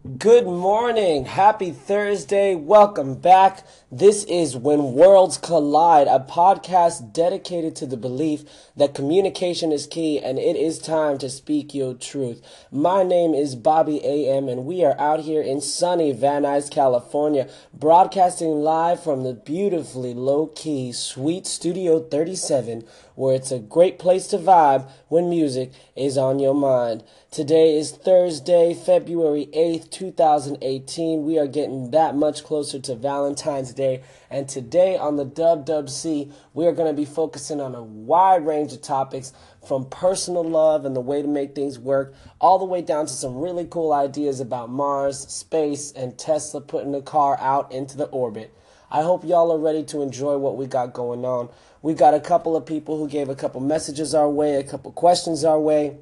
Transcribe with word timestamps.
Good 0.00 0.46
morning. 0.46 1.26
Happy 1.26 1.72
Thursday. 1.72 2.54
Welcome 2.54 3.16
back. 3.16 3.66
This 3.92 4.24
is 4.24 4.56
When 4.56 4.94
Worlds 4.94 5.36
Collide, 5.36 6.06
a 6.06 6.24
podcast 6.26 7.12
dedicated 7.12 7.76
to 7.76 7.86
the 7.86 7.98
belief 7.98 8.44
that 8.74 8.94
communication 8.94 9.72
is 9.72 9.86
key 9.86 10.18
and 10.18 10.38
it 10.38 10.56
is 10.56 10.78
time 10.78 11.18
to 11.18 11.28
speak 11.28 11.74
your 11.74 11.92
truth. 11.92 12.40
My 12.72 13.02
name 13.02 13.34
is 13.34 13.54
Bobby 13.54 14.02
AM 14.02 14.48
and 14.48 14.64
we 14.64 14.82
are 14.82 14.98
out 14.98 15.20
here 15.20 15.42
in 15.42 15.60
sunny 15.60 16.12
Van 16.12 16.44
Nuys, 16.44 16.70
California, 16.70 17.46
broadcasting 17.74 18.62
live 18.62 19.02
from 19.02 19.22
the 19.22 19.34
beautifully 19.34 20.14
low 20.14 20.46
key 20.46 20.92
Sweet 20.92 21.46
Studio 21.46 22.00
37 22.00 22.84
where 23.20 23.34
it's 23.34 23.52
a 23.52 23.58
great 23.58 23.98
place 23.98 24.26
to 24.28 24.38
vibe 24.38 24.90
when 25.08 25.28
music 25.28 25.70
is 25.94 26.16
on 26.16 26.38
your 26.38 26.54
mind. 26.54 27.04
Today 27.30 27.76
is 27.76 27.90
Thursday, 27.90 28.72
February 28.72 29.46
8th, 29.54 29.90
2018. 29.90 31.22
We 31.26 31.38
are 31.38 31.46
getting 31.46 31.90
that 31.90 32.16
much 32.16 32.42
closer 32.42 32.78
to 32.78 32.94
Valentine's 32.94 33.74
Day. 33.74 34.02
And 34.30 34.48
today 34.48 34.96
on 34.96 35.16
the 35.16 35.26
Dub 35.26 35.66
Dub 35.66 35.90
C, 35.90 36.32
we 36.54 36.64
are 36.66 36.72
going 36.72 36.88
to 36.88 36.96
be 36.96 37.04
focusing 37.04 37.60
on 37.60 37.74
a 37.74 37.82
wide 37.82 38.46
range 38.46 38.72
of 38.72 38.80
topics 38.80 39.34
from 39.68 39.90
personal 39.90 40.42
love 40.42 40.86
and 40.86 40.96
the 40.96 41.02
way 41.02 41.20
to 41.20 41.28
make 41.28 41.54
things 41.54 41.78
work, 41.78 42.14
all 42.40 42.58
the 42.58 42.64
way 42.64 42.80
down 42.80 43.04
to 43.04 43.12
some 43.12 43.36
really 43.36 43.66
cool 43.66 43.92
ideas 43.92 44.40
about 44.40 44.70
Mars, 44.70 45.18
space, 45.28 45.92
and 45.92 46.18
Tesla 46.18 46.62
putting 46.62 46.94
a 46.94 47.02
car 47.02 47.36
out 47.38 47.70
into 47.70 47.98
the 47.98 48.06
orbit. 48.06 48.54
I 48.92 49.02
hope 49.02 49.24
y'all 49.24 49.52
are 49.52 49.58
ready 49.58 49.84
to 49.84 50.02
enjoy 50.02 50.36
what 50.38 50.56
we 50.56 50.66
got 50.66 50.92
going 50.92 51.24
on. 51.24 51.48
We 51.82 51.94
got 51.94 52.12
a 52.12 52.20
couple 52.20 52.56
of 52.56 52.66
people 52.66 52.98
who 52.98 53.08
gave 53.08 53.30
a 53.30 53.34
couple 53.34 53.62
messages 53.62 54.14
our 54.14 54.28
way, 54.28 54.56
a 54.56 54.62
couple 54.62 54.92
questions 54.92 55.44
our 55.44 55.58
way. 55.58 55.96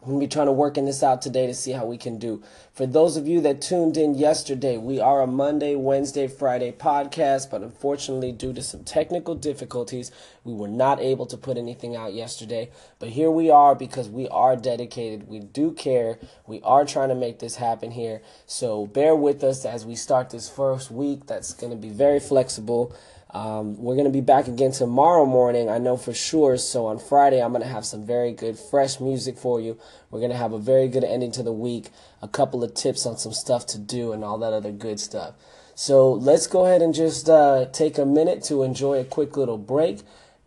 We're 0.00 0.20
be 0.20 0.26
trying 0.26 0.46
to 0.46 0.52
work 0.52 0.78
in 0.78 0.86
this 0.86 1.02
out 1.02 1.20
today 1.20 1.46
to 1.48 1.52
see 1.52 1.72
how 1.72 1.84
we 1.84 1.98
can 1.98 2.18
do. 2.18 2.42
For 2.72 2.86
those 2.86 3.18
of 3.18 3.28
you 3.28 3.42
that 3.42 3.60
tuned 3.60 3.98
in 3.98 4.14
yesterday, 4.14 4.78
we 4.78 5.00
are 5.00 5.20
a 5.20 5.26
Monday, 5.26 5.74
Wednesday, 5.74 6.28
Friday 6.28 6.72
podcast, 6.72 7.50
but 7.50 7.62
unfortunately, 7.62 8.32
due 8.32 8.54
to 8.54 8.62
some 8.62 8.84
technical 8.84 9.34
difficulties, 9.34 10.10
we 10.44 10.54
were 10.54 10.68
not 10.68 10.98
able 10.98 11.26
to 11.26 11.36
put 11.36 11.58
anything 11.58 11.94
out 11.94 12.14
yesterday. 12.14 12.70
But 12.98 13.10
here 13.10 13.30
we 13.30 13.50
are 13.50 13.74
because 13.74 14.08
we 14.08 14.28
are 14.28 14.56
dedicated. 14.56 15.28
We 15.28 15.40
do 15.40 15.72
care. 15.72 16.18
We 16.46 16.62
are 16.62 16.86
trying 16.86 17.10
to 17.10 17.14
make 17.14 17.40
this 17.40 17.56
happen 17.56 17.90
here. 17.90 18.22
So 18.46 18.86
bear 18.86 19.14
with 19.14 19.44
us 19.44 19.66
as 19.66 19.84
we 19.84 19.94
start 19.94 20.30
this 20.30 20.48
first 20.48 20.90
week 20.90 21.26
that's 21.26 21.52
going 21.52 21.72
to 21.72 21.76
be 21.76 21.90
very 21.90 22.20
flexible. 22.20 22.96
Um, 23.30 23.76
we're 23.76 23.94
going 23.94 24.06
to 24.06 24.10
be 24.10 24.22
back 24.22 24.48
again 24.48 24.72
tomorrow 24.72 25.26
morning, 25.26 25.68
I 25.68 25.76
know 25.76 25.98
for 25.98 26.14
sure. 26.14 26.56
So 26.56 26.86
on 26.86 26.98
Friday, 26.98 27.42
I'm 27.42 27.52
going 27.52 27.62
to 27.62 27.68
have 27.68 27.84
some 27.84 28.06
very 28.06 28.32
good, 28.32 28.58
fresh 28.58 29.00
music 29.00 29.36
for 29.36 29.60
you. 29.60 29.78
We're 30.10 30.20
going 30.20 30.30
to 30.30 30.36
have 30.36 30.52
a 30.52 30.58
very 30.58 30.88
good 30.88 31.04
ending 31.04 31.32
to 31.32 31.42
the 31.42 31.52
week, 31.52 31.90
a 32.22 32.28
couple 32.28 32.64
of 32.64 32.72
tips 32.72 33.04
on 33.04 33.18
some 33.18 33.32
stuff 33.32 33.66
to 33.66 33.78
do, 33.78 34.12
and 34.12 34.24
all 34.24 34.38
that 34.38 34.54
other 34.54 34.72
good 34.72 34.98
stuff. 34.98 35.34
So 35.74 36.10
let's 36.12 36.46
go 36.46 36.64
ahead 36.64 36.80
and 36.80 36.94
just 36.94 37.28
uh, 37.28 37.66
take 37.66 37.98
a 37.98 38.06
minute 38.06 38.42
to 38.44 38.62
enjoy 38.62 38.98
a 38.98 39.04
quick 39.04 39.36
little 39.36 39.58
break. 39.58 40.00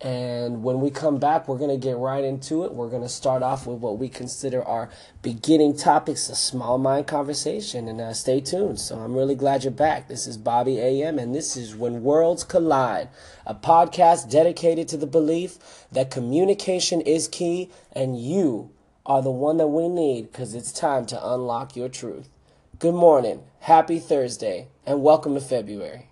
And 0.04 0.64
when 0.64 0.82
we 0.82 0.90
come 0.90 1.20
back, 1.20 1.48
we're 1.48 1.60
going 1.60 1.70
to 1.70 1.78
get 1.78 1.96
right 1.96 2.24
into 2.24 2.64
it. 2.64 2.74
We're 2.74 2.90
going 2.90 3.04
to 3.04 3.10
start 3.10 3.44
off 3.44 3.68
with 3.68 3.78
what 3.80 4.00
we 4.00 4.10
consider 4.10 4.64
our 4.64 4.90
beginning 5.22 5.78
topics, 5.78 6.28
a 6.28 6.36
small 6.36 6.80
mind 6.80 7.06
conversation. 7.06 7.88
And 7.88 8.02
uh, 8.02 8.14
stay 8.14 8.42
tuned. 8.42 8.80
So 8.80 8.98
I'm 8.98 9.14
really 9.14 9.36
glad 9.36 9.64
you're 9.64 9.72
back. 9.72 10.08
This 10.08 10.26
is 10.26 10.38
Bobby 10.38 10.80
AM, 10.80 11.20
and 11.20 11.36
this 11.36 11.56
is 11.56 11.76
When 11.76 12.02
Worlds 12.02 12.44
Collide, 12.44 13.10
a 13.46 13.54
podcast 13.54 14.32
dedicated 14.32 14.88
to 14.88 14.98
the 14.98 15.06
belief 15.06 15.86
that 15.92 16.10
communication 16.10 17.02
is 17.02 17.28
key 17.28 17.70
and 17.92 18.20
you 18.20 18.72
are 19.06 19.22
the 19.22 19.32
one 19.32 19.58
that 19.58 19.68
we 19.68 19.88
need 19.88 20.32
because 20.32 20.56
it's 20.56 20.72
time 20.72 21.06
to 21.08 21.28
unlock 21.34 21.76
your 21.76 21.90
truth. 21.90 22.30
Good 22.80 22.96
morning, 22.96 23.44
happy 23.60 24.00
Thursday, 24.00 24.68
and 24.86 25.04
welcome 25.04 25.36
to 25.36 25.42
February. 25.42 26.11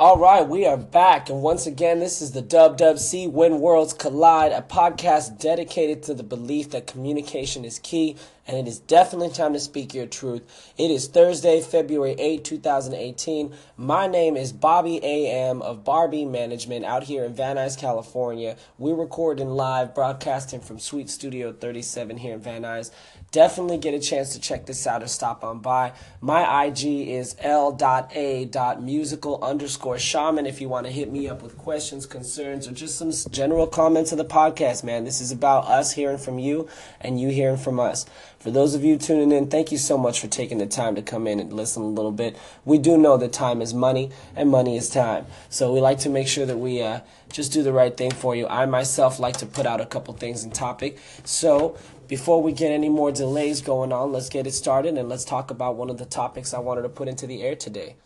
All 0.00 0.16
right, 0.16 0.48
we 0.48 0.64
are 0.64 0.78
back. 0.78 1.28
And 1.28 1.42
once 1.42 1.66
again, 1.66 2.00
this 2.00 2.22
is 2.22 2.32
the 2.32 2.40
Dub 2.40 2.78
Dub 2.78 2.98
C 2.98 3.26
When 3.26 3.60
Worlds 3.60 3.92
Collide, 3.92 4.50
a 4.50 4.62
podcast 4.62 5.38
dedicated 5.38 6.02
to 6.04 6.14
the 6.14 6.22
belief 6.22 6.70
that 6.70 6.86
communication 6.86 7.66
is 7.66 7.78
key 7.78 8.16
and 8.50 8.58
it 8.58 8.68
is 8.68 8.80
definitely 8.80 9.30
time 9.30 9.52
to 9.52 9.60
speak 9.60 9.94
your 9.94 10.06
truth. 10.06 10.42
It 10.76 10.90
is 10.90 11.06
Thursday, 11.06 11.60
February 11.60 12.16
8, 12.18 12.42
2018. 12.42 13.54
My 13.76 14.08
name 14.08 14.36
is 14.36 14.52
Bobby 14.52 14.98
AM 15.04 15.62
of 15.62 15.84
Barbie 15.84 16.24
Management 16.24 16.84
out 16.84 17.04
here 17.04 17.24
in 17.24 17.32
Van 17.32 17.56
Nuys, 17.56 17.78
California. 17.78 18.56
We're 18.76 18.96
recording 18.96 19.50
live, 19.50 19.94
broadcasting 19.94 20.60
from 20.60 20.80
Sweet 20.80 21.08
Studio 21.08 21.52
37 21.52 22.16
here 22.16 22.34
in 22.34 22.40
Van 22.40 22.62
Nuys. 22.62 22.90
Definitely 23.30 23.78
get 23.78 23.94
a 23.94 24.00
chance 24.00 24.34
to 24.34 24.40
check 24.40 24.66
this 24.66 24.84
out 24.84 25.04
or 25.04 25.06
stop 25.06 25.44
on 25.44 25.60
by. 25.60 25.92
My 26.20 26.64
IG 26.64 27.08
is 27.08 27.36
l.a.musical 27.38 29.44
underscore 29.44 29.98
shaman 30.00 30.46
if 30.46 30.60
you 30.60 30.68
want 30.68 30.86
to 30.86 30.92
hit 30.92 31.12
me 31.12 31.28
up 31.28 31.40
with 31.40 31.56
questions, 31.56 32.06
concerns, 32.06 32.66
or 32.66 32.72
just 32.72 32.98
some 32.98 33.12
general 33.30 33.68
comments 33.68 34.10
of 34.10 34.18
the 34.18 34.24
podcast, 34.24 34.82
man. 34.82 35.04
This 35.04 35.20
is 35.20 35.30
about 35.30 35.66
us 35.66 35.92
hearing 35.92 36.18
from 36.18 36.40
you 36.40 36.68
and 37.00 37.20
you 37.20 37.28
hearing 37.28 37.56
from 37.56 37.78
us. 37.78 38.06
For 38.40 38.50
those 38.50 38.74
of 38.74 38.82
you 38.82 38.96
tuning 38.96 39.32
in, 39.32 39.48
thank 39.48 39.70
you 39.70 39.76
so 39.76 39.98
much 39.98 40.18
for 40.18 40.26
taking 40.26 40.56
the 40.56 40.66
time 40.66 40.94
to 40.94 41.02
come 41.02 41.26
in 41.26 41.40
and 41.40 41.52
listen 41.52 41.82
a 41.82 41.88
little 41.88 42.10
bit. 42.10 42.38
We 42.64 42.78
do 42.78 42.96
know 42.96 43.18
that 43.18 43.34
time 43.34 43.60
is 43.60 43.74
money 43.74 44.12
and 44.34 44.48
money 44.48 44.78
is 44.78 44.88
time. 44.88 45.26
So 45.50 45.74
we 45.74 45.80
like 45.80 45.98
to 46.00 46.08
make 46.08 46.26
sure 46.26 46.46
that 46.46 46.56
we 46.56 46.80
uh, 46.80 47.00
just 47.30 47.52
do 47.52 47.62
the 47.62 47.74
right 47.74 47.94
thing 47.94 48.10
for 48.10 48.34
you. 48.34 48.46
I 48.48 48.64
myself 48.64 49.20
like 49.20 49.36
to 49.38 49.46
put 49.46 49.66
out 49.66 49.82
a 49.82 49.84
couple 49.84 50.14
things 50.14 50.42
in 50.42 50.52
topic. 50.52 50.96
So 51.22 51.76
before 52.08 52.42
we 52.42 52.52
get 52.52 52.72
any 52.72 52.88
more 52.88 53.12
delays 53.12 53.60
going 53.60 53.92
on, 53.92 54.10
let's 54.10 54.30
get 54.30 54.46
it 54.46 54.52
started 54.52 54.96
and 54.96 55.10
let's 55.10 55.26
talk 55.26 55.50
about 55.50 55.76
one 55.76 55.90
of 55.90 55.98
the 55.98 56.06
topics 56.06 56.54
I 56.54 56.60
wanted 56.60 56.82
to 56.82 56.88
put 56.88 57.08
into 57.08 57.26
the 57.26 57.42
air 57.42 57.54
today. 57.54 57.96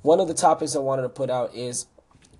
One 0.00 0.20
of 0.20 0.28
the 0.28 0.32
topics 0.32 0.74
I 0.74 0.78
wanted 0.78 1.02
to 1.02 1.10
put 1.10 1.28
out 1.28 1.54
is 1.54 1.84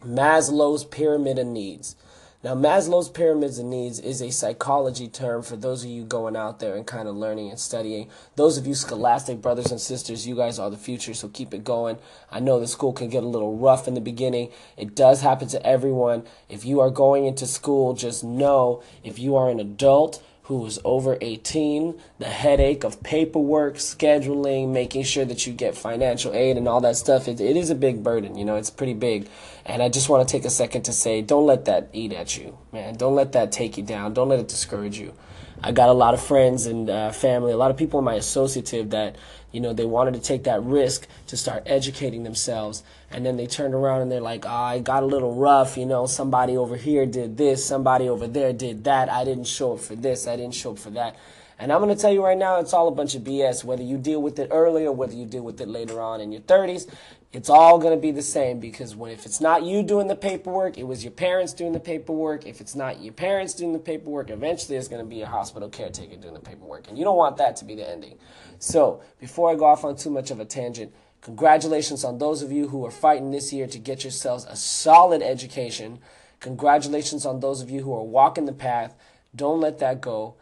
Maslow's 0.02 0.86
pyramid 0.86 1.38
of 1.38 1.48
needs. 1.48 1.96
Now, 2.46 2.54
Maslow's 2.54 3.08
pyramids 3.08 3.58
of 3.58 3.64
needs 3.64 3.98
is 3.98 4.22
a 4.22 4.30
psychology 4.30 5.08
term 5.08 5.42
for 5.42 5.56
those 5.56 5.82
of 5.82 5.90
you 5.90 6.04
going 6.04 6.36
out 6.36 6.60
there 6.60 6.76
and 6.76 6.86
kind 6.86 7.08
of 7.08 7.16
learning 7.16 7.50
and 7.50 7.58
studying. 7.58 8.08
Those 8.36 8.56
of 8.56 8.68
you 8.68 8.74
scholastic 8.76 9.42
brothers 9.42 9.72
and 9.72 9.80
sisters, 9.80 10.28
you 10.28 10.36
guys 10.36 10.60
are 10.60 10.70
the 10.70 10.76
future, 10.76 11.12
so 11.12 11.26
keep 11.26 11.52
it 11.52 11.64
going. 11.64 11.98
I 12.30 12.38
know 12.38 12.60
the 12.60 12.68
school 12.68 12.92
can 12.92 13.08
get 13.08 13.24
a 13.24 13.26
little 13.26 13.56
rough 13.56 13.88
in 13.88 13.94
the 13.94 14.00
beginning. 14.00 14.52
It 14.76 14.94
does 14.94 15.22
happen 15.22 15.48
to 15.48 15.66
everyone. 15.66 16.22
If 16.48 16.64
you 16.64 16.78
are 16.78 16.88
going 16.88 17.26
into 17.26 17.48
school, 17.48 17.94
just 17.94 18.22
know 18.22 18.80
if 19.02 19.18
you 19.18 19.34
are 19.34 19.50
an 19.50 19.58
adult, 19.58 20.22
who 20.46 20.64
is 20.64 20.78
over 20.84 21.18
18, 21.20 22.00
the 22.20 22.26
headache 22.26 22.84
of 22.84 23.02
paperwork, 23.02 23.74
scheduling, 23.74 24.68
making 24.68 25.02
sure 25.02 25.24
that 25.24 25.44
you 25.44 25.52
get 25.52 25.76
financial 25.76 26.32
aid 26.34 26.56
and 26.56 26.68
all 26.68 26.80
that 26.80 26.96
stuff, 26.96 27.26
it, 27.26 27.40
it 27.40 27.56
is 27.56 27.68
a 27.68 27.74
big 27.74 28.04
burden. 28.04 28.38
You 28.38 28.44
know, 28.44 28.54
it's 28.54 28.70
pretty 28.70 28.94
big. 28.94 29.28
And 29.64 29.82
I 29.82 29.88
just 29.88 30.08
want 30.08 30.26
to 30.26 30.30
take 30.30 30.44
a 30.44 30.50
second 30.50 30.82
to 30.82 30.92
say, 30.92 31.20
don't 31.20 31.46
let 31.46 31.64
that 31.64 31.88
eat 31.92 32.12
at 32.12 32.38
you, 32.38 32.56
man. 32.72 32.94
Don't 32.94 33.16
let 33.16 33.32
that 33.32 33.50
take 33.50 33.76
you 33.76 33.82
down. 33.82 34.14
Don't 34.14 34.28
let 34.28 34.38
it 34.38 34.46
discourage 34.46 35.00
you. 35.00 35.14
I 35.62 35.72
got 35.72 35.88
a 35.88 35.92
lot 35.92 36.14
of 36.14 36.22
friends 36.22 36.66
and 36.66 36.88
uh, 36.88 37.10
family, 37.10 37.52
a 37.52 37.56
lot 37.56 37.70
of 37.70 37.76
people 37.76 37.98
in 37.98 38.04
my 38.04 38.14
associative 38.14 38.90
that, 38.90 39.16
you 39.52 39.60
know, 39.60 39.72
they 39.72 39.86
wanted 39.86 40.14
to 40.14 40.20
take 40.20 40.44
that 40.44 40.62
risk 40.62 41.06
to 41.28 41.36
start 41.36 41.62
educating 41.66 42.22
themselves. 42.22 42.82
And 43.10 43.24
then 43.24 43.36
they 43.36 43.46
turned 43.46 43.74
around 43.74 44.02
and 44.02 44.12
they're 44.12 44.20
like, 44.20 44.44
oh, 44.44 44.50
I 44.50 44.80
got 44.80 45.02
a 45.02 45.06
little 45.06 45.34
rough. 45.34 45.76
You 45.76 45.86
know, 45.86 46.06
somebody 46.06 46.56
over 46.56 46.76
here 46.76 47.06
did 47.06 47.36
this, 47.36 47.64
somebody 47.64 48.08
over 48.08 48.26
there 48.26 48.52
did 48.52 48.84
that. 48.84 49.10
I 49.10 49.24
didn't 49.24 49.46
show 49.46 49.74
up 49.74 49.80
for 49.80 49.96
this, 49.96 50.26
I 50.26 50.36
didn't 50.36 50.54
show 50.54 50.72
up 50.72 50.78
for 50.78 50.90
that. 50.90 51.16
And 51.58 51.72
I'm 51.72 51.80
going 51.80 51.94
to 51.94 52.00
tell 52.00 52.12
you 52.12 52.22
right 52.22 52.36
now, 52.36 52.60
it's 52.60 52.74
all 52.74 52.86
a 52.86 52.92
bunch 52.92 53.14
of 53.14 53.22
BS. 53.22 53.64
Whether 53.64 53.82
you 53.82 53.96
deal 53.96 54.20
with 54.20 54.38
it 54.38 54.48
early 54.50 54.84
or 54.84 54.92
whether 54.92 55.14
you 55.14 55.24
deal 55.24 55.42
with 55.42 55.58
it 55.60 55.68
later 55.68 56.02
on 56.02 56.20
in 56.20 56.30
your 56.30 56.42
30s, 56.42 56.86
it's 57.32 57.50
all 57.50 57.78
going 57.78 57.94
to 57.94 58.00
be 58.00 58.12
the 58.12 58.22
same 58.22 58.60
because 58.60 58.94
when 58.94 59.10
if 59.10 59.26
it's 59.26 59.40
not 59.40 59.64
you 59.64 59.82
doing 59.82 60.06
the 60.06 60.16
paperwork, 60.16 60.78
it 60.78 60.84
was 60.84 61.04
your 61.04 61.10
parents 61.10 61.52
doing 61.52 61.72
the 61.72 61.80
paperwork. 61.80 62.46
If 62.46 62.60
it's 62.60 62.74
not 62.74 63.02
your 63.02 63.12
parents 63.12 63.52
doing 63.52 63.72
the 63.72 63.78
paperwork, 63.78 64.30
eventually 64.30 64.76
it's 64.76 64.88
going 64.88 65.04
to 65.04 65.08
be 65.08 65.22
a 65.22 65.26
hospital 65.26 65.68
caretaker 65.68 66.16
doing 66.16 66.34
the 66.34 66.40
paperwork. 66.40 66.88
And 66.88 66.96
you 66.96 67.04
don't 67.04 67.16
want 67.16 67.36
that 67.38 67.56
to 67.56 67.64
be 67.64 67.74
the 67.74 67.88
ending. 67.88 68.18
So, 68.58 69.02
before 69.18 69.50
I 69.50 69.54
go 69.54 69.66
off 69.66 69.84
on 69.84 69.96
too 69.96 70.10
much 70.10 70.30
of 70.30 70.40
a 70.40 70.44
tangent, 70.44 70.94
congratulations 71.20 72.04
on 72.04 72.18
those 72.18 72.42
of 72.42 72.52
you 72.52 72.68
who 72.68 72.86
are 72.86 72.90
fighting 72.90 73.32
this 73.32 73.52
year 73.52 73.66
to 73.66 73.78
get 73.78 74.04
yourselves 74.04 74.46
a 74.48 74.56
solid 74.56 75.20
education. 75.20 75.98
Congratulations 76.40 77.26
on 77.26 77.40
those 77.40 77.60
of 77.60 77.68
you 77.68 77.82
who 77.82 77.94
are 77.94 78.04
walking 78.04 78.46
the 78.46 78.52
path. 78.52 78.94
Don't 79.34 79.60
let 79.60 79.78
that 79.80 80.00
go 80.00 80.36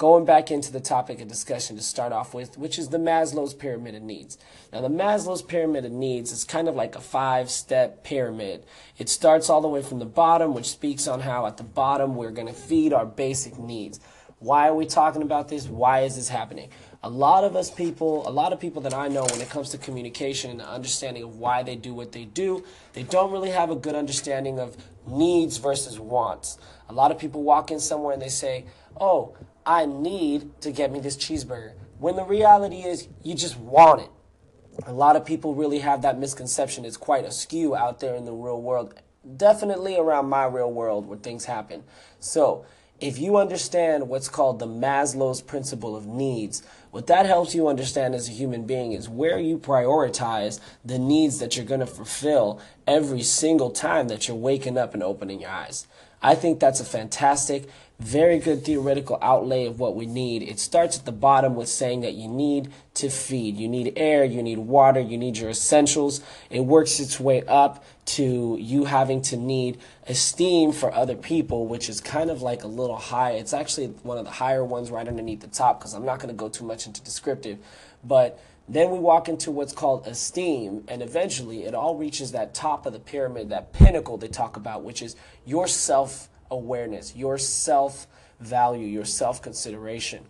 going 0.00 0.24
back 0.24 0.50
into 0.50 0.72
the 0.72 0.80
topic 0.80 1.20
of 1.20 1.28
discussion 1.28 1.76
to 1.76 1.82
start 1.82 2.10
off 2.10 2.32
with, 2.32 2.56
which 2.56 2.78
is 2.78 2.88
the 2.88 2.96
Maslow's 2.96 3.52
pyramid 3.52 3.94
of 3.94 4.00
needs. 4.00 4.38
Now, 4.72 4.80
the 4.80 4.88
Maslow's 4.88 5.42
pyramid 5.42 5.84
of 5.84 5.92
needs 5.92 6.32
is 6.32 6.42
kind 6.42 6.68
of 6.68 6.74
like 6.74 6.96
a 6.96 7.02
five 7.02 7.50
step 7.50 8.02
pyramid. 8.02 8.64
It 8.96 9.10
starts 9.10 9.50
all 9.50 9.60
the 9.60 9.68
way 9.68 9.82
from 9.82 9.98
the 9.98 10.06
bottom, 10.06 10.54
which 10.54 10.70
speaks 10.70 11.06
on 11.06 11.20
how 11.20 11.44
at 11.44 11.58
the 11.58 11.64
bottom 11.64 12.16
we're 12.16 12.30
going 12.30 12.46
to 12.46 12.54
feed 12.54 12.94
our 12.94 13.04
basic 13.04 13.58
needs. 13.58 14.00
Why 14.38 14.68
are 14.68 14.74
we 14.74 14.86
talking 14.86 15.20
about 15.20 15.50
this? 15.50 15.66
Why 15.66 16.00
is 16.00 16.16
this 16.16 16.30
happening? 16.30 16.70
A 17.02 17.10
lot 17.10 17.44
of 17.44 17.54
us 17.54 17.70
people, 17.70 18.26
a 18.26 18.32
lot 18.32 18.54
of 18.54 18.58
people 18.58 18.80
that 18.82 18.94
I 18.94 19.08
know 19.08 19.24
when 19.24 19.42
it 19.42 19.50
comes 19.50 19.68
to 19.72 19.78
communication 19.78 20.50
and 20.50 20.60
the 20.60 20.68
understanding 20.68 21.24
of 21.24 21.36
why 21.36 21.62
they 21.62 21.76
do 21.76 21.92
what 21.92 22.12
they 22.12 22.24
do, 22.24 22.64
they 22.94 23.02
don't 23.02 23.30
really 23.32 23.50
have 23.50 23.68
a 23.68 23.76
good 23.76 23.94
understanding 23.94 24.60
of 24.60 24.78
needs 25.06 25.58
versus 25.58 26.00
wants. 26.00 26.56
A 26.88 26.94
lot 26.94 27.10
of 27.10 27.18
people 27.18 27.42
walk 27.42 27.70
in 27.70 27.80
somewhere 27.80 28.14
and 28.14 28.22
they 28.22 28.30
say, 28.30 28.64
Oh, 28.98 29.36
I 29.64 29.86
need 29.86 30.60
to 30.62 30.72
get 30.72 30.90
me 30.92 31.00
this 31.00 31.16
cheeseburger. 31.16 31.72
When 31.98 32.16
the 32.16 32.24
reality 32.24 32.82
is, 32.82 33.08
you 33.22 33.34
just 33.34 33.58
want 33.58 34.02
it. 34.02 34.10
A 34.86 34.92
lot 34.92 35.16
of 35.16 35.24
people 35.26 35.54
really 35.54 35.80
have 35.80 36.02
that 36.02 36.18
misconception. 36.18 36.84
It's 36.84 36.96
quite 36.96 37.24
askew 37.24 37.76
out 37.76 38.00
there 38.00 38.14
in 38.14 38.24
the 38.24 38.32
real 38.32 38.60
world. 38.60 38.94
Definitely 39.36 39.96
around 39.96 40.28
my 40.30 40.46
real 40.46 40.72
world 40.72 41.06
where 41.06 41.18
things 41.18 41.44
happen. 41.44 41.84
So, 42.18 42.64
if 43.00 43.18
you 43.18 43.38
understand 43.38 44.08
what's 44.08 44.28
called 44.28 44.58
the 44.58 44.66
Maslow's 44.66 45.40
principle 45.40 45.96
of 45.96 46.06
needs, 46.06 46.62
what 46.90 47.06
that 47.06 47.24
helps 47.24 47.54
you 47.54 47.66
understand 47.66 48.14
as 48.14 48.28
a 48.28 48.32
human 48.32 48.66
being 48.66 48.92
is 48.92 49.08
where 49.08 49.38
you 49.38 49.56
prioritize 49.56 50.60
the 50.84 50.98
needs 50.98 51.38
that 51.38 51.56
you're 51.56 51.64
going 51.64 51.80
to 51.80 51.86
fulfill 51.86 52.60
every 52.86 53.22
single 53.22 53.70
time 53.70 54.08
that 54.08 54.28
you're 54.28 54.36
waking 54.36 54.76
up 54.76 54.92
and 54.92 55.02
opening 55.02 55.40
your 55.40 55.50
eyes. 55.50 55.86
I 56.22 56.34
think 56.34 56.60
that's 56.60 56.80
a 56.80 56.84
fantastic, 56.84 57.70
very 58.00 58.38
good 58.38 58.64
theoretical 58.64 59.18
outlay 59.20 59.66
of 59.66 59.78
what 59.78 59.94
we 59.94 60.06
need. 60.06 60.42
It 60.42 60.58
starts 60.58 60.98
at 60.98 61.04
the 61.04 61.12
bottom 61.12 61.54
with 61.54 61.68
saying 61.68 62.00
that 62.00 62.14
you 62.14 62.28
need 62.28 62.72
to 62.94 63.10
feed. 63.10 63.56
You 63.56 63.68
need 63.68 63.92
air, 63.96 64.24
you 64.24 64.42
need 64.42 64.58
water, 64.58 65.00
you 65.00 65.18
need 65.18 65.36
your 65.36 65.50
essentials. 65.50 66.22
It 66.48 66.60
works 66.60 66.98
its 66.98 67.20
way 67.20 67.42
up 67.46 67.84
to 68.06 68.56
you 68.58 68.86
having 68.86 69.20
to 69.22 69.36
need 69.36 69.78
esteem 70.06 70.72
for 70.72 70.92
other 70.92 71.14
people, 71.14 71.66
which 71.66 71.90
is 71.90 72.00
kind 72.00 72.30
of 72.30 72.40
like 72.40 72.64
a 72.64 72.66
little 72.66 72.96
high. 72.96 73.32
It's 73.32 73.52
actually 73.52 73.88
one 74.02 74.16
of 74.16 74.24
the 74.24 74.30
higher 74.30 74.64
ones 74.64 74.90
right 74.90 75.06
underneath 75.06 75.40
the 75.40 75.48
top 75.48 75.78
because 75.78 75.92
I'm 75.92 76.06
not 76.06 76.20
going 76.20 76.34
to 76.34 76.38
go 76.38 76.48
too 76.48 76.64
much 76.64 76.86
into 76.86 77.02
descriptive. 77.02 77.58
But 78.02 78.42
then 78.66 78.90
we 78.90 78.98
walk 78.98 79.28
into 79.28 79.50
what's 79.50 79.72
called 79.74 80.06
esteem, 80.06 80.84
and 80.88 81.02
eventually 81.02 81.64
it 81.64 81.74
all 81.74 81.96
reaches 81.96 82.32
that 82.32 82.54
top 82.54 82.86
of 82.86 82.94
the 82.94 83.00
pyramid, 83.00 83.50
that 83.50 83.72
pinnacle 83.72 84.16
they 84.16 84.28
talk 84.28 84.56
about, 84.56 84.84
which 84.84 85.02
is 85.02 85.16
your 85.44 85.66
self 85.66 86.28
awareness, 86.50 87.14
your 87.14 87.38
self 87.38 88.06
value, 88.40 88.86
your 88.86 89.04
self 89.04 89.42
consideration. 89.42 90.24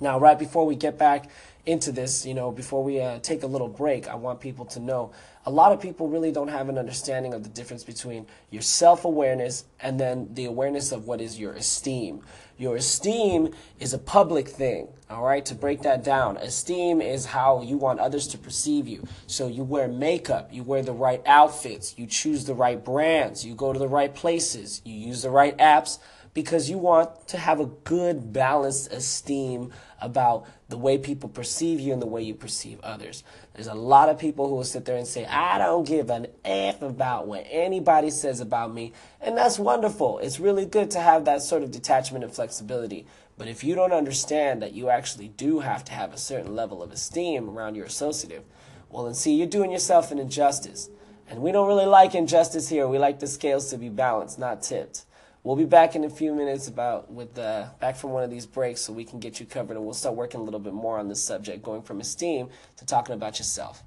Now, 0.00 0.18
right 0.18 0.38
before 0.38 0.64
we 0.64 0.76
get 0.76 0.96
back 0.96 1.30
into 1.66 1.92
this, 1.92 2.24
you 2.24 2.34
know, 2.34 2.50
before 2.50 2.82
we 2.82 3.00
uh, 3.00 3.18
take 3.18 3.42
a 3.42 3.46
little 3.46 3.68
break, 3.68 4.08
I 4.08 4.14
want 4.14 4.40
people 4.40 4.64
to 4.66 4.80
know 4.80 5.12
a 5.44 5.50
lot 5.50 5.72
of 5.72 5.80
people 5.80 6.08
really 6.08 6.30
don't 6.30 6.48
have 6.48 6.68
an 6.68 6.78
understanding 6.78 7.34
of 7.34 7.42
the 7.42 7.48
difference 7.48 7.84
between 7.84 8.26
your 8.50 8.62
self 8.62 9.04
awareness 9.04 9.64
and 9.80 9.98
then 9.98 10.28
the 10.34 10.44
awareness 10.44 10.92
of 10.92 11.06
what 11.06 11.20
is 11.20 11.38
your 11.38 11.52
esteem. 11.52 12.22
Your 12.58 12.74
esteem 12.74 13.54
is 13.78 13.94
a 13.94 13.98
public 13.98 14.48
thing, 14.48 14.88
all 15.08 15.22
right? 15.22 15.46
To 15.46 15.54
break 15.54 15.82
that 15.82 16.02
down, 16.02 16.36
esteem 16.38 17.00
is 17.00 17.26
how 17.26 17.62
you 17.62 17.76
want 17.76 18.00
others 18.00 18.26
to 18.28 18.38
perceive 18.38 18.88
you. 18.88 19.06
So 19.28 19.46
you 19.46 19.62
wear 19.62 19.86
makeup, 19.86 20.48
you 20.52 20.64
wear 20.64 20.82
the 20.82 20.92
right 20.92 21.22
outfits, 21.24 21.96
you 21.96 22.08
choose 22.08 22.46
the 22.46 22.54
right 22.54 22.84
brands, 22.84 23.46
you 23.46 23.54
go 23.54 23.72
to 23.72 23.78
the 23.78 23.86
right 23.86 24.12
places, 24.12 24.82
you 24.84 24.92
use 24.94 25.22
the 25.22 25.30
right 25.30 25.56
apps 25.58 26.00
because 26.34 26.68
you 26.68 26.78
want 26.78 27.28
to 27.28 27.38
have 27.38 27.60
a 27.60 27.66
good 27.66 28.32
balanced 28.32 28.92
esteem 28.92 29.72
about 30.00 30.46
the 30.68 30.78
way 30.78 30.98
people 30.98 31.28
perceive 31.28 31.80
you 31.80 31.92
and 31.92 32.02
the 32.02 32.06
way 32.06 32.22
you 32.22 32.34
perceive 32.34 32.80
others. 32.82 33.24
There's 33.54 33.66
a 33.66 33.74
lot 33.74 34.08
of 34.08 34.18
people 34.18 34.48
who 34.48 34.56
will 34.56 34.64
sit 34.64 34.84
there 34.84 34.96
and 34.96 35.06
say, 35.06 35.24
I 35.26 35.58
don't 35.58 35.86
give 35.86 36.10
an 36.10 36.28
F 36.44 36.82
about 36.82 37.26
what 37.26 37.46
anybody 37.50 38.10
says 38.10 38.40
about 38.40 38.72
me. 38.72 38.92
And 39.20 39.36
that's 39.36 39.58
wonderful. 39.58 40.18
It's 40.18 40.40
really 40.40 40.66
good 40.66 40.90
to 40.92 41.00
have 41.00 41.24
that 41.24 41.42
sort 41.42 41.62
of 41.62 41.70
detachment 41.70 42.24
and 42.24 42.32
flexibility. 42.32 43.06
But 43.36 43.48
if 43.48 43.62
you 43.62 43.74
don't 43.74 43.92
understand 43.92 44.62
that 44.62 44.72
you 44.72 44.90
actually 44.90 45.28
do 45.28 45.60
have 45.60 45.84
to 45.84 45.92
have 45.92 46.12
a 46.12 46.18
certain 46.18 46.54
level 46.54 46.82
of 46.82 46.92
esteem 46.92 47.48
around 47.48 47.76
your 47.76 47.86
associative, 47.86 48.42
well, 48.90 49.04
then 49.04 49.14
see, 49.14 49.34
you're 49.34 49.46
doing 49.46 49.70
yourself 49.70 50.10
an 50.10 50.18
injustice. 50.18 50.90
And 51.30 51.42
we 51.42 51.52
don't 51.52 51.68
really 51.68 51.86
like 51.86 52.14
injustice 52.14 52.68
here. 52.68 52.88
We 52.88 52.98
like 52.98 53.20
the 53.20 53.26
scales 53.26 53.70
to 53.70 53.76
be 53.76 53.90
balanced, 53.90 54.38
not 54.38 54.62
tipped. 54.62 55.04
We'll 55.48 55.56
be 55.56 55.64
back 55.64 55.96
in 55.96 56.04
a 56.04 56.10
few 56.10 56.34
minutes 56.34 56.68
about 56.68 57.10
with 57.10 57.38
uh, 57.38 57.68
back 57.80 57.96
from 57.96 58.10
one 58.10 58.22
of 58.22 58.28
these 58.28 58.44
breaks 58.44 58.82
so 58.82 58.92
we 58.92 59.02
can 59.02 59.18
get 59.18 59.40
you 59.40 59.46
covered 59.46 59.78
and 59.78 59.86
we'll 59.86 59.94
start 59.94 60.14
working 60.14 60.40
a 60.40 60.42
little 60.42 60.60
bit 60.60 60.74
more 60.74 60.98
on 60.98 61.08
this 61.08 61.24
subject, 61.24 61.62
going 61.62 61.80
from 61.80 62.02
esteem 62.02 62.50
to 62.76 62.84
talking 62.84 63.14
about 63.14 63.38
yourself. 63.38 63.82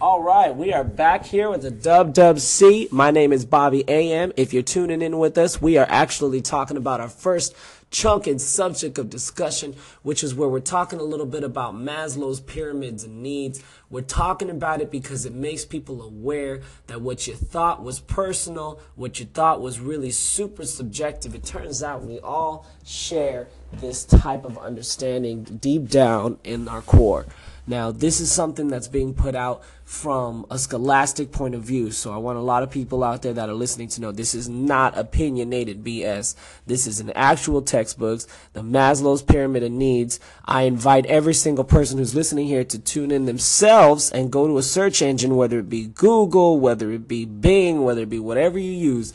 All 0.00 0.22
right, 0.22 0.54
we 0.54 0.72
are 0.72 0.84
back 0.84 1.26
here 1.26 1.50
with 1.50 1.62
the 1.62 1.72
Dub 1.72 2.14
Dub 2.14 2.38
C. 2.38 2.86
My 2.92 3.10
name 3.10 3.32
is 3.32 3.44
Bobby 3.44 3.82
AM. 3.88 4.32
If 4.36 4.52
you're 4.52 4.62
tuning 4.62 5.02
in 5.02 5.18
with 5.18 5.36
us, 5.38 5.60
we 5.60 5.76
are 5.76 5.86
actually 5.88 6.40
talking 6.40 6.76
about 6.76 7.00
our 7.00 7.08
first 7.08 7.56
chunk 7.92 8.26
and 8.26 8.40
subject 8.40 8.98
of 8.98 9.08
discussion, 9.08 9.76
which 10.02 10.24
is 10.24 10.34
where 10.34 10.48
we're 10.48 10.58
talking 10.58 10.98
a 10.98 11.04
little 11.04 11.26
bit 11.26 11.44
about 11.44 11.74
Maslow's 11.74 12.40
pyramids 12.40 13.04
and 13.04 13.22
needs. 13.22 13.62
We're 13.90 14.00
talking 14.00 14.50
about 14.50 14.80
it 14.80 14.90
because 14.90 15.26
it 15.26 15.34
makes 15.34 15.64
people 15.64 16.02
aware 16.02 16.62
that 16.86 17.02
what 17.02 17.26
you 17.26 17.34
thought 17.34 17.82
was 17.84 18.00
personal, 18.00 18.80
what 18.96 19.20
you 19.20 19.26
thought 19.26 19.60
was 19.60 19.78
really 19.78 20.10
super 20.10 20.64
subjective, 20.64 21.34
it 21.34 21.44
turns 21.44 21.82
out 21.82 22.02
we 22.02 22.18
all 22.20 22.66
share 22.84 23.48
this 23.74 24.04
type 24.04 24.44
of 24.44 24.58
understanding 24.58 25.44
deep 25.44 25.88
down 25.88 26.38
in 26.42 26.68
our 26.68 26.82
core. 26.82 27.26
Now, 27.66 27.92
this 27.92 28.20
is 28.20 28.30
something 28.30 28.68
that's 28.68 28.88
being 28.88 29.14
put 29.14 29.36
out 29.36 29.62
from 29.84 30.46
a 30.50 30.58
scholastic 30.58 31.30
point 31.30 31.54
of 31.54 31.62
view. 31.62 31.92
So 31.92 32.12
I 32.12 32.16
want 32.16 32.38
a 32.38 32.42
lot 32.42 32.64
of 32.64 32.70
people 32.70 33.04
out 33.04 33.22
there 33.22 33.34
that 33.34 33.48
are 33.48 33.54
listening 33.54 33.86
to 33.88 34.00
know 34.00 34.10
this 34.10 34.34
is 34.34 34.48
not 34.48 34.98
opinionated 34.98 35.84
BS. 35.84 36.34
This 36.66 36.88
is 36.88 36.98
an 36.98 37.10
actual 37.10 37.62
textbooks, 37.62 38.26
the 38.52 38.62
Maslow's 38.62 39.22
Pyramid 39.22 39.62
of 39.62 39.70
Needs. 39.70 40.18
I 40.44 40.62
invite 40.62 41.06
every 41.06 41.34
single 41.34 41.64
person 41.64 41.98
who's 41.98 42.16
listening 42.16 42.48
here 42.48 42.64
to 42.64 42.78
tune 42.78 43.12
in 43.12 43.26
themselves 43.26 44.10
and 44.10 44.32
go 44.32 44.48
to 44.48 44.58
a 44.58 44.62
search 44.62 45.00
engine, 45.00 45.36
whether 45.36 45.60
it 45.60 45.68
be 45.68 45.86
Google, 45.86 46.58
whether 46.58 46.90
it 46.90 47.06
be 47.06 47.24
Bing, 47.24 47.84
whether 47.84 48.02
it 48.02 48.10
be 48.10 48.18
whatever 48.18 48.58
you 48.58 48.72
use 48.72 49.12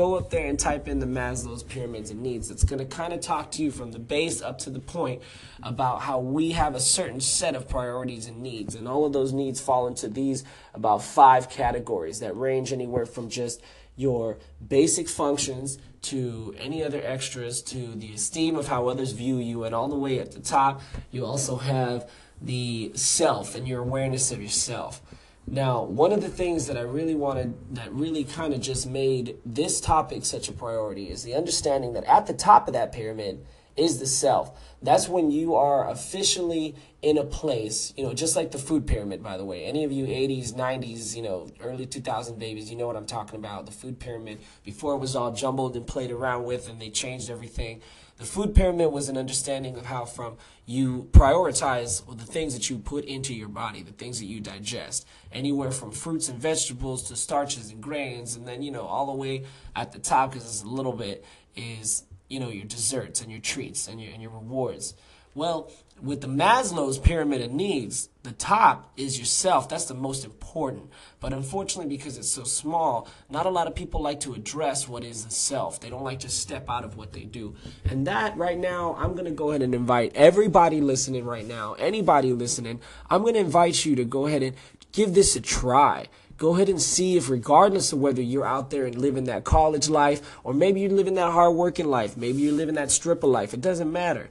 go 0.00 0.14
up 0.14 0.30
there 0.30 0.46
and 0.46 0.58
type 0.58 0.88
in 0.88 0.98
the 0.98 1.04
Maslow's 1.04 1.62
pyramids 1.62 2.10
of 2.10 2.16
needs. 2.16 2.50
It's 2.50 2.64
going 2.64 2.78
to 2.78 2.86
kind 2.86 3.12
of 3.12 3.20
talk 3.20 3.50
to 3.50 3.62
you 3.62 3.70
from 3.70 3.92
the 3.92 3.98
base 3.98 4.40
up 4.40 4.56
to 4.60 4.70
the 4.70 4.80
point 4.80 5.20
about 5.62 6.00
how 6.00 6.20
we 6.20 6.52
have 6.52 6.74
a 6.74 6.80
certain 6.80 7.20
set 7.20 7.54
of 7.54 7.68
priorities 7.68 8.26
and 8.26 8.40
needs. 8.42 8.74
And 8.74 8.88
all 8.88 9.04
of 9.04 9.12
those 9.12 9.34
needs 9.34 9.60
fall 9.60 9.86
into 9.86 10.08
these 10.08 10.42
about 10.72 11.02
five 11.02 11.50
categories 11.50 12.20
that 12.20 12.34
range 12.34 12.72
anywhere 12.72 13.04
from 13.04 13.28
just 13.28 13.60
your 13.94 14.38
basic 14.66 15.06
functions 15.06 15.76
to 16.00 16.54
any 16.58 16.82
other 16.82 17.02
extras 17.04 17.60
to 17.64 17.88
the 17.88 18.14
esteem 18.14 18.56
of 18.56 18.68
how 18.68 18.88
others 18.88 19.12
view 19.12 19.36
you. 19.36 19.64
And 19.64 19.74
all 19.74 19.88
the 19.88 19.96
way 19.96 20.18
at 20.18 20.32
the 20.32 20.40
top, 20.40 20.80
you 21.10 21.26
also 21.26 21.56
have 21.56 22.08
the 22.40 22.92
self 22.94 23.54
and 23.54 23.68
your 23.68 23.82
awareness 23.82 24.32
of 24.32 24.40
yourself. 24.40 25.02
Now, 25.50 25.82
one 25.82 26.12
of 26.12 26.22
the 26.22 26.28
things 26.28 26.68
that 26.68 26.76
I 26.76 26.82
really 26.82 27.16
wanted, 27.16 27.74
that 27.74 27.92
really 27.92 28.22
kind 28.22 28.54
of 28.54 28.60
just 28.60 28.86
made 28.86 29.36
this 29.44 29.80
topic 29.80 30.24
such 30.24 30.48
a 30.48 30.52
priority 30.52 31.10
is 31.10 31.24
the 31.24 31.34
understanding 31.34 31.92
that 31.94 32.04
at 32.04 32.26
the 32.26 32.32
top 32.32 32.68
of 32.68 32.74
that 32.74 32.92
pyramid 32.92 33.44
is 33.76 33.98
the 33.98 34.06
self. 34.06 34.56
That's 34.80 35.08
when 35.08 35.32
you 35.32 35.56
are 35.56 35.88
officially 35.88 36.76
in 37.02 37.18
a 37.18 37.24
place, 37.24 37.92
you 37.96 38.04
know, 38.04 38.14
just 38.14 38.36
like 38.36 38.52
the 38.52 38.58
food 38.58 38.86
pyramid, 38.86 39.24
by 39.24 39.36
the 39.36 39.44
way. 39.44 39.64
Any 39.64 39.82
of 39.82 39.90
you 39.90 40.06
80s, 40.06 40.52
90s, 40.52 41.16
you 41.16 41.22
know, 41.22 41.48
early 41.60 41.84
2000 41.84 42.38
babies, 42.38 42.70
you 42.70 42.76
know 42.76 42.86
what 42.86 42.96
I'm 42.96 43.06
talking 43.06 43.36
about. 43.36 43.66
The 43.66 43.72
food 43.72 43.98
pyramid, 43.98 44.38
before 44.64 44.94
it 44.94 44.98
was 44.98 45.16
all 45.16 45.32
jumbled 45.32 45.74
and 45.76 45.84
played 45.84 46.12
around 46.12 46.44
with 46.44 46.68
and 46.68 46.80
they 46.80 46.90
changed 46.90 47.28
everything. 47.28 47.80
The 48.20 48.26
food 48.26 48.54
pyramid 48.54 48.92
was 48.92 49.08
an 49.08 49.16
understanding 49.16 49.78
of 49.78 49.86
how 49.86 50.04
from 50.04 50.36
you 50.66 51.08
prioritize 51.12 52.04
the 52.18 52.26
things 52.26 52.52
that 52.52 52.68
you 52.68 52.76
put 52.76 53.06
into 53.06 53.32
your 53.32 53.48
body, 53.48 53.82
the 53.82 53.92
things 53.92 54.18
that 54.18 54.26
you 54.26 54.40
digest, 54.40 55.08
anywhere 55.32 55.70
from 55.70 55.90
fruits 55.90 56.28
and 56.28 56.38
vegetables 56.38 57.04
to 57.04 57.16
starches 57.16 57.70
and 57.70 57.82
grains, 57.82 58.36
and 58.36 58.46
then, 58.46 58.60
you 58.60 58.72
know, 58.72 58.82
all 58.82 59.06
the 59.06 59.14
way 59.14 59.46
at 59.74 59.92
the 59.92 59.98
top, 59.98 60.32
because 60.32 60.44
it's 60.44 60.62
a 60.62 60.68
little 60.68 60.92
bit, 60.92 61.24
is, 61.56 62.04
you 62.28 62.38
know, 62.38 62.50
your 62.50 62.66
desserts 62.66 63.22
and 63.22 63.30
your 63.32 63.40
treats 63.40 63.88
and 63.88 63.98
your, 64.02 64.12
and 64.12 64.20
your 64.20 64.32
rewards. 64.32 64.92
Well, 65.34 65.72
with 66.02 66.20
the 66.20 66.28
Maslow's 66.28 66.98
pyramid 66.98 67.40
of 67.40 67.50
needs, 67.50 68.09
the 68.22 68.32
top 68.32 68.92
is 68.98 69.18
yourself. 69.18 69.68
That's 69.68 69.86
the 69.86 69.94
most 69.94 70.24
important. 70.24 70.90
But 71.20 71.32
unfortunately, 71.32 71.96
because 71.96 72.18
it's 72.18 72.30
so 72.30 72.44
small, 72.44 73.08
not 73.30 73.46
a 73.46 73.50
lot 73.50 73.66
of 73.66 73.74
people 73.74 74.02
like 74.02 74.20
to 74.20 74.34
address 74.34 74.86
what 74.86 75.04
is 75.04 75.24
the 75.24 75.30
self. 75.30 75.80
They 75.80 75.88
don't 75.88 76.04
like 76.04 76.20
to 76.20 76.28
step 76.28 76.68
out 76.68 76.84
of 76.84 76.96
what 76.98 77.12
they 77.12 77.24
do. 77.24 77.54
And 77.88 78.06
that 78.06 78.36
right 78.36 78.58
now, 78.58 78.94
I'm 78.98 79.12
going 79.12 79.24
to 79.24 79.30
go 79.30 79.50
ahead 79.50 79.62
and 79.62 79.74
invite 79.74 80.12
everybody 80.14 80.82
listening 80.82 81.24
right 81.24 81.46
now, 81.46 81.74
anybody 81.74 82.32
listening, 82.32 82.80
I'm 83.08 83.22
going 83.22 83.34
to 83.34 83.40
invite 83.40 83.86
you 83.86 83.96
to 83.96 84.04
go 84.04 84.26
ahead 84.26 84.42
and 84.42 84.56
give 84.92 85.14
this 85.14 85.36
a 85.36 85.40
try 85.40 86.06
go 86.36 86.54
ahead 86.54 86.70
and 86.70 86.80
see 86.80 87.18
if 87.18 87.28
regardless 87.28 87.92
of 87.92 88.00
whether 88.00 88.22
you're 88.22 88.46
out 88.46 88.70
there 88.70 88.86
and 88.86 88.96
living 88.96 89.24
that 89.24 89.44
college 89.44 89.90
life 89.90 90.38
or 90.42 90.54
maybe 90.54 90.80
you're 90.80 90.90
living 90.90 91.14
that 91.14 91.30
hard 91.30 91.54
working 91.54 91.86
life 91.86 92.16
maybe 92.16 92.40
you're 92.40 92.54
living 92.54 92.76
that 92.76 92.90
stripper 92.90 93.26
life 93.26 93.52
it 93.52 93.60
doesn't 93.60 93.92
matter 93.92 94.30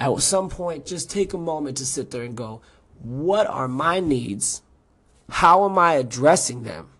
at 0.00 0.20
some 0.20 0.48
point, 0.48 0.86
just 0.86 1.10
take 1.10 1.32
a 1.32 1.38
moment 1.38 1.76
to 1.76 1.86
sit 1.86 2.10
there 2.10 2.22
and 2.22 2.36
go, 2.36 2.60
what 3.02 3.46
are 3.46 3.68
my 3.68 4.00
needs? 4.00 4.62
How 5.28 5.64
am 5.68 5.78
I 5.78 5.94
addressing 5.94 6.64
them? 6.64 6.90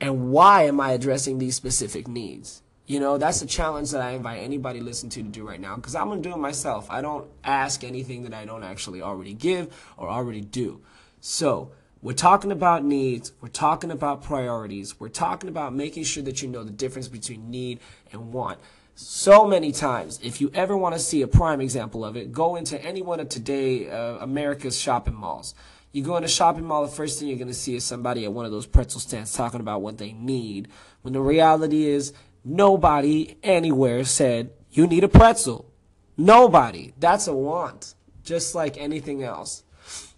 And 0.00 0.30
why 0.30 0.64
am 0.64 0.80
I 0.80 0.92
addressing 0.92 1.38
these 1.38 1.54
specific 1.54 2.08
needs? 2.08 2.62
You 2.86 2.98
know, 2.98 3.18
that's 3.18 3.42
a 3.42 3.46
challenge 3.46 3.92
that 3.92 4.00
I 4.00 4.12
invite 4.12 4.42
anybody 4.42 4.80
listen 4.80 5.10
to 5.10 5.22
to 5.22 5.28
do 5.28 5.46
right 5.46 5.60
now 5.60 5.76
because 5.76 5.94
I'm 5.94 6.08
going 6.08 6.22
to 6.22 6.28
do 6.28 6.34
it 6.34 6.38
myself. 6.38 6.90
I 6.90 7.02
don't 7.02 7.28
ask 7.44 7.84
anything 7.84 8.24
that 8.24 8.34
I 8.34 8.44
don't 8.44 8.64
actually 8.64 9.02
already 9.02 9.34
give 9.34 9.74
or 9.96 10.08
already 10.08 10.40
do. 10.40 10.80
So, 11.20 11.72
we're 12.02 12.14
talking 12.14 12.50
about 12.50 12.82
needs. 12.82 13.32
We're 13.42 13.48
talking 13.48 13.90
about 13.90 14.22
priorities. 14.22 14.98
We're 14.98 15.10
talking 15.10 15.50
about 15.50 15.74
making 15.74 16.04
sure 16.04 16.22
that 16.22 16.40
you 16.40 16.48
know 16.48 16.64
the 16.64 16.70
difference 16.70 17.08
between 17.08 17.50
need 17.50 17.80
and 18.10 18.32
want. 18.32 18.58
So 18.94 19.46
many 19.46 19.72
times. 19.72 20.20
If 20.22 20.40
you 20.40 20.50
ever 20.54 20.76
want 20.76 20.94
to 20.94 20.98
see 20.98 21.22
a 21.22 21.28
prime 21.28 21.60
example 21.60 22.04
of 22.04 22.16
it, 22.16 22.32
go 22.32 22.56
into 22.56 22.82
any 22.82 23.02
one 23.02 23.20
of 23.20 23.28
today 23.28 23.88
uh, 23.88 24.16
America's 24.18 24.78
shopping 24.78 25.14
malls. 25.14 25.54
You 25.92 26.04
go 26.04 26.16
in 26.16 26.24
a 26.24 26.28
shopping 26.28 26.64
mall, 26.64 26.86
the 26.86 26.92
first 26.92 27.18
thing 27.18 27.28
you're 27.28 27.38
going 27.38 27.48
to 27.48 27.54
see 27.54 27.74
is 27.74 27.84
somebody 27.84 28.24
at 28.24 28.32
one 28.32 28.44
of 28.44 28.52
those 28.52 28.66
pretzel 28.66 29.00
stands 29.00 29.32
talking 29.32 29.60
about 29.60 29.82
what 29.82 29.98
they 29.98 30.12
need. 30.12 30.68
When 31.02 31.12
the 31.12 31.20
reality 31.20 31.86
is, 31.86 32.12
nobody 32.44 33.36
anywhere 33.42 34.04
said, 34.04 34.50
you 34.70 34.86
need 34.86 35.02
a 35.02 35.08
pretzel. 35.08 35.72
Nobody. 36.16 36.92
That's 36.98 37.26
a 37.26 37.32
want, 37.32 37.94
just 38.22 38.54
like 38.54 38.78
anything 38.78 39.22
else. 39.22 39.64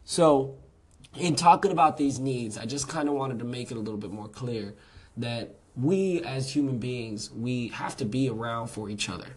So, 0.04 0.58
in 1.16 1.36
talking 1.36 1.72
about 1.72 1.96
these 1.96 2.18
needs, 2.18 2.58
I 2.58 2.66
just 2.66 2.88
kind 2.88 3.08
of 3.08 3.14
wanted 3.14 3.38
to 3.38 3.44
make 3.44 3.70
it 3.70 3.76
a 3.76 3.80
little 3.80 3.98
bit 3.98 4.10
more 4.10 4.28
clear 4.28 4.74
that 5.16 5.54
we 5.76 6.20
as 6.22 6.54
human 6.54 6.78
beings, 6.78 7.30
we 7.30 7.68
have 7.68 7.96
to 7.98 8.04
be 8.04 8.28
around 8.28 8.68
for 8.68 8.90
each 8.90 9.08
other. 9.08 9.36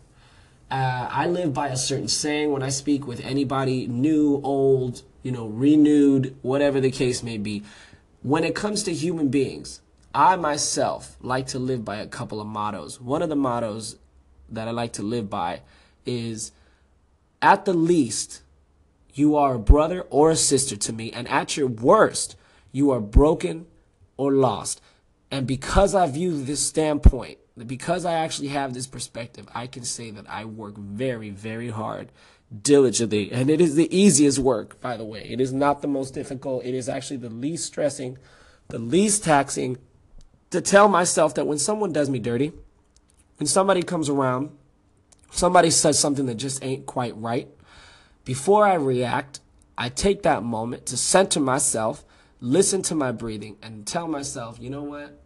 Uh, 0.70 1.08
I 1.10 1.28
live 1.28 1.54
by 1.54 1.70
a 1.70 1.78
certain 1.78 2.08
saying 2.08 2.52
when 2.52 2.64
I 2.64 2.70
speak 2.70 3.06
with 3.06 3.22
anybody, 3.22 3.88
new, 3.88 4.42
old, 4.44 5.04
you 5.24 5.32
know, 5.32 5.48
renewed, 5.48 6.36
whatever 6.42 6.82
the 6.82 6.92
case 6.92 7.24
may 7.24 7.38
be. 7.38 7.64
When 8.24 8.44
it 8.44 8.56
comes 8.56 8.84
to 8.84 8.94
human 8.94 9.30
beings, 9.30 9.82
I 10.14 10.36
myself 10.36 11.18
like 11.22 11.48
to 11.48 11.60
live 11.60 11.86
by 11.86 11.98
a 11.98 12.08
couple 12.08 12.42
of 12.42 12.48
mottos. 12.48 13.00
One 13.00 13.22
of 13.22 13.30
the 13.30 13.36
mottos 13.36 13.98
that 14.50 14.68
I 14.68 14.72
like 14.72 14.94
to 14.94 15.04
live 15.04 15.30
by 15.30 15.62
is 16.06 16.52
at 17.42 17.66
the 17.66 17.74
least, 17.74 18.42
you 19.14 19.36
are 19.36 19.56
a 19.56 19.60
brother 19.60 20.02
or 20.10 20.32
a 20.32 20.36
sister 20.36 20.76
to 20.76 20.94
me, 20.94 21.12
and 21.12 21.28
at 21.28 21.56
your 21.56 21.68
worst, 21.68 22.36
you 22.72 22.92
are 22.92 23.00
broken 23.00 23.68
or 24.18 24.32
lost. 24.34 24.82
And 25.36 25.46
because 25.46 25.94
I 25.96 26.08
view 26.08 26.42
this 26.42 26.66
standpoint, 26.66 27.40
because 27.68 28.06
I 28.06 28.14
actually 28.14 28.48
have 28.48 28.74
this 28.74 28.88
perspective, 28.88 29.50
I 29.54 29.68
can 29.68 29.84
say 29.84 30.10
that 30.12 30.30
I 30.30 30.46
work 30.46 30.78
very, 30.78 31.30
very 31.30 31.68
hard, 31.68 32.08
diligently. 32.62 33.34
And 33.34 33.50
it 33.50 33.60
is 33.60 33.76
the 33.76 33.94
easiest 33.94 34.40
work, 34.40 34.80
by 34.80 34.96
the 34.96 35.04
way. 35.04 35.28
It 35.30 35.42
is 35.42 35.52
not 35.52 35.82
the 35.82 35.90
most 35.90 36.14
difficult. 36.14 36.64
It 36.64 36.74
is 36.74 36.88
actually 36.88 37.18
the 37.18 37.30
least 37.30 37.66
stressing, 37.66 38.18
the 38.70 38.80
least 38.80 39.26
taxing 39.26 39.78
to 40.52 40.62
tell 40.62 40.88
myself 40.88 41.36
that 41.36 41.48
when 41.48 41.58
someone 41.58 41.92
does 41.92 42.10
me 42.10 42.20
dirty, 42.20 42.54
when 43.36 43.48
somebody 43.48 43.84
comes 43.84 44.08
around, 44.08 44.52
somebody 45.32 45.70
says 45.70 46.00
something 46.00 46.28
that 46.28 46.36
just 46.36 46.64
ain't 46.64 46.86
quite 46.86 47.18
right, 47.18 47.50
before 48.24 48.66
I 48.66 48.76
react, 48.76 49.42
I 49.78 49.90
take 49.90 50.24
that 50.24 50.44
moment 50.44 50.86
to 50.86 50.96
center 50.96 51.42
myself 51.42 52.06
listen 52.40 52.82
to 52.84 52.96
my 52.96 53.12
breathing 53.12 53.58
and 53.62 53.88
tell 53.88 54.08
myself, 54.08 54.58
you 54.60 54.70
know 54.70 54.84
what? 54.84 55.20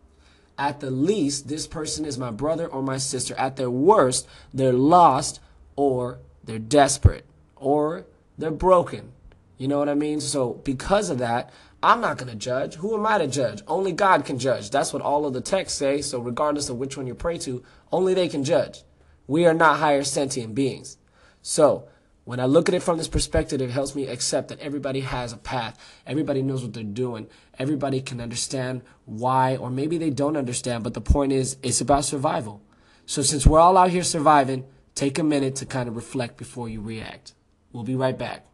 At 0.60 0.82
the 0.82 0.92
least, 0.92 1.48
this 1.48 1.68
person 1.68 2.04
is 2.04 2.18
my 2.18 2.32
brother 2.32 2.68
or 2.68 2.84
my 2.84 2.98
sister. 2.98 3.34
At 3.36 3.56
their 3.56 3.70
worst, 3.70 4.28
they're 4.54 4.74
lost 4.74 5.39
or 5.78 6.20
they're 6.44 6.60
desperate 6.60 7.25
or 7.56 8.06
they're 8.38 8.51
broken. 8.51 9.13
You 9.58 9.70
know 9.70 9.80
what 9.80 9.88
I 9.88 9.94
mean? 9.94 10.20
So, 10.20 10.56
because 10.66 11.10
of 11.10 11.20
that, 11.20 11.51
I'm 11.82 12.01
not 12.01 12.18
going 12.18 12.30
to 12.30 12.36
judge. 12.36 12.75
Who 12.75 12.94
am 12.94 13.06
I 13.06 13.20
to 13.20 13.28
judge? 13.28 13.62
Only 13.68 13.94
God 13.94 14.25
can 14.25 14.38
judge. 14.38 14.70
That's 14.70 14.92
what 14.92 15.01
all 15.01 15.25
of 15.25 15.34
the 15.34 15.39
texts 15.39 15.80
say. 15.80 16.01
So, 16.01 16.20
regardless 16.20 16.68
of 16.68 16.78
which 16.78 16.98
one 16.98 17.08
you 17.08 17.16
pray 17.16 17.38
to, 17.39 17.63
only 17.92 18.13
they 18.13 18.28
can 18.28 18.44
judge. 18.44 18.84
We 19.28 19.46
are 19.46 19.54
not 19.54 19.80
higher 19.80 20.04
sentient 20.04 20.56
beings. 20.56 20.98
So, 21.42 21.88
when 22.29 22.39
I 22.39 22.45
look 22.45 22.69
at 22.69 22.75
it 22.75 22.83
from 22.83 23.00
this 23.00 23.07
perspective, 23.07 23.59
it 23.59 23.71
helps 23.71 23.95
me 23.95 24.05
accept 24.05 24.50
that 24.50 24.59
everybody 24.59 25.00
has 25.00 25.33
a 25.33 25.38
path. 25.38 25.75
Everybody 26.05 26.43
knows 26.43 26.62
what 26.62 26.74
they're 26.75 26.83
doing. 26.83 27.25
Everybody 27.57 28.01
can 28.01 28.21
understand 28.21 28.83
why, 29.05 29.55
or 29.55 29.71
maybe 29.71 29.98
they 29.98 30.12
don't 30.12 30.38
understand, 30.38 30.83
but 30.83 30.93
the 30.93 31.01
point 31.01 31.31
is, 31.31 31.57
it's 31.63 31.81
about 31.81 32.05
survival. 32.05 32.62
So 33.07 33.24
since 33.24 33.48
we're 33.48 33.59
all 33.59 33.79
out 33.79 33.89
here 33.89 34.03
surviving, 34.03 34.67
take 34.93 35.17
a 35.17 35.24
minute 35.24 35.55
to 35.55 35.65
kind 35.65 35.89
of 35.89 35.95
reflect 35.95 36.38
before 36.38 36.69
you 36.69 36.81
react. 36.81 37.33
We'll 37.74 37.83
be 37.83 37.95
right 37.95 38.15
back. 38.15 38.45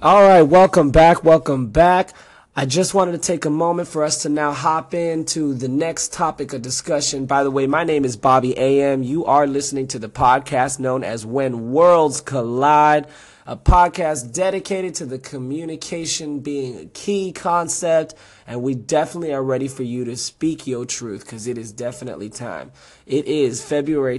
All 0.00 0.22
right, 0.22 0.40
welcome 0.40 0.90
back. 0.90 1.22
Welcome 1.22 1.66
back. 1.66 2.14
I 2.58 2.66
just 2.66 2.92
wanted 2.92 3.12
to 3.12 3.18
take 3.18 3.44
a 3.44 3.50
moment 3.50 3.86
for 3.86 4.02
us 4.02 4.22
to 4.22 4.28
now 4.28 4.50
hop 4.50 4.92
into 4.92 5.54
the 5.54 5.68
next 5.68 6.12
topic 6.12 6.52
of 6.52 6.60
discussion. 6.60 7.24
By 7.24 7.44
the 7.44 7.52
way, 7.52 7.68
my 7.68 7.84
name 7.84 8.04
is 8.04 8.16
Bobby 8.16 8.58
AM. 8.58 9.04
You 9.04 9.26
are 9.26 9.46
listening 9.46 9.86
to 9.86 10.00
the 10.00 10.08
podcast 10.08 10.80
known 10.80 11.04
as 11.04 11.24
When 11.24 11.70
Worlds 11.70 12.20
Collide, 12.20 13.06
a 13.46 13.56
podcast 13.56 14.34
dedicated 14.34 14.96
to 14.96 15.06
the 15.06 15.20
communication 15.20 16.40
being 16.40 16.80
a 16.80 16.86
key 16.86 17.30
concept. 17.30 18.16
And 18.44 18.60
we 18.60 18.74
definitely 18.74 19.32
are 19.32 19.44
ready 19.44 19.68
for 19.68 19.84
you 19.84 20.04
to 20.06 20.16
speak 20.16 20.66
your 20.66 20.84
truth 20.84 21.20
because 21.20 21.46
it 21.46 21.58
is 21.58 21.70
definitely 21.70 22.28
time. 22.28 22.72
It 23.06 23.26
is 23.26 23.64
February 23.64 24.18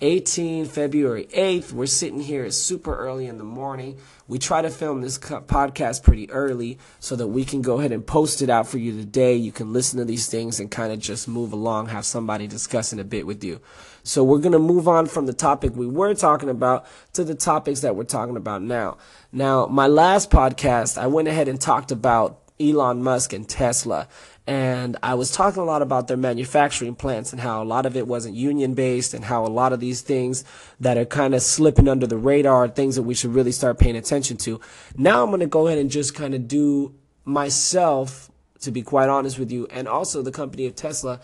2018, 0.00 0.66
February 0.66 1.26
8th. 1.32 1.72
We're 1.72 1.86
sitting 1.86 2.20
here 2.20 2.44
It's 2.44 2.56
super 2.56 2.94
early 2.94 3.26
in 3.26 3.36
the 3.36 3.42
morning. 3.42 3.98
We 4.28 4.38
try 4.38 4.62
to 4.62 4.70
film 4.70 5.00
this 5.00 5.18
podcast 5.18 6.04
pretty 6.04 6.30
early 6.30 6.78
so 7.00 7.16
that 7.16 7.26
we 7.26 7.44
can 7.44 7.62
go 7.62 7.80
ahead 7.80 7.90
and 7.90 8.06
post 8.06 8.40
it 8.40 8.48
out 8.48 8.68
for 8.68 8.78
you 8.78 8.92
today. 8.92 9.34
You 9.34 9.50
can 9.50 9.72
listen 9.72 9.98
to 9.98 10.04
these 10.04 10.28
things 10.28 10.60
and 10.60 10.70
kind 10.70 10.92
of 10.92 11.00
just 11.00 11.26
move 11.26 11.52
along, 11.52 11.88
have 11.88 12.04
somebody 12.04 12.46
discussing 12.46 13.00
a 13.00 13.04
bit 13.04 13.26
with 13.26 13.42
you. 13.42 13.60
So 14.04 14.22
we're 14.22 14.38
going 14.38 14.52
to 14.52 14.60
move 14.60 14.86
on 14.86 15.06
from 15.06 15.26
the 15.26 15.32
topic 15.32 15.74
we 15.74 15.88
were 15.88 16.14
talking 16.14 16.48
about 16.48 16.86
to 17.14 17.24
the 17.24 17.34
topics 17.34 17.80
that 17.80 17.96
we're 17.96 18.04
talking 18.04 18.36
about 18.36 18.62
now. 18.62 18.98
Now, 19.32 19.66
my 19.66 19.88
last 19.88 20.30
podcast, 20.30 20.96
I 20.96 21.08
went 21.08 21.26
ahead 21.26 21.48
and 21.48 21.60
talked 21.60 21.90
about 21.90 22.38
Elon 22.60 23.02
Musk 23.02 23.32
and 23.32 23.48
Tesla 23.48 24.06
and 24.48 24.96
I 25.02 25.12
was 25.12 25.30
talking 25.30 25.60
a 25.60 25.66
lot 25.66 25.82
about 25.82 26.08
their 26.08 26.16
manufacturing 26.16 26.94
plants 26.94 27.32
and 27.32 27.40
how 27.42 27.62
a 27.62 27.66
lot 27.66 27.84
of 27.84 27.98
it 27.98 28.06
wasn't 28.06 28.34
union 28.34 28.72
based 28.72 29.12
and 29.12 29.22
how 29.22 29.44
a 29.44 29.46
lot 29.46 29.74
of 29.74 29.78
these 29.78 30.00
things 30.00 30.42
that 30.80 30.96
are 30.96 31.04
kind 31.04 31.34
of 31.34 31.42
slipping 31.42 31.86
under 31.86 32.06
the 32.06 32.16
radar 32.16 32.64
are 32.64 32.68
things 32.68 32.96
that 32.96 33.02
we 33.02 33.12
should 33.12 33.34
really 33.34 33.52
start 33.52 33.78
paying 33.78 33.94
attention 33.94 34.38
to. 34.38 34.58
Now 34.96 35.22
I'm 35.22 35.28
going 35.28 35.40
to 35.40 35.46
go 35.46 35.66
ahead 35.66 35.76
and 35.76 35.90
just 35.90 36.14
kind 36.14 36.34
of 36.34 36.48
do 36.48 36.94
myself, 37.26 38.30
to 38.60 38.70
be 38.70 38.80
quite 38.80 39.10
honest 39.10 39.38
with 39.38 39.52
you, 39.52 39.66
and 39.70 39.86
also 39.86 40.22
the 40.22 40.32
company 40.32 40.64
of 40.64 40.74
Tesla, 40.74 41.20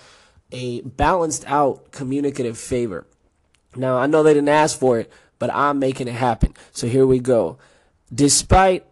a 0.52 0.82
balanced 0.82 1.46
out 1.46 1.92
communicative 1.92 2.58
favor. 2.58 3.06
Now 3.74 3.96
I 3.96 4.06
know 4.06 4.22
they 4.22 4.34
didn't 4.34 4.50
ask 4.50 4.78
for 4.78 4.98
it, 4.98 5.10
but 5.38 5.48
I'm 5.54 5.78
making 5.78 6.08
it 6.08 6.12
happen. 6.12 6.52
So 6.72 6.88
here 6.88 7.06
we 7.06 7.20
go. 7.20 7.56
Despite 8.14 8.84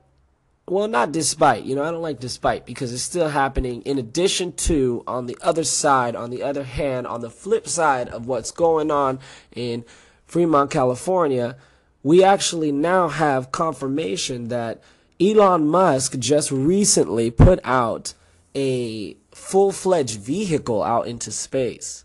well, 0.73 0.89
not 0.89 1.13
despite, 1.13 1.65
you 1.65 1.75
know, 1.75 1.83
I 1.83 1.91
don't 1.91 2.03
like 2.03 2.19
despite 2.19 2.67
because 2.67 2.93
it's 2.93 3.03
still 3.03 3.29
happening 3.29 3.83
in 3.83 3.99
addition 3.99 4.53
to 4.53 5.05
on 5.07 5.27
the 5.27 5.37
other 5.43 5.65
side, 5.65 6.17
on 6.17 6.31
the 6.31 6.43
other 6.43 6.65
hand, 6.65 7.07
on 7.07 7.21
the 7.21 7.31
flip 7.31 7.69
side 7.69 8.09
of 8.09 8.27
what's 8.27 8.51
going 8.51 8.91
on 8.91 9.21
in 9.55 9.85
Fremont, 10.27 10.71
California, 10.71 11.57
we 12.03 12.25
actually 12.25 12.73
now 12.73 13.09
have 13.09 13.53
confirmation 13.53 14.49
that 14.49 14.83
Elon 15.21 15.69
Musk 15.69 16.19
just 16.19 16.51
recently 16.51 17.31
put 17.31 17.61
out 17.63 18.15
a 18.55 19.17
full-fledged 19.31 20.19
vehicle 20.19 20.83
out 20.83 21.07
into 21.07 21.31
space. 21.31 22.05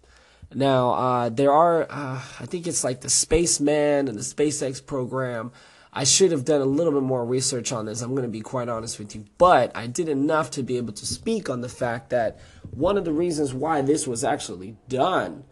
Now, 0.53 0.91
uh, 0.91 1.29
there 1.29 1.51
are, 1.51 1.83
uh, 1.89 2.21
I 2.39 2.45
think 2.45 2.67
it's 2.67 2.83
like 2.83 3.01
the 3.01 3.09
Spaceman 3.09 4.07
and 4.07 4.17
the 4.17 4.21
SpaceX 4.21 4.85
program 4.85 5.51
I 5.97 6.03
should 6.03 6.31
have 6.31 6.45
done 6.45 6.61
a 6.61 6.65
little 6.65 6.93
bit 6.93 7.01
more 7.01 7.25
research 7.25 7.71
on 7.71 7.87
this. 7.87 8.03
I'm 8.03 8.11
going 8.11 8.21
to 8.21 8.29
be 8.29 8.41
quite 8.41 8.69
honest 8.69 8.99
with 8.99 9.15
you. 9.15 9.25
But 9.39 9.75
I 9.75 9.87
did 9.87 10.07
enough 10.07 10.51
to 10.51 10.61
be 10.61 10.77
able 10.77 10.93
to 10.93 11.07
speak 11.07 11.49
on 11.49 11.61
the 11.61 11.69
fact 11.69 12.11
that 12.11 12.39
one 12.69 12.99
of 12.99 13.03
the 13.03 13.11
reasons 13.11 13.51
why 13.51 13.81
this 13.81 14.05
was 14.05 14.23
actually 14.23 14.77
done, 14.87 15.43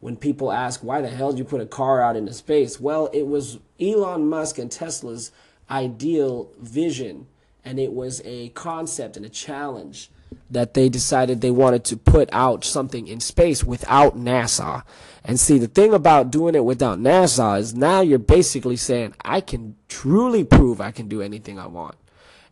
when 0.00 0.16
people 0.16 0.52
ask, 0.52 0.84
why 0.84 1.00
the 1.00 1.08
hell 1.08 1.30
did 1.30 1.38
you 1.38 1.46
put 1.46 1.62
a 1.62 1.66
car 1.66 2.02
out 2.02 2.16
into 2.16 2.34
space? 2.34 2.78
Well, 2.78 3.08
it 3.14 3.26
was 3.26 3.60
Elon 3.80 4.28
Musk 4.28 4.58
and 4.58 4.70
Tesla's 4.70 5.32
ideal 5.70 6.50
vision, 6.60 7.26
and 7.64 7.78
it 7.78 7.94
was 7.94 8.20
a 8.26 8.50
concept 8.50 9.16
and 9.16 9.24
a 9.24 9.30
challenge 9.30 10.10
that 10.50 10.74
they 10.74 10.90
decided 10.90 11.40
they 11.40 11.50
wanted 11.50 11.82
to 11.84 11.96
put 11.96 12.28
out 12.30 12.62
something 12.62 13.08
in 13.08 13.20
space 13.20 13.64
without 13.64 14.18
NASA. 14.18 14.82
And 15.24 15.40
see, 15.40 15.58
the 15.58 15.68
thing 15.68 15.94
about 15.94 16.30
doing 16.30 16.54
it 16.54 16.64
without 16.64 16.98
NASA 16.98 17.58
is 17.58 17.74
now 17.74 18.00
you're 18.00 18.18
basically 18.18 18.76
saying, 18.76 19.14
I 19.24 19.40
can 19.40 19.76
truly 19.88 20.44
prove 20.44 20.80
I 20.80 20.90
can 20.90 21.08
do 21.08 21.22
anything 21.22 21.58
I 21.58 21.66
want. 21.66 21.96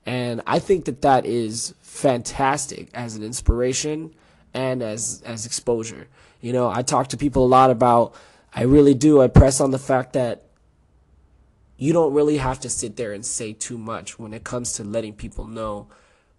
And 0.07 0.41
I 0.47 0.59
think 0.59 0.87
that 0.87 1.03
that 1.03 1.27
is 1.27 1.75
fantastic 1.83 2.89
as 2.95 3.15
an 3.15 3.23
inspiration 3.23 4.15
and 4.55 4.83
as, 4.83 5.23
as 5.25 5.45
exposure. 5.45 6.09
You 6.41 6.53
know, 6.53 6.71
I 6.71 6.83
talk 6.83 7.09
to 7.09 7.17
people 7.17 7.45
a 7.45 7.47
lot 7.47 7.71
about, 7.71 8.15
I 8.55 8.63
really 8.63 8.95
do, 8.95 9.21
I 9.21 9.29
press 9.29 9.61
on 9.61 9.71
the 9.71 9.79
fact 9.79 10.15
that 10.15 10.45
you 11.77 11.93
don't 11.93 12.15
really 12.15 12.39
have 12.39 12.61
to 12.61 12.71
sit 12.71 12.97
there 12.97 13.13
and 13.13 13.25
say 13.25 13.53
too 13.53 13.77
much 13.77 14.19
when 14.19 14.33
it 14.33 14.45
comes 14.45 14.73
to 14.75 14.85
letting 14.85 15.13
people 15.13 15.47
know 15.47 15.89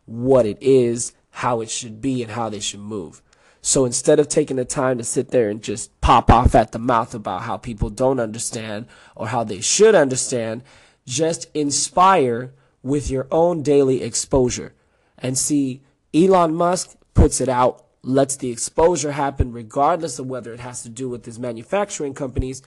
what 0.05 0.45
it 0.45 0.57
is 0.61 1.13
how 1.33 1.61
it 1.61 1.69
should 1.69 1.99
be 1.99 2.21
and 2.21 2.31
how 2.31 2.47
they 2.47 2.59
should 2.59 2.79
move. 2.79 3.21
So 3.65 3.85
instead 3.85 4.19
of 4.19 4.27
taking 4.27 4.57
the 4.57 4.65
time 4.65 4.97
to 4.97 5.05
sit 5.05 5.29
there 5.29 5.49
and 5.49 5.63
just 5.63 5.89
pop 6.01 6.29
off 6.29 6.53
at 6.53 6.73
the 6.73 6.79
mouth 6.79 7.15
about 7.15 7.43
how 7.43 7.55
people 7.55 7.89
don't 7.89 8.19
understand 8.19 8.87
or 9.15 9.27
how 9.27 9.45
they 9.45 9.61
should 9.61 9.95
understand, 9.95 10.63
just 11.07 11.47
inspire 11.53 12.53
with 12.83 13.09
your 13.09 13.25
own 13.31 13.63
daily 13.63 14.03
exposure. 14.03 14.73
And 15.17 15.37
see, 15.37 15.81
Elon 16.13 16.53
Musk 16.53 16.97
puts 17.13 17.39
it 17.39 17.47
out 17.47 17.85
lets 18.01 18.35
the 18.35 18.51
exposure 18.51 19.13
happen 19.13 19.53
regardless 19.53 20.19
of 20.19 20.27
whether 20.27 20.53
it 20.53 20.59
has 20.59 20.83
to 20.83 20.89
do 20.89 21.07
with 21.07 21.23
his 21.23 21.39
manufacturing 21.39 22.13
companies 22.13 22.61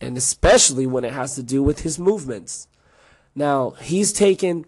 and 0.00 0.16
especially 0.16 0.86
when 0.86 1.04
it 1.04 1.12
has 1.12 1.34
to 1.34 1.42
do 1.42 1.64
with 1.64 1.80
his 1.80 1.98
movements. 1.98 2.68
Now, 3.34 3.70
he's 3.80 4.12
taken 4.12 4.66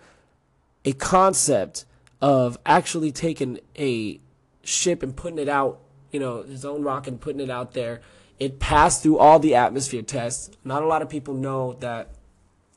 a 0.84 0.94
concept 0.94 1.84
of 2.20 2.58
actually 2.66 3.12
taking 3.12 3.60
a 3.78 4.18
ship 4.70 5.02
and 5.02 5.14
putting 5.14 5.38
it 5.38 5.48
out, 5.48 5.80
you 6.10 6.20
know, 6.20 6.42
his 6.42 6.64
own 6.64 6.82
rocket 6.82 7.10
and 7.10 7.20
putting 7.20 7.40
it 7.40 7.50
out 7.50 7.74
there. 7.74 8.00
It 8.38 8.58
passed 8.58 9.02
through 9.02 9.18
all 9.18 9.38
the 9.38 9.54
atmosphere 9.54 10.02
tests. 10.02 10.50
Not 10.64 10.82
a 10.82 10.86
lot 10.86 11.02
of 11.02 11.10
people 11.10 11.34
know 11.34 11.74
that, 11.74 12.14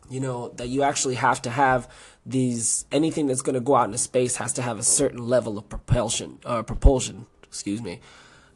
you 0.10 0.20
know, 0.20 0.50
that 0.58 0.68
you 0.68 0.84
actually 0.84 1.16
have 1.16 1.42
to 1.44 1.50
have 1.50 1.90
these, 2.26 2.86
anything 2.92 3.28
that's 3.28 3.42
going 3.42 3.56
to 3.56 3.62
go 3.62 3.76
out 3.76 3.86
into 3.86 3.98
space 3.98 4.36
has 4.38 4.54
to 4.54 4.62
have 4.62 4.78
a 4.78 4.84
certain 4.84 5.28
level 5.28 5.58
of 5.58 5.70
propulsion, 5.70 6.40
or 6.46 6.60
uh, 6.60 6.64
propulsion, 6.64 7.26
excuse 7.44 7.82
me. 7.82 8.02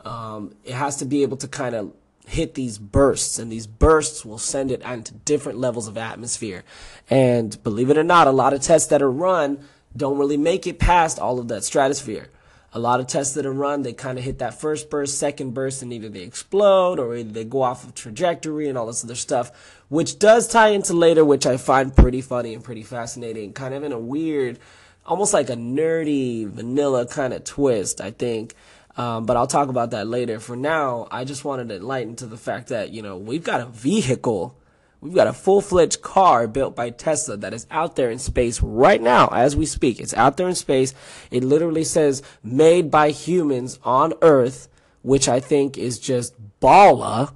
Um, 0.03 0.55
it 0.63 0.73
has 0.73 0.97
to 0.97 1.05
be 1.05 1.21
able 1.23 1.37
to 1.37 1.47
kind 1.47 1.75
of 1.75 1.93
hit 2.27 2.55
these 2.55 2.77
bursts 2.77 3.39
and 3.39 3.49
these 3.49 3.67
bursts 3.67 4.25
will 4.25 4.37
send 4.37 4.69
it 4.69 4.81
into 4.81 5.13
different 5.13 5.57
levels 5.57 5.87
of 5.87 5.97
atmosphere. 5.97 6.63
And 7.09 7.61
believe 7.63 7.89
it 7.89 7.97
or 7.97 8.03
not, 8.03 8.27
a 8.27 8.31
lot 8.31 8.53
of 8.53 8.61
tests 8.61 8.89
that 8.89 9.01
are 9.01 9.11
run 9.11 9.59
don't 9.95 10.17
really 10.17 10.37
make 10.37 10.67
it 10.67 10.77
past 10.77 11.19
all 11.19 11.39
of 11.39 11.47
that 11.47 11.63
stratosphere. 11.63 12.29
A 12.73 12.79
lot 12.79 12.99
of 12.99 13.07
tests 13.07 13.33
that 13.35 13.45
are 13.45 13.53
run, 13.53 13.81
they 13.81 13.93
kind 13.93 14.17
of 14.17 14.23
hit 14.23 14.39
that 14.39 14.59
first 14.59 14.89
burst, 14.89 15.17
second 15.17 15.53
burst, 15.53 15.81
and 15.81 15.93
either 15.93 16.09
they 16.09 16.21
explode 16.21 16.99
or 16.99 17.15
either 17.15 17.31
they 17.31 17.45
go 17.45 17.61
off 17.61 17.83
of 17.83 17.95
trajectory 17.95 18.67
and 18.67 18.77
all 18.77 18.87
this 18.87 19.03
other 19.03 19.15
stuff, 19.15 19.79
which 19.87 20.19
does 20.19 20.47
tie 20.47 20.69
into 20.69 20.93
later, 20.93 21.23
which 21.23 21.45
I 21.45 21.57
find 21.57 21.95
pretty 21.95 22.21
funny 22.21 22.53
and 22.53 22.63
pretty 22.63 22.83
fascinating, 22.83 23.53
kind 23.53 23.73
of 23.73 23.83
in 23.83 23.93
a 23.93 23.99
weird, 23.99 24.59
almost 25.05 25.33
like 25.33 25.49
a 25.49 25.55
nerdy, 25.55 26.47
vanilla 26.47 27.07
kind 27.07 27.33
of 27.33 27.45
twist, 27.45 28.01
I 28.01 28.11
think. 28.11 28.53
Um, 28.97 29.25
but 29.25 29.37
I'll 29.37 29.47
talk 29.47 29.69
about 29.69 29.91
that 29.91 30.07
later. 30.07 30.39
For 30.39 30.55
now, 30.55 31.07
I 31.11 31.23
just 31.23 31.45
wanted 31.45 31.69
to 31.69 31.75
enlighten 31.75 32.15
to 32.17 32.25
the 32.25 32.37
fact 32.37 32.69
that, 32.69 32.89
you 32.89 33.01
know, 33.03 33.15
we've 33.15 33.43
got 33.43 33.61
a 33.61 33.67
vehicle, 33.67 34.56
we've 35.01 35.13
got 35.13 35.27
a 35.27 35.33
full 35.33 35.61
fledged 35.61 36.01
car 36.01 36.47
built 36.47 36.75
by 36.75 36.89
Tesla 36.89 37.37
that 37.37 37.53
is 37.53 37.67
out 37.69 37.95
there 37.95 38.09
in 38.09 38.19
space 38.19 38.61
right 38.61 39.01
now 39.01 39.27
as 39.27 39.55
we 39.55 39.65
speak. 39.65 39.99
It's 39.99 40.13
out 40.13 40.37
there 40.37 40.47
in 40.47 40.55
space. 40.55 40.93
It 41.31 41.43
literally 41.43 41.83
says 41.83 42.23
made 42.43 42.89
by 42.89 43.11
humans 43.11 43.79
on 43.83 44.13
Earth, 44.21 44.67
which 45.01 45.29
I 45.29 45.39
think 45.39 45.77
is 45.77 45.99
just 45.99 46.33
balla 46.59 47.33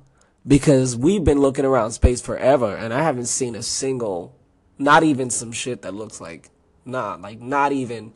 because 0.47 0.97
we've 0.97 1.23
been 1.23 1.39
looking 1.39 1.65
around 1.65 1.91
space 1.91 2.21
forever 2.21 2.75
and 2.75 2.93
I 2.93 3.03
haven't 3.03 3.27
seen 3.27 3.55
a 3.55 3.61
single, 3.61 4.35
not 4.77 5.03
even 5.03 5.29
some 5.29 5.51
shit 5.51 5.83
that 5.83 5.93
looks 5.93 6.19
like, 6.19 6.49
nah, 6.85 7.15
like 7.15 7.39
not 7.39 7.71
even 7.71 8.13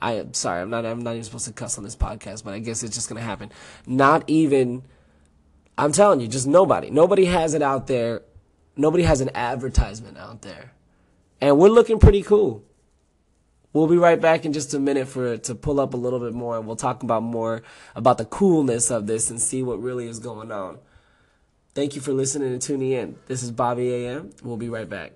I 0.00 0.12
am 0.12 0.34
sorry, 0.34 0.60
I'm 0.60 0.70
not 0.70 0.84
I'm 0.84 1.00
not 1.00 1.12
even 1.12 1.24
supposed 1.24 1.46
to 1.46 1.52
cuss 1.52 1.78
on 1.78 1.84
this 1.84 1.96
podcast, 1.96 2.44
but 2.44 2.54
I 2.54 2.58
guess 2.58 2.82
it's 2.82 2.94
just 2.94 3.08
gonna 3.08 3.22
happen. 3.22 3.50
Not 3.86 4.24
even 4.28 4.82
I'm 5.76 5.92
telling 5.92 6.20
you, 6.20 6.28
just 6.28 6.46
nobody. 6.46 6.90
Nobody 6.90 7.24
has 7.24 7.54
it 7.54 7.62
out 7.62 7.86
there. 7.86 8.22
Nobody 8.76 9.04
has 9.04 9.20
an 9.20 9.30
advertisement 9.34 10.18
out 10.18 10.42
there. 10.42 10.72
And 11.40 11.58
we're 11.58 11.68
looking 11.68 11.98
pretty 11.98 12.22
cool. 12.22 12.64
We'll 13.72 13.88
be 13.88 13.96
right 13.96 14.20
back 14.20 14.44
in 14.44 14.52
just 14.52 14.72
a 14.74 14.78
minute 14.78 15.08
for 15.08 15.36
to 15.36 15.54
pull 15.54 15.80
up 15.80 15.94
a 15.94 15.96
little 15.96 16.20
bit 16.20 16.32
more 16.32 16.56
and 16.56 16.66
we'll 16.66 16.76
talk 16.76 17.02
about 17.02 17.24
more 17.24 17.62
about 17.96 18.18
the 18.18 18.24
coolness 18.24 18.90
of 18.90 19.06
this 19.08 19.30
and 19.30 19.40
see 19.40 19.62
what 19.62 19.82
really 19.82 20.06
is 20.08 20.20
going 20.20 20.52
on. 20.52 20.78
Thank 21.74 21.96
you 21.96 22.00
for 22.00 22.12
listening 22.12 22.52
and 22.52 22.62
tuning 22.62 22.92
in. 22.92 23.16
This 23.26 23.42
is 23.42 23.50
Bobby 23.50 23.92
AM. 23.92 24.30
We'll 24.44 24.56
be 24.56 24.68
right 24.68 24.88
back. 24.88 25.12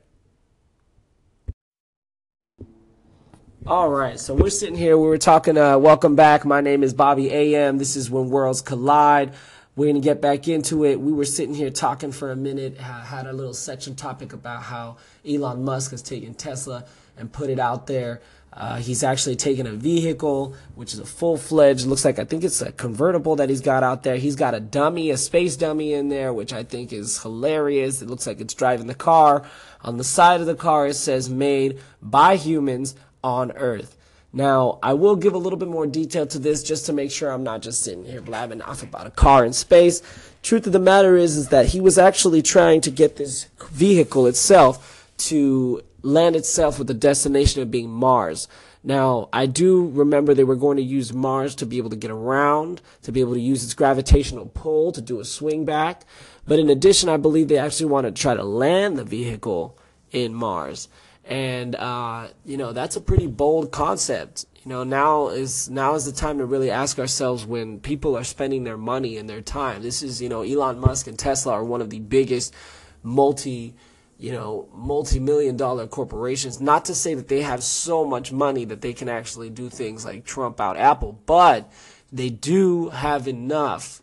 All 3.64 3.90
right, 3.90 4.18
so 4.18 4.34
we're 4.34 4.50
sitting 4.50 4.74
here. 4.76 4.96
We 4.96 5.06
were 5.06 5.18
talking. 5.18 5.56
Uh, 5.58 5.78
welcome 5.78 6.16
back. 6.16 6.44
My 6.44 6.60
name 6.60 6.82
is 6.82 6.94
Bobby 6.94 7.30
AM. 7.30 7.78
This 7.78 7.96
is 7.96 8.10
when 8.10 8.28
worlds 8.28 8.60
collide. 8.60 9.34
We're 9.78 9.86
gonna 9.86 10.00
get 10.00 10.20
back 10.20 10.48
into 10.48 10.84
it. 10.84 11.00
We 11.00 11.12
were 11.12 11.24
sitting 11.24 11.54
here 11.54 11.70
talking 11.70 12.10
for 12.10 12.32
a 12.32 12.36
minute. 12.36 12.78
had 12.78 13.28
a 13.28 13.32
little 13.32 13.54
section 13.54 13.94
topic 13.94 14.32
about 14.32 14.64
how 14.64 14.96
Elon 15.24 15.62
Musk 15.64 15.92
has 15.92 16.02
taken 16.02 16.34
Tesla 16.34 16.84
and 17.16 17.32
put 17.32 17.48
it 17.48 17.60
out 17.60 17.86
there. 17.86 18.20
Uh, 18.52 18.78
he's 18.78 19.04
actually 19.04 19.36
taken 19.36 19.68
a 19.68 19.72
vehicle, 19.72 20.56
which 20.74 20.94
is 20.94 20.98
a 20.98 21.06
full 21.06 21.36
fledged, 21.36 21.86
looks 21.86 22.04
like 22.04 22.18
I 22.18 22.24
think 22.24 22.42
it's 22.42 22.60
a 22.60 22.72
convertible 22.72 23.36
that 23.36 23.50
he's 23.50 23.60
got 23.60 23.84
out 23.84 24.02
there. 24.02 24.16
He's 24.16 24.34
got 24.34 24.52
a 24.52 24.58
dummy, 24.58 25.10
a 25.10 25.16
space 25.16 25.54
dummy 25.54 25.92
in 25.92 26.08
there, 26.08 26.32
which 26.32 26.52
I 26.52 26.64
think 26.64 26.92
is 26.92 27.22
hilarious. 27.22 28.02
It 28.02 28.10
looks 28.10 28.26
like 28.26 28.40
it's 28.40 28.54
driving 28.54 28.88
the 28.88 28.96
car. 28.96 29.44
On 29.82 29.96
the 29.96 30.02
side 30.02 30.40
of 30.40 30.48
the 30.48 30.56
car, 30.56 30.88
it 30.88 30.94
says 30.94 31.30
made 31.30 31.78
by 32.02 32.34
humans 32.34 32.96
on 33.22 33.52
Earth. 33.52 33.96
Now, 34.38 34.78
I 34.84 34.92
will 34.92 35.16
give 35.16 35.34
a 35.34 35.38
little 35.38 35.58
bit 35.58 35.66
more 35.66 35.84
detail 35.84 36.24
to 36.28 36.38
this 36.38 36.62
just 36.62 36.86
to 36.86 36.92
make 36.92 37.10
sure 37.10 37.32
I'm 37.32 37.42
not 37.42 37.60
just 37.60 37.82
sitting 37.82 38.04
here 38.04 38.20
blabbing 38.20 38.62
off 38.62 38.84
about 38.84 39.08
a 39.08 39.10
car 39.10 39.44
in 39.44 39.52
space. 39.52 40.00
Truth 40.44 40.68
of 40.68 40.72
the 40.72 40.78
matter 40.78 41.16
is, 41.16 41.36
is 41.36 41.48
that 41.48 41.66
he 41.66 41.80
was 41.80 41.98
actually 41.98 42.40
trying 42.40 42.80
to 42.82 42.90
get 42.92 43.16
this 43.16 43.48
vehicle 43.72 44.28
itself 44.28 45.10
to 45.26 45.82
land 46.02 46.36
itself 46.36 46.78
with 46.78 46.86
the 46.86 46.94
destination 46.94 47.62
of 47.62 47.72
being 47.72 47.90
Mars. 47.90 48.46
Now, 48.84 49.28
I 49.32 49.46
do 49.46 49.88
remember 49.88 50.34
they 50.34 50.44
were 50.44 50.54
going 50.54 50.76
to 50.76 50.84
use 50.84 51.12
Mars 51.12 51.56
to 51.56 51.66
be 51.66 51.78
able 51.78 51.90
to 51.90 51.96
get 51.96 52.12
around, 52.12 52.80
to 53.02 53.10
be 53.10 53.18
able 53.18 53.34
to 53.34 53.40
use 53.40 53.64
its 53.64 53.74
gravitational 53.74 54.46
pull 54.46 54.92
to 54.92 55.00
do 55.00 55.18
a 55.18 55.24
swing 55.24 55.64
back. 55.64 56.04
But 56.46 56.60
in 56.60 56.70
addition, 56.70 57.08
I 57.08 57.16
believe 57.16 57.48
they 57.48 57.58
actually 57.58 57.86
want 57.86 58.06
to 58.06 58.12
try 58.12 58.34
to 58.34 58.44
land 58.44 58.98
the 58.98 59.04
vehicle 59.04 59.76
in 60.12 60.32
Mars 60.32 60.86
and 61.28 61.76
uh, 61.76 62.28
you 62.44 62.56
know 62.56 62.72
that's 62.72 62.96
a 62.96 63.00
pretty 63.00 63.26
bold 63.26 63.70
concept. 63.70 64.46
You 64.64 64.70
know 64.70 64.82
now 64.82 65.28
is 65.28 65.68
now 65.68 65.94
is 65.94 66.06
the 66.06 66.12
time 66.12 66.38
to 66.38 66.46
really 66.46 66.70
ask 66.70 66.98
ourselves 66.98 67.44
when 67.46 67.80
people 67.80 68.16
are 68.16 68.24
spending 68.24 68.64
their 68.64 68.78
money 68.78 69.18
and 69.18 69.28
their 69.28 69.42
time. 69.42 69.82
This 69.82 70.02
is 70.02 70.20
you 70.22 70.30
know 70.30 70.42
Elon 70.42 70.80
Musk 70.80 71.06
and 71.06 71.18
Tesla 71.18 71.52
are 71.52 71.64
one 71.64 71.82
of 71.82 71.90
the 71.90 72.00
biggest 72.00 72.54
multi 73.02 73.74
you 74.18 74.32
know 74.32 74.68
multi-million 74.74 75.56
dollar 75.56 75.86
corporations 75.86 76.60
not 76.60 76.86
to 76.86 76.94
say 76.94 77.14
that 77.14 77.28
they 77.28 77.42
have 77.42 77.62
so 77.62 78.04
much 78.04 78.32
money 78.32 78.64
that 78.64 78.80
they 78.80 78.92
can 78.92 79.08
actually 79.08 79.48
do 79.48 79.68
things 79.68 80.04
like 80.04 80.24
trump 80.24 80.60
out 80.60 80.76
apple 80.76 81.20
but 81.24 81.72
they 82.10 82.28
do 82.28 82.88
have 82.88 83.28
enough 83.28 84.02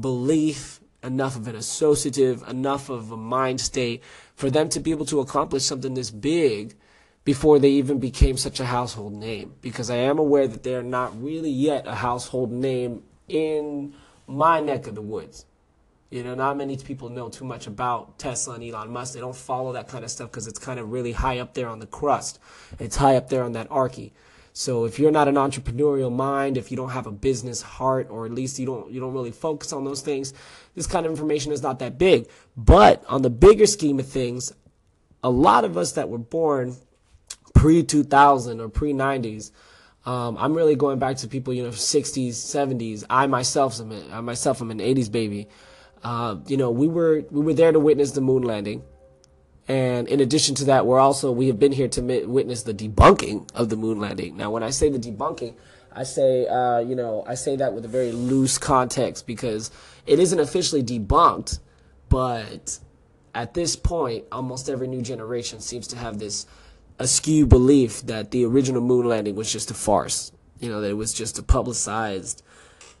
belief 0.00 0.77
enough 1.02 1.36
of 1.36 1.46
an 1.46 1.54
associative 1.54 2.42
enough 2.48 2.88
of 2.88 3.12
a 3.12 3.16
mind 3.16 3.60
state 3.60 4.02
for 4.34 4.50
them 4.50 4.68
to 4.68 4.80
be 4.80 4.90
able 4.90 5.06
to 5.06 5.20
accomplish 5.20 5.64
something 5.64 5.94
this 5.94 6.10
big 6.10 6.74
before 7.24 7.58
they 7.58 7.70
even 7.70 7.98
became 7.98 8.36
such 8.36 8.58
a 8.58 8.64
household 8.64 9.12
name. 9.12 9.54
Because 9.60 9.90
I 9.90 9.96
am 9.96 10.18
aware 10.18 10.48
that 10.48 10.62
they're 10.62 10.82
not 10.82 11.20
really 11.22 11.50
yet 11.50 11.86
a 11.86 11.94
household 11.94 12.50
name 12.50 13.02
in 13.28 13.94
my 14.26 14.60
neck 14.60 14.86
of 14.86 14.94
the 14.94 15.02
woods. 15.02 15.44
You 16.10 16.24
know, 16.24 16.34
not 16.34 16.56
many 16.56 16.78
people 16.78 17.10
know 17.10 17.28
too 17.28 17.44
much 17.44 17.66
about 17.66 18.18
Tesla 18.18 18.54
and 18.54 18.64
Elon 18.64 18.90
Musk. 18.90 19.12
They 19.12 19.20
don't 19.20 19.36
follow 19.36 19.74
that 19.74 19.88
kind 19.88 20.04
of 20.04 20.10
stuff 20.10 20.30
because 20.30 20.46
it's 20.46 20.58
kind 20.58 20.80
of 20.80 20.90
really 20.90 21.12
high 21.12 21.38
up 21.38 21.52
there 21.52 21.68
on 21.68 21.80
the 21.80 21.86
crust. 21.86 22.38
It's 22.78 22.96
high 22.96 23.16
up 23.16 23.28
there 23.28 23.44
on 23.44 23.52
that 23.52 23.66
archy. 23.70 24.14
So 24.58 24.86
if 24.86 24.98
you're 24.98 25.12
not 25.12 25.28
an 25.28 25.36
entrepreneurial 25.36 26.12
mind, 26.12 26.56
if 26.56 26.72
you 26.72 26.76
don't 26.76 26.90
have 26.90 27.06
a 27.06 27.12
business 27.12 27.62
heart, 27.62 28.08
or 28.10 28.26
at 28.26 28.32
least 28.32 28.58
you 28.58 28.66
don't 28.66 28.90
you 28.90 28.98
don't 28.98 29.12
really 29.12 29.30
focus 29.30 29.72
on 29.72 29.84
those 29.84 30.00
things, 30.00 30.34
this 30.74 30.84
kind 30.84 31.06
of 31.06 31.12
information 31.12 31.52
is 31.52 31.62
not 31.62 31.78
that 31.78 31.96
big. 31.96 32.28
But 32.56 33.04
on 33.06 33.22
the 33.22 33.30
bigger 33.30 33.66
scheme 33.66 34.00
of 34.00 34.08
things, 34.08 34.52
a 35.22 35.30
lot 35.30 35.64
of 35.64 35.76
us 35.76 35.92
that 35.92 36.08
were 36.08 36.18
born 36.18 36.74
pre 37.54 37.84
2000 37.84 38.58
or 38.58 38.68
pre 38.68 38.92
90s, 38.92 39.52
um, 40.04 40.36
I'm 40.36 40.54
really 40.54 40.74
going 40.74 40.98
back 40.98 41.18
to 41.18 41.28
people, 41.28 41.54
you 41.54 41.62
know, 41.62 41.68
60s, 41.68 42.30
70s. 42.30 43.04
I 43.08 43.28
myself 43.28 43.78
am, 43.78 43.92
I 44.10 44.20
myself 44.22 44.60
am 44.60 44.72
an 44.72 44.80
80s 44.80 45.12
baby. 45.12 45.46
Uh, 46.02 46.38
you 46.48 46.56
know, 46.56 46.72
we 46.72 46.88
were 46.88 47.22
we 47.30 47.42
were 47.42 47.54
there 47.54 47.70
to 47.70 47.78
witness 47.78 48.10
the 48.10 48.22
moon 48.22 48.42
landing, 48.42 48.82
and 49.68 50.08
in 50.08 50.20
addition 50.20 50.54
to 50.56 50.64
that, 50.64 50.86
we're 50.86 50.98
also 50.98 51.30
we 51.30 51.46
have 51.48 51.58
been 51.58 51.72
here 51.72 51.88
to 51.88 52.00
witness 52.26 52.62
the 52.62 52.72
debunking 52.72 53.50
of 53.54 53.68
the 53.68 53.76
moon 53.76 54.00
landing. 54.00 54.36
Now, 54.36 54.50
when 54.50 54.62
I 54.62 54.70
say 54.70 54.88
the 54.88 54.98
debunking, 54.98 55.54
I 55.92 56.04
say, 56.04 56.46
uh, 56.46 56.78
you 56.78 56.94
know, 56.94 57.22
I 57.26 57.34
say 57.34 57.56
that 57.56 57.74
with 57.74 57.84
a 57.84 57.88
very 57.88 58.12
loose 58.12 58.56
context 58.56 59.26
because 59.26 59.70
it 60.06 60.18
isn't 60.18 60.40
officially 60.40 60.82
debunked, 60.82 61.58
but 62.08 62.78
at 63.34 63.52
this 63.54 63.76
point, 63.76 64.24
almost 64.32 64.70
every 64.70 64.88
new 64.88 65.02
generation 65.02 65.60
seems 65.60 65.86
to 65.88 65.96
have 65.96 66.18
this 66.18 66.46
askew 66.98 67.46
belief 67.46 68.02
that 68.02 68.30
the 68.30 68.44
original 68.44 68.80
moon 68.80 69.06
landing 69.06 69.36
was 69.36 69.52
just 69.52 69.70
a 69.70 69.74
farce. 69.74 70.32
You 70.60 70.70
know, 70.70 70.80
that 70.80 70.90
it 70.90 70.94
was 70.94 71.12
just 71.12 71.38
a 71.38 71.42
publicized 71.42 72.42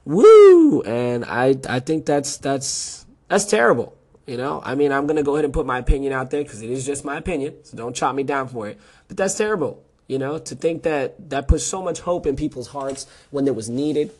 woo, 0.04 0.82
and 0.82 1.24
I 1.24 1.56
I 1.68 1.80
think 1.80 2.06
that's 2.06 2.36
that's 2.36 3.06
that's 3.28 3.46
terrible. 3.46 3.97
You 4.28 4.36
know, 4.36 4.60
I 4.62 4.74
mean, 4.74 4.92
I'm 4.92 5.06
gonna 5.06 5.22
go 5.22 5.36
ahead 5.36 5.46
and 5.46 5.54
put 5.54 5.64
my 5.64 5.78
opinion 5.78 6.12
out 6.12 6.30
there 6.30 6.42
because 6.42 6.60
it 6.60 6.68
is 6.68 6.84
just 6.84 7.02
my 7.02 7.16
opinion, 7.16 7.54
so 7.64 7.78
don't 7.78 7.96
chop 7.96 8.14
me 8.14 8.24
down 8.24 8.46
for 8.46 8.68
it. 8.68 8.78
But 9.08 9.16
that's 9.16 9.34
terrible. 9.34 9.82
You 10.06 10.18
know, 10.18 10.38
to 10.38 10.54
think 10.54 10.82
that 10.82 11.30
that 11.30 11.48
puts 11.48 11.64
so 11.64 11.80
much 11.82 12.00
hope 12.00 12.26
in 12.26 12.36
people's 12.36 12.68
hearts 12.68 13.06
when 13.30 13.46
it 13.46 13.56
was 13.56 13.70
needed, 13.70 14.12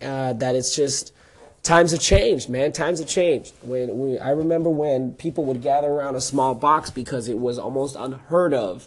uh, 0.00 0.34
that 0.34 0.54
it's 0.54 0.76
just 0.76 1.12
times 1.64 1.90
have 1.90 2.00
changed, 2.00 2.48
man. 2.48 2.70
Times 2.70 3.00
have 3.00 3.08
changed. 3.08 3.52
When 3.62 4.20
I 4.22 4.30
remember 4.30 4.70
when 4.70 5.14
people 5.14 5.44
would 5.46 5.60
gather 5.60 5.88
around 5.88 6.14
a 6.14 6.20
small 6.20 6.54
box 6.54 6.90
because 6.90 7.28
it 7.28 7.38
was 7.38 7.58
almost 7.58 7.96
unheard 7.96 8.54
of 8.54 8.86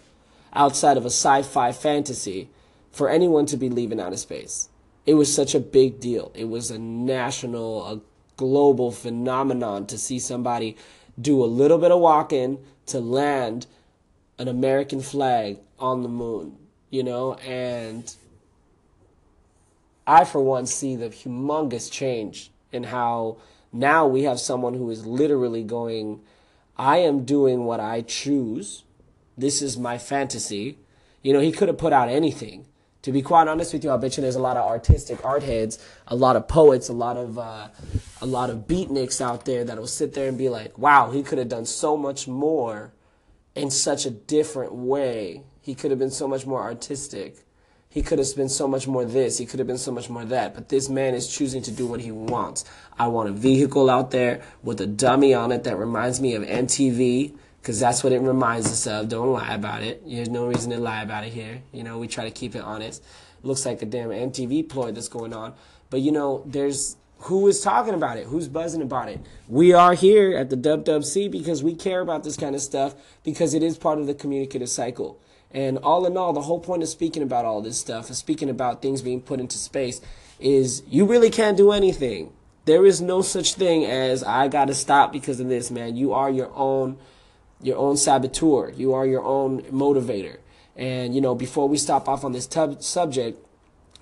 outside 0.54 0.96
of 0.96 1.04
a 1.04 1.10
sci-fi 1.10 1.74
fantasy 1.74 2.50
for 2.92 3.10
anyone 3.10 3.46
to 3.48 3.58
be 3.58 3.70
leaving 3.70 4.00
out 4.00 4.14
of 4.14 4.20
space. 4.20 4.70
it 5.06 5.16
was 5.16 5.34
such 5.34 5.56
a 5.56 5.60
big 5.60 6.00
deal. 6.00 6.32
It 6.36 6.46
was 6.46 6.72
a 6.72 6.78
national, 6.78 7.86
a 7.86 8.00
global 8.42 8.92
phenomenon 8.92 9.86
to 9.86 10.00
see 10.00 10.18
somebody 10.18 10.76
do 11.20 11.44
a 11.44 11.46
little 11.46 11.78
bit 11.78 11.92
of 11.92 12.00
walking 12.00 12.58
to 12.88 13.00
land 13.00 13.68
an 14.40 14.48
American 14.48 15.00
flag 15.00 15.60
on 15.78 16.02
the 16.02 16.10
moon, 16.10 16.58
you 16.90 17.04
know, 17.04 17.36
and 17.36 18.16
I, 20.08 20.26
for 20.26 20.42
one, 20.42 20.66
see 20.66 20.96
the 20.96 21.10
humongous 21.10 21.92
change 21.92 22.50
in 22.72 22.86
how 22.86 23.38
now 23.72 24.08
we 24.08 24.24
have 24.24 24.40
someone 24.40 24.74
who 24.74 24.90
is 24.90 25.06
literally 25.06 25.64
going, 25.64 26.22
I 26.76 26.98
am 26.98 27.26
doing 27.26 27.66
what 27.66 27.80
I 27.80 28.02
choose. 28.02 28.84
This 29.38 29.62
is 29.62 29.78
my 29.78 30.00
fantasy. 30.00 30.80
You 31.22 31.34
know, 31.34 31.40
he 31.40 31.52
could 31.52 31.68
have 31.68 31.78
put 31.78 31.94
out 31.94 32.10
anything. 32.10 32.66
To 33.04 33.12
be 33.12 33.24
quite 33.24 33.48
honest 33.48 33.74
with 33.74 33.84
you, 33.84 33.92
I 33.92 33.98
bet 33.98 34.16
you 34.16 34.22
there's 34.22 34.36
a 34.36 34.42
lot 34.42 34.58
of 34.58 34.66
artistic 34.66 35.26
art 35.26 35.42
heads, 35.42 35.80
a 36.08 36.16
lot 36.16 36.36
of 36.36 36.48
poets, 36.48 36.88
a 36.88 36.94
lot 36.94 37.18
of 37.18 37.40
uh, 37.40 37.70
a 38.22 38.26
lot 38.26 38.52
of 38.52 38.68
beatniks 38.68 39.20
out 39.20 39.46
there 39.46 39.64
that 39.64 39.78
will 39.78 39.88
sit 39.88 40.14
there 40.14 40.28
and 40.28 40.38
be 40.38 40.50
like, 40.50 40.78
"Wow, 40.78 41.10
he 41.10 41.24
could 41.24 41.40
have 41.40 41.50
done 41.50 41.66
so 41.66 41.98
much 41.98 42.28
more 42.28 42.94
in 43.56 43.72
such 43.72 44.06
a 44.06 44.12
different 44.12 44.74
way. 44.74 45.44
He 45.62 45.74
could 45.74 45.90
have 45.90 46.00
been 46.00 46.12
so 46.12 46.28
much 46.28 46.46
more 46.46 46.62
artistic." 46.62 47.38
He 47.92 48.02
could 48.02 48.20
have 48.20 48.36
been 48.38 48.48
so 48.48 48.70
much 48.70 48.88
more 48.88 49.04
this. 49.04 49.38
He 49.38 49.46
could 49.46 49.60
have 49.60 49.68
been 49.68 49.78
so 49.78 49.92
much 49.92 50.10
more 50.10 50.24
that. 50.24 50.54
But 50.54 50.70
this 50.70 50.88
man 50.88 51.14
is 51.14 51.28
choosing 51.28 51.62
to 51.64 51.72
do 51.72 51.86
what 51.86 52.00
he 52.00 52.10
wants. 52.10 52.64
I 52.98 53.10
want 53.10 53.28
a 53.28 53.34
vehicle 53.34 53.90
out 53.90 54.12
there 54.12 54.44
with 54.64 54.80
a 54.80 54.88
dummy 54.88 55.34
on 55.34 55.52
it 55.52 55.66
that 55.66 55.76
reminds 55.76 56.22
me 56.22 56.34
of 56.36 56.44
MTV 56.44 57.36
because 57.62 57.80
that's 57.80 58.04
what 58.04 58.12
it 58.12 58.22
reminds 58.22 58.66
us 58.68 58.88
of. 58.88 59.08
Don't 59.08 59.32
lie 59.32 59.54
about 59.54 59.84
it. 59.84 60.04
There's 60.08 60.30
no 60.30 60.48
reason 60.48 60.72
to 60.72 60.80
lie 60.80 61.04
about 61.04 61.24
it 61.24 61.34
here. 61.34 61.62
You 61.72 61.84
know, 61.84 62.00
we 62.00 62.08
try 62.08 62.24
to 62.24 62.32
keep 62.32 62.56
it 62.56 62.62
honest. 62.62 63.04
Looks 63.44 63.66
like 63.66 63.82
a 63.82 63.86
damn 63.86 64.10
MTV 64.10 64.68
ploy 64.68 64.92
that's 64.92 65.08
going 65.08 65.34
on. 65.34 65.54
But 65.90 66.02
you 66.02 66.12
know, 66.12 66.44
there's 66.46 66.98
who 67.26 67.48
is 67.48 67.62
talking 67.62 67.94
about 67.94 68.18
it? 68.18 68.26
Who's 68.26 68.48
buzzing 68.48 68.82
about 68.82 69.10
it? 69.10 69.20
We 69.48 69.74
are 69.74 69.94
here 69.94 70.36
at 70.36 70.50
the 70.50 70.58
WWC 70.58 71.30
because 71.30 71.64
we 71.64 71.76
care 71.76 72.02
about 72.02 72.24
this 72.24 72.36
kind 72.36 72.56
of 72.56 72.62
stuff 72.62 72.96
because 73.24 73.54
it 73.54 73.62
is 73.62 73.78
part 73.78 74.00
of 74.00 74.08
the 74.08 74.16
communicative 74.16 74.70
cycle. 74.70 75.20
And 75.52 75.78
all 75.80 76.08
in 76.08 76.18
all, 76.18 76.34
the 76.34 76.42
whole 76.42 76.60
point 76.60 76.82
of 76.82 76.90
speaking 76.90 77.22
about 77.22 77.46
all 77.46 77.62
this 77.62 77.78
stuff 77.78 78.08
and 78.08 78.16
speaking 78.16 78.50
about 78.50 78.82
things 78.82 79.04
being 79.04 79.22
put 79.22 79.40
into 79.40 79.58
space 79.58 80.02
is 80.40 80.82
you 80.88 81.06
really 81.06 81.30
can't 81.30 81.58
do 81.58 81.72
anything. 81.72 82.34
There 82.66 82.88
is 82.88 83.02
no 83.02 83.22
such 83.22 83.54
thing 83.54 83.86
as 83.86 84.24
I 84.24 84.48
got 84.48 84.66
to 84.66 84.74
stop 84.74 85.12
because 85.12 85.40
of 85.40 85.48
this, 85.48 85.70
man. 85.70 85.96
You 85.96 86.14
are 86.14 86.30
your 86.30 86.52
own 86.56 86.98
your 87.62 87.78
own 87.78 87.98
saboteur. 87.98 88.72
You 88.72 88.94
are 88.94 89.06
your 89.06 89.24
own 89.24 89.62
motivator. 89.64 90.38
And 90.76 91.14
you 91.14 91.22
know, 91.22 91.36
before 91.36 91.68
we 91.68 91.78
stop 91.78 92.08
off 92.08 92.24
on 92.24 92.32
this 92.32 92.48
tub- 92.48 92.82
subject, 92.82 93.46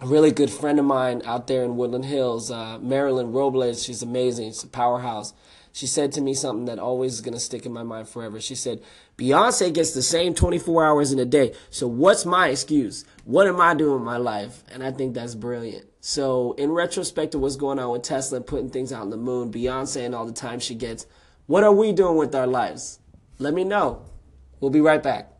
a 0.02 0.08
really 0.08 0.32
good 0.32 0.50
friend 0.50 0.80
of 0.80 0.86
mine 0.86 1.22
out 1.26 1.48
there 1.48 1.63
in 1.63 1.76
Woodland 1.76 2.06
Hills, 2.06 2.52
uh, 2.52 2.80
Marilyn 2.80 3.32
Robles, 3.34 3.84
she's 3.84 4.02
amazing. 4.02 4.52
She's 4.52 4.63
a 4.63 4.67
powerhouse 4.67 5.34
she 5.72 5.88
said 5.88 6.12
to 6.13 6.22
me 6.22 6.34
something 6.34 6.65
that 6.65 6.80
always 6.80 7.13
is 7.13 7.22
going 7.22 7.36
to 7.36 7.39
stick 7.39 7.65
in 7.65 7.72
my 7.72 7.84
mind 7.84 8.10
forever. 8.10 8.41
She 8.41 8.56
said, 8.56 8.82
Beyonce 9.17 9.74
gets 9.74 9.91
the 9.91 10.02
same 10.02 10.34
24 10.34 10.86
hours 10.86 11.12
in 11.12 11.19
a 11.19 11.26
day. 11.26 11.54
So 11.69 11.88
what's 11.88 12.26
my 12.26 12.50
excuse? 12.50 13.06
What 13.24 13.48
am 13.48 13.62
I 13.62 13.74
doing 13.76 13.93
with 13.93 14.04
my 14.04 14.17
life? 14.17 14.63
And 14.72 14.84
I 14.84 14.91
think 14.91 15.13
that's 15.13 15.36
brilliant. 15.36 15.86
So 16.02 16.54
in 16.54 16.72
retrospect 16.72 17.36
of 17.36 17.41
what's 17.41 17.56
going 17.56 17.80
on 17.80 17.91
with 17.91 18.04
Tesla 18.04 18.38
and 18.38 18.48
putting 18.48 18.69
things 18.69 18.91
out 18.91 19.02
on 19.02 19.10
the 19.10 19.17
moon, 19.17 19.52
Beyonce 19.52 20.06
and 20.06 20.15
all 20.15 20.26
the 20.26 20.34
time 20.34 20.60
she 20.60 20.76
gets, 20.76 21.06
what 21.45 21.63
are 21.63 21.74
we 21.74 21.91
doing 21.91 22.17
with 22.17 22.34
our 22.34 22.48
lives? 22.48 22.98
Let 23.39 23.54
me 23.54 23.63
know. 23.63 24.02
We'll 24.60 24.69
be 24.69 24.82
right 24.82 25.02
back. 25.02 25.32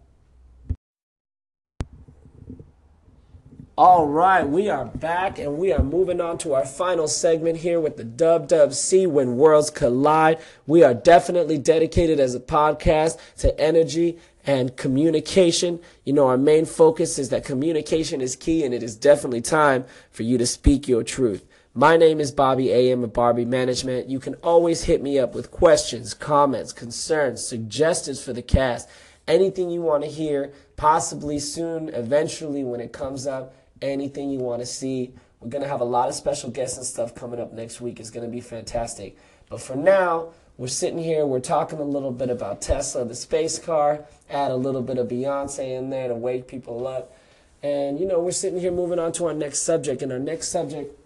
All 3.78 4.08
right, 4.08 4.48
we 4.48 4.70
are 4.70 4.86
back 4.86 5.40
and 5.40 5.58
we 5.58 5.72
are 5.72 5.82
moving 5.82 6.20
on 6.20 6.38
to 6.40 6.54
our 6.54 6.66
final 6.66 7.08
segment 7.08 7.60
here 7.60 7.80
with 7.80 7.96
the 7.96 8.04
Dub 8.04 8.50
Dub 8.50 8.74
C 8.74 9.08
when 9.08 9.38
worlds 9.38 9.70
collide. 9.70 10.40
We 10.68 10.84
are 10.84 10.94
definitely 10.94 11.58
dedicated 11.58 12.20
as 12.20 12.36
a 12.36 12.42
podcast 12.42 13.18
to 13.38 13.58
energy 13.58 14.18
and 14.46 14.76
communication. 14.76 15.80
You 16.04 16.12
know, 16.12 16.28
our 16.28 16.38
main 16.38 16.66
focus 16.66 17.18
is 17.18 17.30
that 17.30 17.46
communication 17.46 18.20
is 18.20 18.36
key 18.36 18.66
and 18.66 18.74
it 18.74 18.84
is 18.84 18.98
definitely 18.98 19.42
time 19.42 19.86
for 20.12 20.24
you 20.24 20.38
to 20.38 20.46
speak 20.46 20.90
your 20.90 21.04
truth. 21.04 21.46
My 21.80 21.96
name 21.96 22.20
is 22.20 22.30
Bobby 22.34 22.74
AM 22.74 23.06
of 23.06 23.13
Barbie 23.13 23.46
Management. 23.46 24.10
You 24.10 24.20
can 24.20 24.34
always 24.44 24.84
hit 24.84 25.02
me 25.02 25.18
up 25.18 25.34
with 25.34 25.50
questions, 25.50 26.13
comments, 26.13 26.74
concerns, 26.74 27.42
suggestions 27.42 28.22
for 28.22 28.34
the 28.34 28.42
cast, 28.42 28.89
anything 29.30 29.70
you 29.70 29.82
want 29.82 30.04
to 30.04 30.10
hear, 30.10 30.52
possibly 30.76 31.39
soon, 31.39 31.88
eventually 31.88 32.65
when 32.65 32.82
it 32.82 32.92
comes 32.92 33.26
up 33.26 33.56
anything 33.82 34.30
you 34.30 34.39
want 34.39 34.62
to 34.62 34.65
see. 34.65 35.13
We're 35.39 35.48
going 35.48 35.62
to 35.62 35.70
have 35.70 35.80
a 35.80 35.86
lot 35.86 36.10
of 36.10 36.15
special 36.15 36.50
guests 36.50 36.76
and 36.76 36.86
stuff 36.86 37.15
coming 37.15 37.39
up 37.39 37.54
next 37.54 37.80
week. 37.80 38.02
It's 38.02 38.10
going 38.10 38.26
to 38.26 38.30
be 38.30 38.42
fantastic. 38.42 39.15
But 39.48 39.62
for 39.62 39.78
now, 39.78 40.34
we're 40.58 40.68
sitting 40.68 41.00
here, 41.00 41.26
we're 41.26 41.39
talking 41.39 41.80
a 41.80 41.84
little 41.84 42.12
bit 42.12 42.30
about 42.30 42.62
Tesla, 42.62 43.06
the 43.06 43.15
space 43.15 43.58
car, 43.58 44.04
add 44.30 44.52
a 44.52 44.58
little 44.58 44.82
bit 44.82 44.98
of 44.98 45.08
Beyonce 45.08 45.78
in 45.78 45.92
there 45.92 46.10
to 46.10 46.15
wake 46.15 46.46
people 46.46 46.86
up. 46.88 47.15
And, 47.63 48.02
you 48.02 48.06
know, 48.06 48.20
we're 48.20 48.32
sitting 48.32 48.60
here 48.60 48.74
moving 48.74 49.00
on 49.00 49.13
to 49.13 49.28
our 49.28 49.34
next 49.34 49.62
subject. 49.62 50.02
And 50.02 50.12
our 50.12 50.20
next 50.20 50.50
subject, 50.50 50.99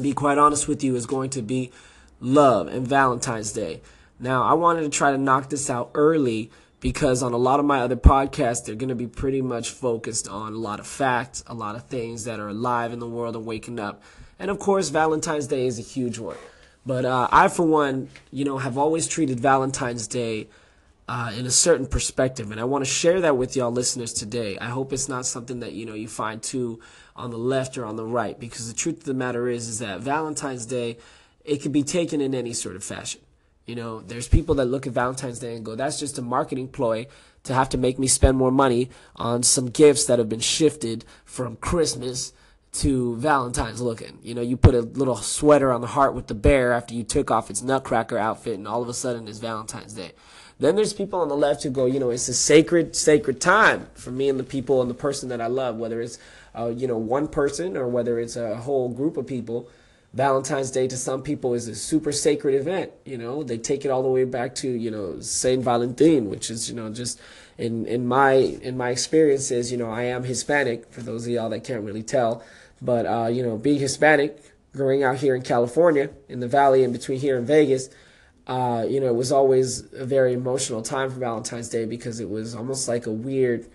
be 0.00 0.12
quite 0.12 0.38
honest 0.38 0.68
with 0.68 0.82
you, 0.82 0.94
is 0.96 1.06
going 1.06 1.30
to 1.30 1.42
be 1.42 1.70
love 2.20 2.68
and 2.68 2.86
Valentine's 2.86 3.52
Day. 3.52 3.80
Now, 4.18 4.44
I 4.44 4.54
wanted 4.54 4.82
to 4.82 4.88
try 4.88 5.12
to 5.12 5.18
knock 5.18 5.50
this 5.50 5.68
out 5.68 5.90
early 5.94 6.50
because 6.80 7.22
on 7.22 7.32
a 7.32 7.38
lot 7.38 7.60
of 7.60 7.66
my 7.66 7.80
other 7.80 7.96
podcasts, 7.96 8.64
they're 8.64 8.74
going 8.74 8.88
to 8.88 8.94
be 8.94 9.06
pretty 9.06 9.42
much 9.42 9.70
focused 9.70 10.28
on 10.28 10.52
a 10.52 10.58
lot 10.58 10.80
of 10.80 10.86
facts, 10.86 11.42
a 11.46 11.54
lot 11.54 11.74
of 11.74 11.84
things 11.86 12.24
that 12.24 12.40
are 12.40 12.48
alive 12.48 12.92
in 12.92 12.98
the 12.98 13.08
world 13.08 13.36
and 13.36 13.44
waking 13.44 13.78
up. 13.78 14.02
And 14.38 14.50
of 14.50 14.58
course, 14.58 14.88
Valentine's 14.90 15.46
Day 15.46 15.66
is 15.66 15.78
a 15.78 15.82
huge 15.82 16.18
one. 16.18 16.36
But 16.84 17.04
uh, 17.04 17.28
I, 17.32 17.48
for 17.48 17.66
one, 17.66 18.08
you 18.30 18.44
know, 18.44 18.58
have 18.58 18.78
always 18.78 19.08
treated 19.08 19.40
Valentine's 19.40 20.06
Day 20.06 20.48
uh, 21.08 21.32
in 21.36 21.46
a 21.46 21.50
certain 21.50 21.86
perspective, 21.86 22.50
and 22.50 22.60
I 22.60 22.64
want 22.64 22.84
to 22.84 22.90
share 22.90 23.20
that 23.20 23.36
with 23.36 23.56
y'all 23.56 23.70
listeners 23.70 24.12
today. 24.12 24.58
I 24.58 24.66
hope 24.66 24.92
it's 24.92 25.08
not 25.08 25.26
something 25.26 25.60
that 25.60 25.72
you 25.72 25.86
know 25.86 25.94
you 25.94 26.08
find 26.08 26.42
too 26.42 26.80
on 27.16 27.30
the 27.30 27.38
left 27.38 27.76
or 27.76 27.84
on 27.84 27.96
the 27.96 28.04
right, 28.04 28.38
because 28.38 28.68
the 28.68 28.78
truth 28.78 28.98
of 28.98 29.04
the 29.04 29.14
matter 29.14 29.48
is, 29.48 29.68
is 29.68 29.78
that 29.80 30.00
Valentine's 30.00 30.66
Day 30.66 30.98
it 31.44 31.62
can 31.62 31.72
be 31.72 31.82
taken 31.82 32.20
in 32.20 32.34
any 32.34 32.52
sort 32.52 32.76
of 32.76 32.84
fashion. 32.84 33.20
You 33.66 33.74
know, 33.74 34.00
there's 34.00 34.28
people 34.28 34.56
that 34.56 34.66
look 34.66 34.86
at 34.86 34.92
Valentine's 34.92 35.38
Day 35.38 35.54
and 35.54 35.64
go, 35.64 35.74
that's 35.74 35.98
just 35.98 36.18
a 36.18 36.22
marketing 36.22 36.68
ploy 36.68 37.06
to 37.44 37.54
have 37.54 37.68
to 37.70 37.78
make 37.78 37.98
me 37.98 38.06
spend 38.06 38.36
more 38.36 38.50
money 38.50 38.90
on 39.14 39.42
some 39.42 39.66
gifts 39.66 40.06
that 40.06 40.18
have 40.18 40.28
been 40.28 40.40
shifted 40.40 41.04
from 41.24 41.56
Christmas 41.56 42.32
to 42.80 43.16
Valentine's 43.16 43.80
looking. 43.80 44.18
You 44.22 44.34
know, 44.34 44.42
you 44.42 44.56
put 44.56 44.74
a 44.74 44.80
little 44.80 45.16
sweater 45.16 45.72
on 45.72 45.80
the 45.80 45.86
heart 45.86 46.14
with 46.14 46.26
the 46.26 46.34
bear 46.34 46.72
after 46.72 46.94
you 46.94 47.02
took 47.04 47.30
off 47.30 47.50
its 47.50 47.62
nutcracker 47.62 48.18
outfit 48.18 48.54
and 48.54 48.68
all 48.68 48.82
of 48.82 48.88
a 48.88 48.94
sudden 48.94 49.28
it's 49.28 49.38
Valentine's 49.38 49.94
Day. 49.94 50.12
Then 50.58 50.76
there's 50.76 50.92
people 50.92 51.20
on 51.20 51.28
the 51.28 51.36
left 51.36 51.62
who 51.62 51.70
go, 51.70 51.86
you 51.86 52.00
know, 52.00 52.10
it's 52.10 52.28
a 52.28 52.34
sacred, 52.34 52.96
sacred 52.96 53.40
time 53.40 53.88
for 53.94 54.10
me 54.10 54.28
and 54.28 54.38
the 54.38 54.44
people 54.44 54.80
and 54.80 54.90
the 54.90 54.94
person 54.94 55.28
that 55.28 55.40
I 55.40 55.48
love, 55.48 55.76
whether 55.76 56.00
it's, 56.00 56.18
uh, 56.56 56.72
you 56.74 56.86
know, 56.86 56.96
one 56.96 57.28
person 57.28 57.76
or 57.76 57.88
whether 57.88 58.18
it's 58.18 58.36
a 58.36 58.56
whole 58.56 58.88
group 58.88 59.16
of 59.16 59.26
people. 59.26 59.68
Valentine's 60.14 60.70
Day 60.70 60.88
to 60.88 60.96
some 60.96 61.22
people 61.22 61.52
is 61.52 61.68
a 61.68 61.74
super 61.74 62.10
sacred 62.10 62.54
event. 62.54 62.90
You 63.04 63.18
know, 63.18 63.42
they 63.42 63.58
take 63.58 63.84
it 63.84 63.90
all 63.90 64.02
the 64.02 64.08
way 64.08 64.24
back 64.24 64.54
to 64.56 64.68
you 64.68 64.90
know 64.90 65.20
Saint 65.20 65.62
Valentin, 65.62 66.30
which 66.30 66.50
is 66.50 66.70
you 66.70 66.74
know 66.74 66.90
just 66.90 67.20
in 67.58 67.84
in 67.84 68.06
my 68.06 68.32
in 68.32 68.78
my 68.78 68.90
experiences, 68.90 69.70
you 69.70 69.78
know, 69.78 69.90
I 69.90 70.04
am 70.04 70.24
Hispanic. 70.24 70.90
For 70.90 71.02
those 71.02 71.26
of 71.26 71.32
y'all 71.32 71.50
that 71.50 71.64
can't 71.64 71.82
really 71.82 72.02
tell, 72.02 72.42
but 72.80 73.06
uh, 73.06 73.26
you 73.26 73.42
know, 73.42 73.56
being 73.56 73.80
Hispanic, 73.80 74.42
growing 74.72 75.02
out 75.02 75.16
here 75.16 75.34
in 75.34 75.42
California, 75.42 76.10
in 76.28 76.40
the 76.40 76.48
valley 76.48 76.82
in 76.82 76.92
between 76.92 77.18
here 77.18 77.36
and 77.36 77.46
Vegas, 77.46 77.88
uh, 78.46 78.86
you 78.88 79.00
know, 79.00 79.06
it 79.06 79.14
was 79.14 79.32
always 79.32 79.92
a 79.94 80.04
very 80.04 80.32
emotional 80.32 80.82
time 80.82 81.10
for 81.10 81.18
Valentine's 81.18 81.68
Day 81.68 81.84
because 81.84 82.20
it 82.20 82.28
was 82.28 82.54
almost 82.54 82.86
like 82.86 83.06
a 83.06 83.12
weird 83.12 83.66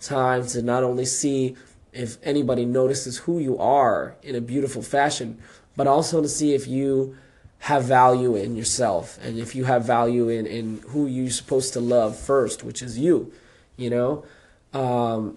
time 0.00 0.46
to 0.46 0.62
not 0.62 0.84
only 0.84 1.04
see 1.04 1.56
if 1.92 2.18
anybody 2.22 2.64
notices 2.64 3.18
who 3.18 3.38
you 3.38 3.58
are 3.58 4.14
in 4.22 4.36
a 4.36 4.40
beautiful 4.40 4.80
fashion 4.80 5.36
but 5.76 5.86
also 5.86 6.22
to 6.22 6.28
see 6.28 6.54
if 6.54 6.68
you 6.68 7.16
have 7.60 7.84
value 7.84 8.36
in 8.36 8.56
yourself 8.56 9.18
and 9.22 9.38
if 9.38 9.54
you 9.54 9.64
have 9.64 9.84
value 9.84 10.28
in, 10.28 10.46
in 10.46 10.82
who 10.88 11.06
you're 11.06 11.30
supposed 11.30 11.72
to 11.74 11.80
love 11.80 12.18
first, 12.18 12.64
which 12.64 12.82
is 12.82 12.98
you, 12.98 13.32
you 13.76 13.90
know. 13.90 14.24
Um, 14.72 15.36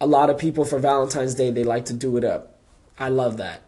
a 0.00 0.06
lot 0.06 0.30
of 0.30 0.38
people 0.38 0.64
for 0.64 0.78
Valentine's 0.78 1.34
Day, 1.34 1.50
they 1.50 1.64
like 1.64 1.84
to 1.86 1.92
do 1.92 2.16
it 2.16 2.24
up. 2.24 2.53
I 2.98 3.08
love 3.08 3.36
that. 3.38 3.62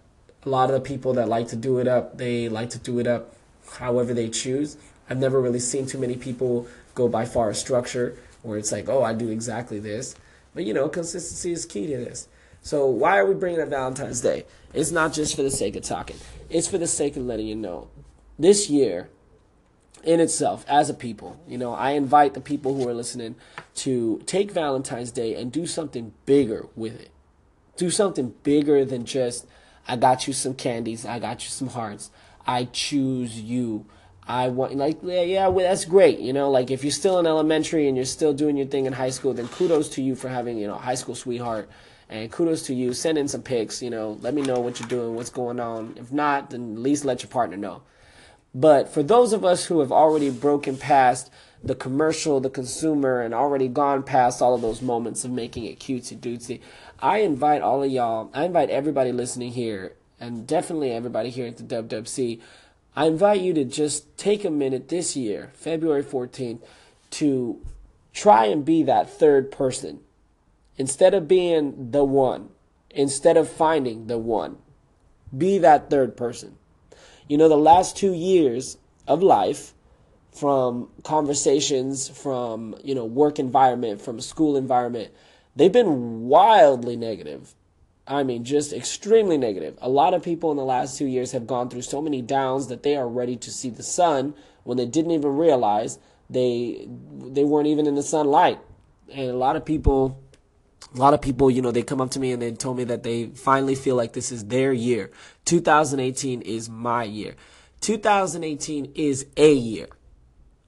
A 0.44 0.48
lot 0.48 0.70
of 0.70 0.74
the 0.74 0.80
people 0.80 1.14
that 1.14 1.28
like 1.28 1.48
to 1.48 1.56
do 1.56 1.78
it 1.78 1.88
up, 1.88 2.18
they 2.18 2.48
like 2.48 2.70
to 2.70 2.78
do 2.78 2.98
it 3.00 3.06
up 3.06 3.34
however 3.78 4.14
they 4.14 4.28
choose. 4.28 4.76
I've 5.10 5.18
never 5.18 5.40
really 5.40 5.58
seen 5.58 5.86
too 5.86 5.98
many 5.98 6.16
people 6.16 6.68
go 6.94 7.08
by 7.08 7.24
far 7.24 7.50
a 7.50 7.54
structure 7.54 8.16
where 8.42 8.58
it's 8.58 8.72
like, 8.72 8.88
oh, 8.88 9.02
I 9.02 9.12
do 9.12 9.28
exactly 9.28 9.80
this. 9.80 10.14
But 10.54 10.64
you 10.64 10.72
know, 10.72 10.88
consistency 10.88 11.52
is 11.52 11.66
key 11.66 11.86
to 11.88 11.96
this. 11.96 12.28
So 12.62 12.86
why 12.86 13.18
are 13.18 13.26
we 13.26 13.34
bringing 13.34 13.60
up 13.60 13.68
Valentine's 13.68 14.20
Day? 14.20 14.44
It's 14.72 14.90
not 14.90 15.12
just 15.12 15.36
for 15.36 15.42
the 15.42 15.50
sake 15.50 15.76
of 15.76 15.82
talking. 15.82 16.16
It's 16.48 16.66
for 16.66 16.78
the 16.78 16.86
sake 16.86 17.16
of 17.16 17.24
letting 17.24 17.46
you 17.46 17.54
know. 17.54 17.88
This 18.38 18.68
year, 18.68 19.08
in 20.02 20.20
itself, 20.20 20.64
as 20.68 20.88
a 20.88 20.94
people, 20.94 21.40
you 21.48 21.58
know, 21.58 21.74
I 21.74 21.90
invite 21.92 22.34
the 22.34 22.40
people 22.40 22.74
who 22.74 22.88
are 22.88 22.94
listening 22.94 23.34
to 23.76 24.22
take 24.26 24.50
Valentine's 24.50 25.10
Day 25.10 25.34
and 25.34 25.50
do 25.50 25.66
something 25.66 26.12
bigger 26.26 26.66
with 26.76 27.00
it. 27.00 27.10
Do 27.76 27.90
something 27.90 28.34
bigger 28.42 28.84
than 28.84 29.04
just, 29.04 29.46
I 29.86 29.96
got 29.96 30.26
you 30.26 30.32
some 30.32 30.54
candies. 30.54 31.04
I 31.04 31.18
got 31.18 31.44
you 31.44 31.50
some 31.50 31.68
hearts. 31.68 32.10
I 32.46 32.64
choose 32.64 33.40
you. 33.40 33.86
I 34.28 34.48
want 34.48 34.74
like 34.74 34.98
yeah, 35.02 35.22
yeah 35.22 35.46
well, 35.46 35.68
that's 35.68 35.84
great 35.84 36.18
you 36.18 36.32
know 36.32 36.50
like 36.50 36.72
if 36.72 36.82
you're 36.82 36.90
still 36.90 37.20
in 37.20 37.26
elementary 37.26 37.86
and 37.86 37.96
you're 37.96 38.04
still 38.04 38.32
doing 38.32 38.56
your 38.56 38.66
thing 38.66 38.86
in 38.86 38.92
high 38.92 39.10
school 39.10 39.32
then 39.32 39.46
kudos 39.46 39.88
to 39.90 40.02
you 40.02 40.16
for 40.16 40.28
having 40.28 40.58
you 40.58 40.66
know 40.66 40.74
high 40.74 40.96
school 40.96 41.14
sweetheart 41.14 41.70
and 42.08 42.32
kudos 42.32 42.62
to 42.62 42.74
you 42.74 42.92
send 42.92 43.18
in 43.18 43.28
some 43.28 43.42
pics 43.42 43.80
you 43.80 43.88
know 43.88 44.18
let 44.22 44.34
me 44.34 44.42
know 44.42 44.58
what 44.58 44.80
you're 44.80 44.88
doing 44.88 45.14
what's 45.14 45.30
going 45.30 45.60
on 45.60 45.94
if 45.96 46.10
not 46.10 46.50
then 46.50 46.72
at 46.72 46.78
least 46.80 47.04
let 47.04 47.22
your 47.22 47.30
partner 47.30 47.56
know 47.56 47.82
but 48.52 48.88
for 48.88 49.02
those 49.02 49.32
of 49.32 49.44
us 49.44 49.66
who 49.66 49.78
have 49.78 49.92
already 49.92 50.28
broken 50.28 50.76
past 50.76 51.30
the 51.66 51.74
commercial 51.74 52.40
the 52.40 52.50
consumer 52.50 53.20
and 53.20 53.34
already 53.34 53.68
gone 53.68 54.02
past 54.02 54.40
all 54.40 54.54
of 54.54 54.62
those 54.62 54.80
moments 54.80 55.24
of 55.24 55.30
making 55.30 55.64
it 55.64 55.78
cutesy 55.78 56.16
dootsy 56.18 56.60
I 57.00 57.18
invite 57.18 57.62
all 57.62 57.82
of 57.82 57.90
y'all 57.90 58.30
I 58.32 58.44
invite 58.44 58.70
everybody 58.70 59.12
listening 59.12 59.52
here 59.52 59.94
and 60.18 60.46
definitely 60.46 60.92
everybody 60.92 61.30
here 61.30 61.46
at 61.46 61.56
the 61.56 61.82
WWC 61.82 62.40
I 62.96 63.06
invite 63.06 63.42
you 63.42 63.52
to 63.52 63.64
just 63.64 64.16
take 64.16 64.42
a 64.42 64.50
minute 64.50 64.88
this 64.88 65.14
year, 65.14 65.50
February 65.52 66.02
14th, 66.02 66.60
to 67.10 67.60
try 68.14 68.46
and 68.46 68.64
be 68.64 68.82
that 68.84 69.10
third 69.10 69.52
person. 69.52 70.00
Instead 70.78 71.12
of 71.12 71.28
being 71.28 71.90
the 71.90 72.04
one, 72.04 72.48
instead 72.90 73.36
of 73.36 73.50
finding 73.50 74.06
the 74.06 74.16
one, 74.16 74.56
be 75.36 75.58
that 75.58 75.90
third 75.90 76.16
person. 76.16 76.56
You 77.28 77.36
know, 77.36 77.50
the 77.50 77.56
last 77.56 77.98
two 77.98 78.14
years 78.14 78.78
of 79.06 79.22
life, 79.22 79.74
from 80.36 80.88
conversations, 81.02 82.08
from, 82.08 82.76
you 82.84 82.94
know, 82.94 83.04
work 83.04 83.38
environment, 83.38 84.02
from 84.02 84.20
school 84.20 84.56
environment, 84.56 85.10
they've 85.56 85.72
been 85.72 86.28
wildly 86.28 86.96
negative. 86.96 87.54
I 88.06 88.22
mean, 88.22 88.44
just 88.44 88.72
extremely 88.72 89.38
negative. 89.38 89.76
A 89.80 89.88
lot 89.88 90.14
of 90.14 90.22
people 90.22 90.50
in 90.50 90.56
the 90.56 90.64
last 90.64 90.96
two 90.96 91.06
years 91.06 91.32
have 91.32 91.46
gone 91.46 91.70
through 91.70 91.82
so 91.82 92.00
many 92.00 92.22
downs 92.22 92.68
that 92.68 92.82
they 92.82 92.96
are 92.96 93.08
ready 93.08 93.36
to 93.36 93.50
see 93.50 93.70
the 93.70 93.82
sun 93.82 94.34
when 94.62 94.76
they 94.76 94.86
didn't 94.86 95.10
even 95.10 95.36
realize 95.36 95.98
they 96.28 96.86
they 97.18 97.44
weren't 97.44 97.66
even 97.66 97.86
in 97.86 97.94
the 97.94 98.02
sunlight. 98.02 98.60
And 99.12 99.30
a 99.30 99.36
lot 99.36 99.56
of 99.56 99.64
people, 99.64 100.20
a 100.94 100.98
lot 100.98 101.14
of 101.14 101.20
people, 101.20 101.50
you 101.50 101.62
know, 101.62 101.72
they 101.72 101.82
come 101.82 102.00
up 102.00 102.10
to 102.12 102.20
me 102.20 102.32
and 102.32 102.42
they 102.42 102.52
told 102.52 102.76
me 102.76 102.84
that 102.84 103.02
they 103.02 103.26
finally 103.26 103.74
feel 103.74 103.96
like 103.96 104.12
this 104.12 104.30
is 104.30 104.44
their 104.44 104.72
year. 104.72 105.10
2018 105.46 106.42
is 106.42 106.68
my 106.68 107.04
year. 107.04 107.34
2018 107.80 108.92
is 108.94 109.26
a 109.36 109.52
year. 109.52 109.88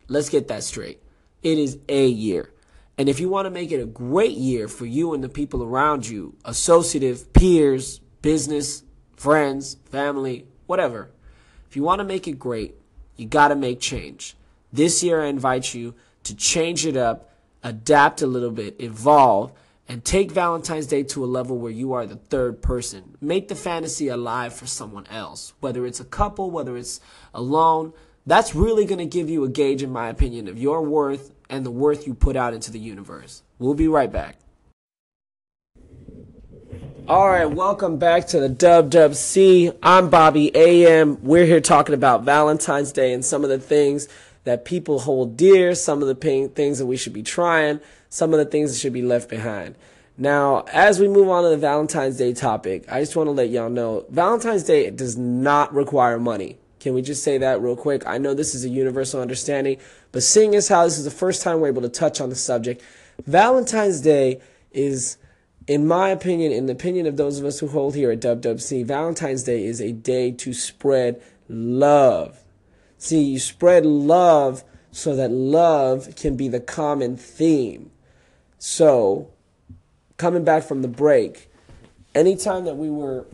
Let's 0.08 0.28
get 0.28 0.48
that 0.48 0.64
straight. 0.64 1.02
It 1.42 1.58
is 1.58 1.78
a 1.88 2.06
year. 2.06 2.50
And 2.96 3.08
if 3.08 3.20
you 3.20 3.28
want 3.28 3.46
to 3.46 3.50
make 3.50 3.70
it 3.70 3.80
a 3.80 3.86
great 3.86 4.36
year 4.36 4.66
for 4.66 4.84
you 4.84 5.14
and 5.14 5.22
the 5.22 5.28
people 5.28 5.62
around 5.62 6.08
you, 6.08 6.34
associative, 6.44 7.32
peers, 7.32 8.00
business, 8.22 8.82
friends, 9.14 9.76
family, 9.84 10.46
whatever, 10.66 11.10
if 11.68 11.76
you 11.76 11.82
want 11.82 12.00
to 12.00 12.04
make 12.04 12.26
it 12.26 12.38
great, 12.38 12.74
you 13.16 13.26
got 13.26 13.48
to 13.48 13.54
make 13.54 13.80
change. 13.80 14.36
This 14.72 15.02
year, 15.02 15.22
I 15.22 15.26
invite 15.26 15.74
you 15.74 15.94
to 16.24 16.34
change 16.34 16.86
it 16.86 16.96
up, 16.96 17.30
adapt 17.62 18.20
a 18.20 18.26
little 18.26 18.50
bit, 18.50 18.76
evolve, 18.80 19.52
and 19.88 20.04
take 20.04 20.30
Valentine's 20.30 20.86
Day 20.86 21.02
to 21.04 21.24
a 21.24 21.26
level 21.26 21.56
where 21.56 21.72
you 21.72 21.92
are 21.94 22.04
the 22.04 22.16
third 22.16 22.60
person. 22.60 23.16
Make 23.20 23.48
the 23.48 23.54
fantasy 23.54 24.08
alive 24.08 24.52
for 24.52 24.66
someone 24.66 25.06
else, 25.06 25.54
whether 25.60 25.86
it's 25.86 26.00
a 26.00 26.04
couple, 26.04 26.50
whether 26.50 26.76
it's 26.76 27.00
alone. 27.32 27.92
That's 28.28 28.54
really 28.54 28.84
going 28.84 28.98
to 28.98 29.06
give 29.06 29.30
you 29.30 29.44
a 29.44 29.48
gauge, 29.48 29.82
in 29.82 29.90
my 29.90 30.10
opinion, 30.10 30.48
of 30.48 30.58
your 30.58 30.82
worth 30.82 31.32
and 31.48 31.64
the 31.64 31.70
worth 31.70 32.06
you 32.06 32.12
put 32.12 32.36
out 32.36 32.52
into 32.52 32.70
the 32.70 32.78
universe. 32.78 33.42
We'll 33.58 33.72
be 33.72 33.88
right 33.88 34.12
back. 34.12 34.36
All 37.08 37.26
right, 37.26 37.46
welcome 37.46 37.96
back 37.96 38.26
to 38.26 38.38
the 38.38 38.50
Dub 38.50 38.90
Dub 38.90 39.14
C. 39.14 39.72
I'm 39.82 40.10
Bobby 40.10 40.54
AM. 40.54 41.24
We're 41.24 41.46
here 41.46 41.62
talking 41.62 41.94
about 41.94 42.24
Valentine's 42.24 42.92
Day 42.92 43.14
and 43.14 43.24
some 43.24 43.44
of 43.44 43.48
the 43.48 43.58
things 43.58 44.08
that 44.44 44.66
people 44.66 44.98
hold 44.98 45.38
dear, 45.38 45.74
some 45.74 46.02
of 46.02 46.08
the 46.08 46.48
things 46.48 46.78
that 46.78 46.84
we 46.84 46.98
should 46.98 47.14
be 47.14 47.22
trying, 47.22 47.80
some 48.10 48.34
of 48.34 48.38
the 48.38 48.44
things 48.44 48.70
that 48.70 48.78
should 48.78 48.92
be 48.92 49.00
left 49.00 49.30
behind. 49.30 49.74
Now, 50.18 50.66
as 50.70 51.00
we 51.00 51.08
move 51.08 51.30
on 51.30 51.44
to 51.44 51.48
the 51.48 51.56
Valentine's 51.56 52.18
Day 52.18 52.34
topic, 52.34 52.84
I 52.92 53.00
just 53.00 53.16
want 53.16 53.28
to 53.28 53.32
let 53.32 53.48
y'all 53.48 53.70
know 53.70 54.04
Valentine's 54.10 54.64
Day 54.64 54.90
does 54.90 55.16
not 55.16 55.72
require 55.72 56.18
money. 56.18 56.58
Can 56.80 56.94
we 56.94 57.02
just 57.02 57.22
say 57.22 57.38
that 57.38 57.60
real 57.60 57.76
quick? 57.76 58.06
I 58.06 58.18
know 58.18 58.34
this 58.34 58.54
is 58.54 58.64
a 58.64 58.68
universal 58.68 59.20
understanding, 59.20 59.78
but 60.12 60.22
seeing 60.22 60.54
as 60.54 60.68
how 60.68 60.84
this 60.84 60.98
is 60.98 61.04
the 61.04 61.10
first 61.10 61.42
time 61.42 61.60
we're 61.60 61.68
able 61.68 61.82
to 61.82 61.88
touch 61.88 62.20
on 62.20 62.28
the 62.28 62.36
subject, 62.36 62.82
Valentine's 63.26 64.00
Day 64.00 64.40
is, 64.72 65.18
in 65.66 65.86
my 65.86 66.10
opinion, 66.10 66.52
in 66.52 66.66
the 66.66 66.72
opinion 66.72 67.06
of 67.06 67.16
those 67.16 67.38
of 67.38 67.44
us 67.44 67.58
who 67.58 67.68
hold 67.68 67.94
here 67.94 68.10
at 68.10 68.20
WWC, 68.20 68.84
Valentine's 68.86 69.42
Day 69.42 69.64
is 69.64 69.80
a 69.80 69.92
day 69.92 70.30
to 70.32 70.52
spread 70.52 71.20
love. 71.48 72.44
See, 72.98 73.22
you 73.22 73.38
spread 73.38 73.84
love 73.84 74.64
so 74.92 75.14
that 75.16 75.30
love 75.30 76.14
can 76.16 76.36
be 76.36 76.48
the 76.48 76.60
common 76.60 77.16
theme. 77.16 77.90
So, 78.58 79.30
coming 80.16 80.44
back 80.44 80.64
from 80.64 80.82
the 80.82 80.88
break, 80.88 81.50
anytime 82.14 82.64
that 82.64 82.76
we 82.76 82.90
were 82.90 83.26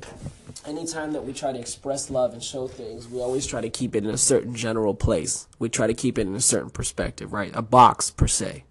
anytime 0.66 1.12
that 1.12 1.24
we 1.24 1.32
try 1.32 1.52
to 1.52 1.58
express 1.58 2.10
love 2.10 2.32
and 2.32 2.42
show 2.42 2.66
things, 2.66 3.08
we 3.08 3.20
always 3.20 3.46
try 3.46 3.60
to 3.60 3.70
keep 3.70 3.94
it 3.94 4.04
in 4.04 4.10
a 4.10 4.18
certain 4.18 4.54
general 4.54 4.94
place. 4.94 5.46
We 5.58 5.68
try 5.68 5.86
to 5.86 5.94
keep 5.94 6.18
it 6.18 6.26
in 6.26 6.34
a 6.34 6.40
certain 6.40 6.70
perspective, 6.70 7.32
right? 7.32 7.52
A 7.54 7.62
box, 7.62 8.10
per 8.10 8.26
se. 8.26 8.64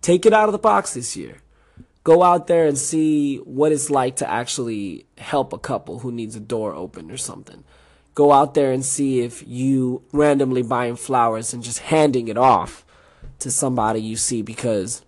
Take 0.00 0.26
it 0.26 0.32
out 0.32 0.48
of 0.48 0.52
the 0.52 0.58
box 0.58 0.94
this 0.94 1.16
year. 1.16 1.38
Go 2.02 2.22
out 2.22 2.46
there 2.46 2.66
and 2.66 2.76
see 2.76 3.38
what 3.38 3.72
it's 3.72 3.88
like 3.88 4.16
to 4.16 4.30
actually 4.30 5.06
help 5.16 5.52
a 5.52 5.58
couple 5.58 6.00
who 6.00 6.12
needs 6.12 6.36
a 6.36 6.40
door 6.40 6.74
open 6.74 7.10
or 7.10 7.16
something. 7.16 7.64
Go 8.14 8.30
out 8.30 8.54
there 8.54 8.70
and 8.70 8.84
see 8.84 9.20
if 9.20 9.42
you 9.46 10.02
randomly 10.12 10.62
buying 10.62 10.96
flowers 10.96 11.54
and 11.54 11.62
just 11.62 11.78
handing 11.78 12.28
it 12.28 12.36
off 12.36 12.84
to 13.38 13.50
somebody 13.50 14.00
you 14.00 14.16
see 14.16 14.42
because 14.42 15.02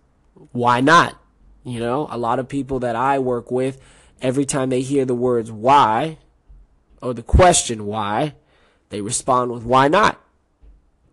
why 0.52 0.80
not? 0.80 1.20
You 1.64 1.80
know, 1.80 2.08
a 2.10 2.16
lot 2.16 2.38
of 2.38 2.48
people 2.48 2.80
that 2.80 2.96
I 2.96 3.18
work 3.18 3.50
with, 3.50 3.80
every 4.20 4.44
time 4.44 4.70
they 4.70 4.82
hear 4.82 5.04
the 5.04 5.14
words 5.14 5.50
why 5.50 6.18
or 7.02 7.14
the 7.14 7.22
question 7.22 7.86
why, 7.86 8.34
they 8.88 9.00
respond 9.00 9.50
with 9.50 9.64
why 9.64 9.88
not? 9.88 10.20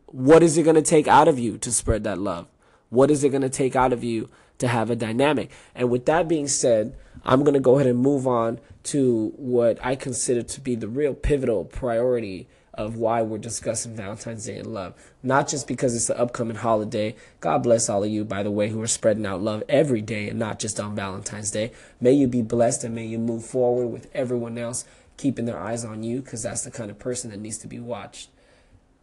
What 0.06 0.44
is 0.44 0.58
it 0.58 0.63
going 0.63 0.76
to 0.76 0.82
take 0.82 1.08
out 1.08 1.28
of 1.28 1.39
you 1.39 1.58
to 1.58 1.72
spread 1.72 2.04
that 2.04 2.20
love? 2.20 2.48
What 2.89 3.10
is 3.10 3.24
it 3.24 3.30
going 3.30 3.42
to 3.42 3.50
take 3.50 3.76
out 3.76 3.94
of 3.94 4.04
you 4.04 4.30
to 4.60 4.68
have 4.68 4.89
a 4.89 4.96
dynamic? 4.96 5.50
And 5.74 5.89
with 5.89 6.06
that 6.06 6.28
being 6.28 6.48
said, 6.48 6.96
I'm 7.26 7.44
going 7.44 7.56
to 7.56 7.60
go 7.60 7.76
ahead 7.76 7.88
and 7.88 8.00
move 8.00 8.28
on 8.28 8.60
to 8.84 9.34
what 9.36 9.84
I 9.84 9.96
consider 9.96 10.44
to 10.44 10.62
be 10.62 10.76
the 10.76 10.88
real 10.88 11.13
pivotal 11.13 11.66
priority 11.66 12.48
of 12.74 12.96
why 12.96 13.22
we're 13.22 13.38
discussing 13.38 13.96
Valentine's 13.96 14.46
Day 14.46 14.58
and 14.58 14.74
love. 14.74 14.96
Not 15.22 15.48
just 15.48 15.68
because 15.68 15.96
it's 15.96 16.08
the 16.08 16.20
upcoming 16.20 16.58
holiday. 16.58 17.16
God 17.40 17.64
bless 17.64 17.88
all 17.88 18.04
of 18.04 18.10
you, 18.10 18.26
by 18.26 18.42
the 18.42 18.52
way, 18.52 18.70
who 18.70 18.82
are 18.82 18.88
spreading 18.88 19.26
out 19.26 19.42
love 19.42 19.64
every 19.70 20.02
day 20.02 20.30
and 20.30 20.40
not 20.40 20.60
just 20.60 20.80
on 20.80 20.96
Valentine's 20.96 21.52
Day. 21.52 21.72
May 22.02 22.14
you 22.14 22.28
be 22.28 22.42
blessed 22.42 22.84
and 22.84 22.96
may 22.96 23.06
you 23.06 23.20
move 23.20 23.46
forward 23.46 23.88
with 23.88 24.10
everyone 24.14 24.58
else 24.58 24.86
keeping 25.18 25.46
their 25.46 25.60
eyes 25.60 25.86
on 25.86 26.02
you 26.04 26.22
because 26.22 26.42
that's 26.44 26.64
the 26.64 26.72
kind 26.72 26.90
of 26.90 26.98
person 26.98 27.30
that 27.30 27.40
needs 27.40 27.60
to 27.60 27.68
be 27.68 27.80
watched. 27.80 28.30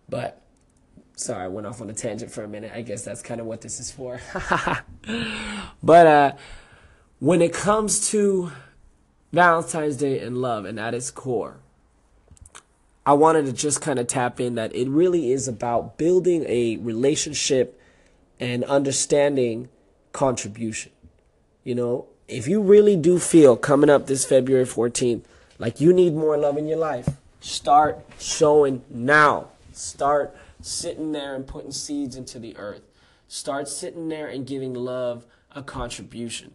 But, 0.09 0.43
sorry, 1.15 1.45
I 1.45 1.49
went 1.49 1.69
off 1.69 1.81
on 1.81 1.89
a 1.89 1.95
tangent 1.95 2.33
for 2.33 2.43
a 2.43 2.49
minute. 2.49 2.73
I 2.75 2.83
guess 2.83 3.05
that's 3.05 3.23
kind 3.23 3.41
of 3.41 3.47
what 3.47 3.61
this 3.61 3.79
is 3.79 3.93
for. 3.93 4.21
but, 5.83 6.07
uh, 6.07 6.33
when 7.21 7.43
it 7.43 7.53
comes 7.53 8.09
to 8.11 8.51
Valentine's 9.33 9.97
Day 9.97 10.19
and 10.19 10.39
love, 10.39 10.65
and 10.65 10.81
at 10.81 10.95
its 10.95 11.11
core, 11.11 11.61
I 13.11 13.15
wanted 13.15 13.47
to 13.47 13.53
just 13.53 13.81
kind 13.81 13.99
of 13.99 14.07
tap 14.07 14.39
in 14.39 14.55
that 14.55 14.73
it 14.73 14.89
really 14.89 15.33
is 15.33 15.49
about 15.49 15.99
building 15.99 16.45
a 16.47 16.77
relationship 16.77 17.77
and 18.39 18.63
understanding 18.63 19.69
contribution. 20.13 20.93
You 21.65 21.75
know, 21.75 22.07
if 22.29 22.47
you 22.47 22.61
really 22.63 22.95
do 22.95 23.19
feel 23.19 23.57
coming 23.57 23.91
up 23.91 24.07
this 24.07 24.25
February 24.25 24.65
14th 24.65 25.25
like 25.59 25.81
you 25.81 25.93
need 25.93 26.15
more 26.15 26.39
love 26.39 26.57
in 26.57 26.69
your 26.69 26.79
life, 26.79 27.09
start 27.41 27.99
showing 28.21 28.85
now. 28.89 29.49
Start 29.73 30.33
sitting 30.61 31.11
there 31.11 31.35
and 31.35 31.45
putting 31.45 31.73
seeds 31.73 32.15
into 32.15 32.39
the 32.39 32.57
earth. 32.57 32.83
Start 33.27 33.67
sitting 33.67 34.09
there 34.09 34.29
and 34.29 34.47
giving 34.47 34.73
love 34.73 35.27
a 35.51 35.65
contribution. 35.65 36.53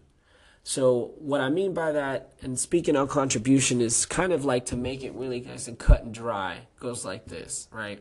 So 0.67 1.13
what 1.19 1.41
I 1.41 1.49
mean 1.49 1.75
by 1.75 1.91
that, 1.91 2.31
and 2.41 2.57
speaking 2.57 2.95
of 2.95 3.07
contribution, 3.07 3.81
is 3.81 4.03
kind 4.03 4.33
of 4.33 4.45
like 4.45 4.65
to 4.65 4.75
make 4.75 5.03
it 5.03 5.13
really 5.13 5.41
nice 5.41 5.67
and 5.67 5.77
cut 5.77 6.03
and 6.03 6.11
dry. 6.11 6.61
goes 6.79 7.05
like 7.05 7.27
this, 7.27 7.67
right? 7.71 7.99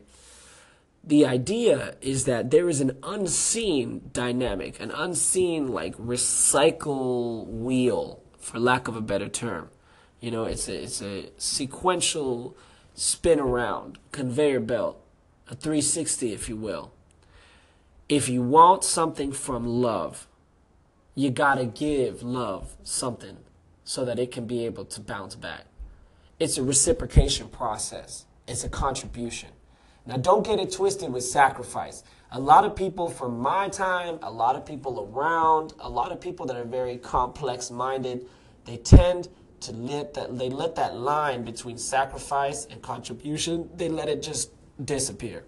The 1.03 1.27
idea 1.27 1.93
is 2.01 2.25
that 2.25 2.49
there 2.49 2.67
is 2.67 2.81
an 2.81 2.97
unseen 3.03 4.09
dynamic, 4.11 4.79
an 4.79 4.89
unseen 4.89 5.67
like 5.67 5.95
recycle 5.97 7.45
wheel, 7.45 8.23
for 8.39 8.57
lack 8.57 8.87
of 8.87 8.95
a 8.95 9.01
better 9.01 9.29
term. 9.29 9.69
You 10.19 10.31
know, 10.31 10.45
it's 10.45 10.67
a 10.67 10.81
it's 10.81 11.03
a 11.03 11.29
sequential 11.37 12.57
spin 12.95 13.39
around 13.39 13.99
conveyor 14.11 14.61
belt, 14.61 14.99
a 15.47 15.53
360, 15.53 16.33
if 16.33 16.49
you 16.49 16.57
will. 16.57 16.93
If 18.09 18.27
you 18.27 18.41
want 18.41 18.83
something 18.83 19.31
from 19.31 19.67
love, 19.67 20.25
you 21.15 21.29
gotta 21.31 21.65
give 21.65 22.21
love 22.21 22.75
something 22.83 23.37
so 23.83 24.05
that 24.05 24.19
it 24.19 24.31
can 24.31 24.45
be 24.45 24.65
able 24.65 24.85
to 24.85 25.01
bounce 25.01 25.35
back. 25.35 25.65
it's 26.39 26.57
a 26.57 26.63
reciprocation 26.63 27.47
process. 27.47 28.25
It's 28.47 28.63
a 28.63 28.69
contribution. 28.69 29.49
Now, 30.05 30.17
don't 30.17 30.45
get 30.45 30.59
it 30.59 30.71
twisted 30.71 31.11
with 31.11 31.23
sacrifice. 31.23 32.03
A 32.31 32.39
lot 32.39 32.65
of 32.65 32.75
people 32.75 33.09
from 33.09 33.39
my 33.39 33.69
time, 33.69 34.19
a 34.21 34.29
lot 34.29 34.55
of 34.55 34.65
people 34.65 35.09
around, 35.11 35.73
a 35.79 35.89
lot 35.89 36.11
of 36.11 36.19
people 36.19 36.45
that 36.47 36.57
are 36.57 36.65
very 36.65 36.97
complex 36.97 37.71
minded, 37.71 38.25
they 38.65 38.77
tend 38.77 39.29
to 39.61 39.71
let 39.71 40.13
that 40.13 40.37
they 40.37 40.49
let 40.49 40.75
that 40.75 40.97
line 40.97 41.43
between 41.43 41.77
sacrifice 41.77 42.67
and 42.69 42.81
contribution, 42.81 43.69
they 43.75 43.89
let 43.89 44.09
it 44.09 44.21
just 44.21 44.51
disappear. 44.83 45.43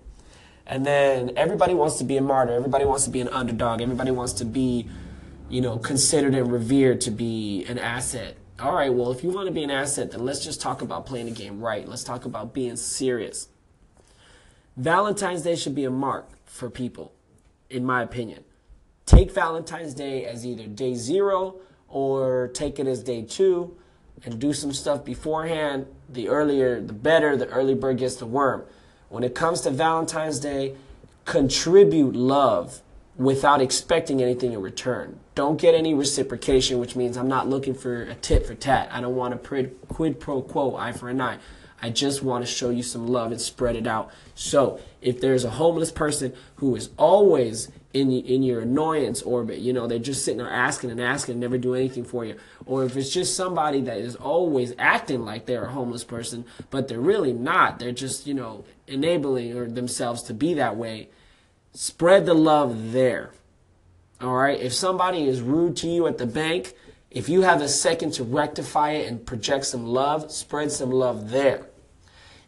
And 0.65 0.85
then 0.85 1.31
everybody 1.35 1.73
wants 1.73 1.97
to 1.97 2.03
be 2.03 2.17
a 2.17 2.21
martyr, 2.21 2.53
everybody 2.53 2.85
wants 2.85 3.03
to 3.05 3.09
be 3.09 3.21
an 3.21 3.29
underdog, 3.29 3.81
everybody 3.81 4.11
wants 4.11 4.33
to 4.33 4.45
be, 4.45 4.87
you 5.49 5.61
know, 5.61 5.77
considered 5.77 6.35
and 6.35 6.51
revered 6.51 7.01
to 7.01 7.11
be 7.11 7.65
an 7.65 7.79
asset. 7.79 8.37
All 8.59 8.73
right, 8.73 8.93
well, 8.93 9.11
if 9.11 9.23
you 9.23 9.29
want 9.29 9.47
to 9.47 9.53
be 9.53 9.63
an 9.63 9.71
asset, 9.71 10.11
then 10.11 10.25
let's 10.25 10.43
just 10.43 10.59
talk 10.61 10.81
about 10.81 11.05
playing 11.05 11.27
the 11.27 11.31
game 11.31 11.59
right. 11.59 11.87
Let's 11.87 12.03
talk 12.03 12.25
about 12.25 12.53
being 12.53 12.75
serious. 12.75 13.49
Valentine's 14.75 15.43
Day 15.43 15.55
should 15.55 15.75
be 15.75 15.85
a 15.85 15.91
mark 15.91 16.29
for 16.45 16.69
people, 16.69 17.13
in 17.69 17.85
my 17.85 18.01
opinion. 18.01 18.43
Take 19.05 19.31
Valentine's 19.31 19.93
Day 19.93 20.25
as 20.25 20.45
either 20.45 20.67
day 20.67 20.95
zero 20.95 21.55
or 21.87 22.49
take 22.53 22.79
it 22.79 22.87
as 22.87 23.03
day 23.03 23.21
two 23.21 23.77
and 24.25 24.39
do 24.39 24.53
some 24.53 24.73
stuff 24.73 25.05
beforehand. 25.05 25.85
The 26.09 26.29
earlier, 26.29 26.81
the 26.81 26.93
better. 26.93 27.37
The 27.37 27.47
early 27.47 27.75
bird 27.75 27.97
gets 27.97 28.15
the 28.15 28.25
worm. 28.25 28.63
When 29.09 29.23
it 29.23 29.35
comes 29.35 29.61
to 29.61 29.71
Valentine's 29.71 30.39
Day, 30.39 30.75
contribute 31.25 32.15
love 32.15 32.81
without 33.17 33.61
expecting 33.61 34.21
anything 34.21 34.53
in 34.53 34.61
return. 34.61 35.19
Don't 35.35 35.59
get 35.59 35.73
any 35.73 35.93
reciprocation, 35.93 36.79
which 36.79 36.95
means 36.95 37.17
I'm 37.17 37.27
not 37.27 37.47
looking 37.49 37.73
for 37.73 38.03
a 38.03 38.15
tit 38.15 38.45
for 38.45 38.55
tat. 38.55 38.89
I 38.91 39.01
don't 39.01 39.15
want 39.15 39.33
a 39.33 39.37
quid 39.87 40.19
pro 40.19 40.41
quo, 40.41 40.75
eye 40.75 40.91
for 40.91 41.09
an 41.09 41.19
eye. 41.21 41.39
I 41.81 41.89
just 41.91 42.23
want 42.23 42.43
to 42.45 42.51
show 42.51 42.69
you 42.69 42.81
some 42.81 43.07
love 43.07 43.31
and 43.31 43.39
spread 43.39 43.75
it 43.75 43.85
out. 43.85 44.11
So 44.33 44.79
if 45.01 45.21
there's 45.21 45.43
a 45.43 45.51
homeless 45.51 45.91
person 45.91 46.33
who 46.55 46.75
is 46.75 46.89
always 46.97 47.69
in 47.93 48.11
in 48.11 48.43
your 48.43 48.61
annoyance 48.61 49.21
orbit, 49.21 49.59
you 49.59 49.73
know, 49.73 49.87
they're 49.87 49.99
just 49.99 50.25
sitting 50.25 50.39
there 50.39 50.49
asking 50.49 50.91
and 50.91 50.99
asking 50.99 51.33
and 51.33 51.41
never 51.41 51.57
do 51.57 51.75
anything 51.75 52.03
for 52.03 52.25
you, 52.25 52.35
or 52.65 52.83
if 52.83 52.97
it's 52.97 53.11
just 53.11 53.35
somebody 53.35 53.81
that 53.81 53.97
is 53.97 54.15
always 54.15 54.73
acting 54.77 55.23
like 55.23 55.45
they're 55.45 55.65
a 55.65 55.71
homeless 55.71 56.03
person, 56.03 56.45
but 56.69 56.87
they're 56.87 56.99
really 56.99 57.33
not, 57.33 57.79
they're 57.79 57.91
just 57.91 58.25
you 58.25 58.33
know 58.33 58.65
enabling 58.87 59.55
or 59.55 59.67
themselves 59.67 60.23
to 60.23 60.33
be 60.33 60.55
that 60.55 60.75
way. 60.75 61.09
Spread 61.77 62.25
the 62.25 62.33
love 62.33 62.91
there. 62.91 63.29
All 64.19 64.35
right. 64.35 64.59
If 64.59 64.73
somebody 64.73 65.27
is 65.27 65.41
rude 65.41 65.77
to 65.77 65.87
you 65.87 66.07
at 66.07 66.17
the 66.17 66.25
bank 66.25 66.73
if 67.09 67.29
you 67.29 67.41
have 67.41 67.61
a 67.61 67.67
second 67.67 68.11
to 68.13 68.23
rectify 68.23 68.91
it 68.91 69.07
and 69.07 69.25
project 69.25 69.65
some 69.65 69.85
love, 69.85 70.31
spread 70.31 70.71
some 70.71 70.91
love 70.91 71.29
there. 71.29 71.67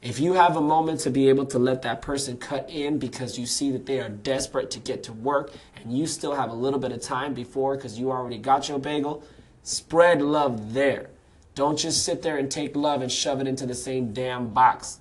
If 0.01 0.19
you 0.19 0.33
have 0.33 0.57
a 0.57 0.61
moment 0.61 0.99
to 1.01 1.09
be 1.09 1.29
able 1.29 1.45
to 1.47 1.59
let 1.59 1.81
that 1.83 2.01
person 2.01 2.37
cut 2.37 2.69
in 2.69 2.99
because 2.99 3.39
you 3.39 3.45
see 3.45 3.71
that 3.71 3.85
they 3.85 3.99
are 3.99 4.09
desperate 4.09 4.69
to 4.71 4.79
get 4.79 5.03
to 5.03 5.13
work 5.13 5.51
and 5.75 5.97
you 5.97 6.07
still 6.07 6.35
have 6.35 6.51
a 6.51 6.55
little 6.55 6.79
bit 6.79 6.91
of 6.91 7.01
time 7.01 7.33
before 7.33 7.75
because 7.75 7.97
you 7.97 8.11
already 8.11 8.37
got 8.37 8.67
your 8.67 8.79
bagel, 8.79 9.23
spread 9.63 10.21
love 10.21 10.73
there. 10.73 11.09
Don't 11.55 11.77
just 11.77 12.03
sit 12.03 12.21
there 12.21 12.37
and 12.37 12.51
take 12.51 12.75
love 12.75 13.01
and 13.01 13.11
shove 13.11 13.41
it 13.41 13.47
into 13.47 13.65
the 13.65 13.75
same 13.75 14.13
damn 14.13 14.49
box. 14.49 14.99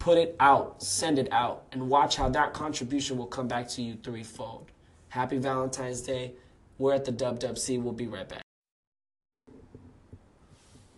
Put 0.00 0.16
it 0.16 0.34
out, 0.40 0.82
send 0.82 1.18
it 1.18 1.28
out, 1.30 1.64
and 1.72 1.90
watch 1.90 2.16
how 2.16 2.30
that 2.30 2.54
contribution 2.54 3.18
will 3.18 3.26
come 3.26 3.46
back 3.46 3.68
to 3.68 3.82
you 3.82 3.96
threefold. 4.02 4.70
Happy 5.10 5.36
Valentine's 5.36 6.00
Day. 6.00 6.32
We're 6.78 6.94
at 6.94 7.04
the 7.04 7.12
Dub 7.12 7.38
Dub 7.38 7.58
C. 7.58 7.76
We'll 7.76 7.92
be 7.92 8.06
right 8.06 8.26
back. 8.26 8.40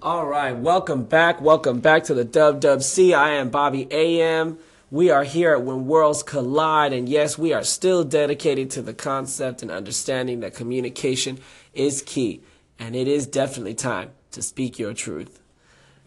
All 0.00 0.28
right, 0.28 0.56
welcome 0.56 1.02
back. 1.02 1.40
Welcome 1.40 1.80
back 1.80 2.04
to 2.04 2.14
the 2.14 2.24
Dub 2.24 2.60
Dub 2.60 2.80
C. 2.80 3.12
I 3.12 3.30
am 3.30 3.50
Bobby 3.50 3.88
AM. 3.90 4.58
We 4.88 5.10
are 5.10 5.24
here 5.24 5.54
at 5.54 5.64
When 5.64 5.88
Worlds 5.88 6.22
Collide, 6.22 6.92
and 6.92 7.08
yes, 7.08 7.36
we 7.36 7.52
are 7.52 7.64
still 7.64 8.04
dedicated 8.04 8.70
to 8.70 8.82
the 8.82 8.94
concept 8.94 9.62
and 9.62 9.70
understanding 9.72 10.38
that 10.40 10.54
communication 10.54 11.40
is 11.74 12.02
key, 12.02 12.44
and 12.78 12.94
it 12.94 13.08
is 13.08 13.26
definitely 13.26 13.74
time 13.74 14.12
to 14.30 14.42
speak 14.42 14.78
your 14.78 14.94
truth. 14.94 15.40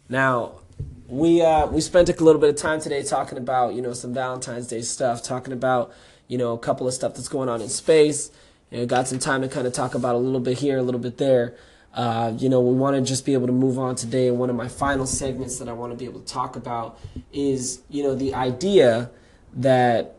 Now, 0.08 0.62
we 1.07 1.41
uh, 1.41 1.67
we 1.67 1.81
spent 1.81 2.09
a 2.09 2.23
little 2.23 2.41
bit 2.41 2.49
of 2.49 2.55
time 2.55 2.81
today 2.81 3.03
talking 3.03 3.37
about 3.37 3.75
you 3.75 3.81
know 3.81 3.93
some 3.93 4.13
Valentine's 4.13 4.67
Day 4.67 4.81
stuff, 4.81 5.21
talking 5.21 5.53
about 5.53 5.93
you 6.27 6.37
know 6.37 6.53
a 6.53 6.57
couple 6.57 6.87
of 6.87 6.93
stuff 6.93 7.13
that's 7.15 7.27
going 7.27 7.49
on 7.49 7.61
in 7.61 7.69
space. 7.69 8.31
and 8.71 8.89
got 8.89 9.07
some 9.07 9.19
time 9.19 9.41
to 9.41 9.47
kind 9.47 9.67
of 9.67 9.73
talk 9.73 9.93
about 9.93 10.15
a 10.15 10.17
little 10.17 10.39
bit 10.39 10.57
here, 10.57 10.77
a 10.77 10.81
little 10.81 10.99
bit 10.99 11.17
there. 11.17 11.55
Uh, 11.93 12.33
you 12.37 12.49
know, 12.49 12.59
we 12.59 12.75
want 12.75 12.95
to 12.95 13.01
just 13.01 13.25
be 13.25 13.33
able 13.33 13.47
to 13.47 13.53
move 13.53 13.79
on 13.79 13.95
today. 13.95 14.27
And 14.27 14.37
one 14.37 14.49
of 14.49 14.55
my 14.55 14.67
final 14.67 15.05
segments 15.05 15.59
that 15.59 15.69
I 15.69 15.73
want 15.73 15.93
to 15.93 15.97
be 15.97 16.03
able 16.03 16.19
to 16.19 16.25
talk 16.25 16.57
about 16.57 16.99
is, 17.31 17.81
you 17.89 18.03
know, 18.03 18.15
the 18.15 18.33
idea 18.33 19.09
that 19.53 20.15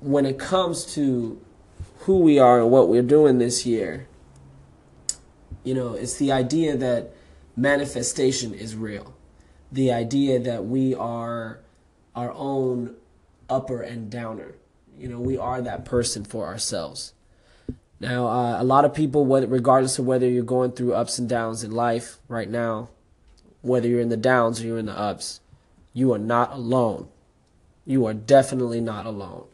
when 0.00 0.26
it 0.26 0.40
comes 0.40 0.92
to 0.94 1.40
who 2.00 2.18
we 2.18 2.40
are 2.40 2.60
and 2.60 2.70
what 2.72 2.88
we're 2.88 3.02
doing 3.02 3.38
this 3.38 3.64
year, 3.64 4.08
you 5.62 5.74
know, 5.74 5.92
it's 5.94 6.16
the 6.16 6.32
idea 6.32 6.76
that 6.76 7.14
manifestation 7.56 8.52
is 8.52 8.74
real. 8.74 9.14
The 9.72 9.90
idea 9.90 10.38
that 10.38 10.66
we 10.66 10.94
are 10.94 11.58
our 12.14 12.30
own 12.32 12.94
upper 13.48 13.82
and 13.82 14.10
downer. 14.10 14.54
You 14.98 15.08
know, 15.08 15.20
we 15.20 15.36
are 15.36 15.60
that 15.62 15.84
person 15.84 16.24
for 16.24 16.46
ourselves. 16.46 17.14
Now, 18.00 18.26
uh, 18.26 18.60
a 18.60 18.64
lot 18.64 18.84
of 18.84 18.94
people, 18.94 19.24
regardless 19.24 19.98
of 19.98 20.06
whether 20.06 20.28
you're 20.28 20.44
going 20.44 20.72
through 20.72 20.94
ups 20.94 21.18
and 21.18 21.28
downs 21.28 21.62
in 21.62 21.70
life 21.70 22.18
right 22.28 22.48
now, 22.48 22.88
whether 23.62 23.88
you're 23.88 24.00
in 24.00 24.08
the 24.08 24.16
downs 24.16 24.60
or 24.60 24.66
you're 24.66 24.78
in 24.78 24.86
the 24.86 24.98
ups, 24.98 25.40
you 25.92 26.12
are 26.12 26.18
not 26.18 26.52
alone. 26.52 27.08
You 27.86 28.06
are 28.06 28.14
definitely 28.14 28.80
not 28.80 29.06
alone. 29.06 29.46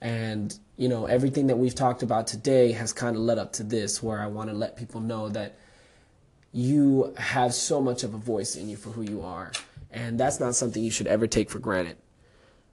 And, 0.00 0.58
you 0.76 0.88
know, 0.88 1.06
everything 1.06 1.46
that 1.46 1.58
we've 1.58 1.74
talked 1.74 2.02
about 2.02 2.26
today 2.26 2.72
has 2.72 2.92
kind 2.92 3.14
of 3.14 3.22
led 3.22 3.38
up 3.38 3.52
to 3.54 3.62
this, 3.62 4.02
where 4.02 4.20
I 4.20 4.26
want 4.26 4.50
to 4.50 4.56
let 4.56 4.76
people 4.76 5.00
know 5.00 5.28
that 5.28 5.56
you 6.52 7.14
have 7.16 7.54
so 7.54 7.80
much 7.80 8.04
of 8.04 8.14
a 8.14 8.18
voice 8.18 8.56
in 8.56 8.68
you 8.68 8.76
for 8.76 8.90
who 8.90 9.02
you 9.02 9.22
are. 9.22 9.52
And 9.90 10.18
that's 10.18 10.38
not 10.38 10.54
something 10.54 10.82
you 10.82 10.90
should 10.90 11.06
ever 11.06 11.26
take 11.26 11.50
for 11.50 11.58
granted. 11.58 11.96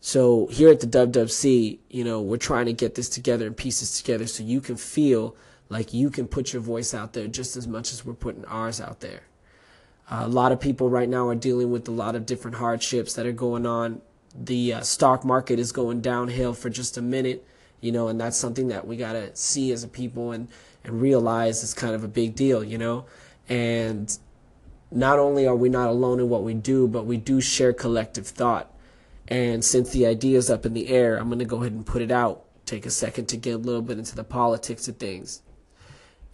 So 0.02 0.48
here 0.48 0.70
at 0.70 0.80
the 0.80 0.88
WWC, 0.88 1.80
you 1.90 2.04
know, 2.04 2.22
we're 2.22 2.38
trying 2.38 2.68
to 2.68 2.74
get 2.74 2.96
this 2.96 3.10
together 3.10 3.48
and 3.48 3.56
pieces 3.56 3.98
together 3.98 4.28
so 4.28 4.44
you 4.44 4.62
can 4.62 4.78
feel 4.78 5.36
like 5.68 5.94
you 5.94 6.10
can 6.10 6.28
put 6.28 6.54
your 6.54 6.62
voice 6.62 6.94
out 6.94 7.14
there 7.14 7.28
just 7.28 7.58
as 7.58 7.68
much 7.68 7.92
as 7.92 8.06
we're 8.06 8.14
putting 8.14 8.46
ours 8.46 8.80
out 8.80 9.02
there. 9.02 9.22
Uh, 10.10 10.24
a 10.26 10.28
lot 10.28 10.52
of 10.52 10.60
people 10.60 10.90
right 10.90 11.10
now 11.10 11.28
are 11.28 11.36
dealing 11.36 11.70
with 11.70 11.88
a 11.88 11.92
lot 11.92 12.16
of 12.16 12.26
different 12.26 12.58
hardships 12.58 13.14
that 13.14 13.26
are 13.26 13.32
going 13.32 13.66
on. 13.66 14.02
The 14.34 14.76
uh, 14.76 14.82
stock 14.82 15.24
market 15.24 15.60
is 15.60 15.72
going 15.72 16.02
downhill 16.02 16.54
for 16.54 16.70
just 16.70 16.98
a 16.98 17.02
minute, 17.02 17.46
you 17.82 17.92
know, 17.92 18.08
and 18.08 18.20
that's 18.20 18.38
something 18.38 18.70
that 18.70 18.88
we 18.88 18.96
got 18.98 19.14
to 19.14 19.36
see 19.36 19.72
as 19.72 19.84
a 19.84 19.88
people 19.88 20.32
and, 20.32 20.48
and 20.84 21.02
realize 21.02 21.62
is 21.62 21.74
kind 21.74 21.94
of 21.94 22.04
a 22.04 22.08
big 22.08 22.36
deal, 22.36 22.64
you 22.64 22.78
know. 22.78 23.06
And 23.50 24.16
not 24.92 25.20
only 25.20 25.46
are 25.48 25.56
we 25.56 25.70
not 25.70 25.90
alone 25.90 26.20
in 26.20 26.30
what 26.30 26.44
we 26.44 26.54
do, 26.54 26.88
but 26.88 27.06
we 27.06 27.18
do 27.18 27.42
share 27.42 27.74
collective 27.74 28.28
thought 28.28 28.72
and 29.30 29.64
since 29.64 29.92
the 29.92 30.08
idea 30.08 30.38
is 30.38 30.50
up 30.50 30.66
in 30.66 30.74
the 30.74 30.90
air, 30.90 31.18
I'm 31.18 31.28
going 31.28 31.40
to 31.40 31.46
go 31.46 31.62
ahead 31.62 31.72
and 31.72 31.86
put 31.86 32.02
it 32.02 32.12
out. 32.12 32.46
Take 32.66 32.86
a 32.86 32.90
second 32.90 33.28
to 33.28 33.38
get 33.38 33.52
a 33.52 33.58
little 33.58 33.84
bit 33.84 34.00
into 34.00 34.16
the 34.16 34.24
politics 34.24 34.88
of 34.88 34.98
things. 34.98 35.44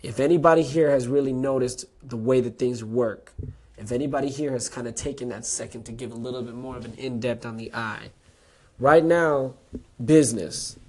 If 0.01 0.19
anybody 0.19 0.63
here 0.63 0.89
has 0.91 1.07
really 1.07 1.33
noticed 1.33 1.85
the 2.01 2.17
way 2.17 2.39
that 2.41 2.57
things 2.57 2.83
work, 2.83 3.33
if 3.77 3.91
anybody 3.91 4.29
here 4.29 4.51
has 4.51 4.69
kind 4.69 4.87
of 4.87 4.95
taken 4.95 5.29
that 5.29 5.45
second 5.45 5.83
to 5.85 5.91
give 5.91 6.11
a 6.11 6.15
little 6.15 6.41
bit 6.41 6.55
more 6.55 6.77
of 6.77 6.85
an 6.85 6.93
in 6.95 7.19
depth 7.19 7.45
on 7.45 7.57
the 7.57 7.73
eye, 7.73 8.11
right 8.79 9.03
now, 9.03 9.55
business 10.03 10.79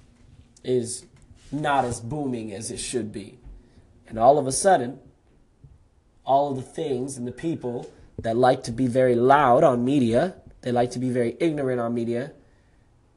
is 0.63 1.05
not 1.51 1.83
as 1.83 1.99
booming 1.99 2.53
as 2.53 2.71
it 2.71 2.77
should 2.77 3.11
be. 3.11 3.37
And 4.07 4.17
all 4.17 4.37
of 4.37 4.47
a 4.47 4.51
sudden, 4.53 4.99
all 6.27 6.51
of 6.51 6.57
the 6.57 6.61
things 6.61 7.17
and 7.17 7.25
the 7.25 7.31
people 7.31 7.89
that 8.19 8.37
like 8.37 8.61
to 8.63 8.71
be 8.71 8.85
very 8.85 9.15
loud 9.15 9.63
on 9.63 9.83
media 9.83 10.35
they 10.67 10.73
like 10.73 10.91
to 10.91 10.99
be 10.99 11.09
very 11.09 11.37
ignorant 11.39 11.79
on 11.79 11.93
media. 11.93 12.33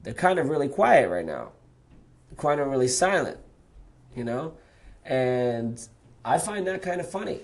They're 0.02 0.14
kind 0.14 0.38
of 0.38 0.48
really 0.48 0.68
quiet 0.68 1.08
right 1.08 1.24
now. 1.24 1.50
They're 2.28 2.36
kind 2.36 2.60
of 2.60 2.68
really 2.68 2.86
silent, 2.86 3.38
you 4.14 4.22
know? 4.22 4.54
And 5.04 5.84
I 6.24 6.38
find 6.38 6.64
that 6.68 6.80
kind 6.80 7.00
of 7.00 7.10
funny. 7.10 7.40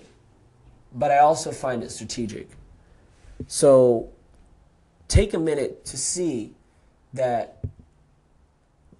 But 0.93 1.11
I 1.11 1.17
also 1.17 1.51
find 1.51 1.83
it 1.83 1.91
strategic. 1.91 2.49
So 3.47 4.09
take 5.07 5.33
a 5.33 5.39
minute 5.39 5.83
to 5.87 5.97
see 5.97 6.53
that 7.13 7.63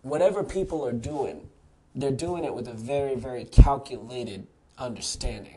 whatever 0.01 0.43
people 0.43 0.85
are 0.85 0.91
doing, 0.91 1.47
they're 1.95 2.11
doing 2.11 2.43
it 2.43 2.53
with 2.53 2.67
a 2.67 2.73
very, 2.73 3.15
very 3.15 3.45
calculated 3.45 4.45
understanding. 4.77 5.56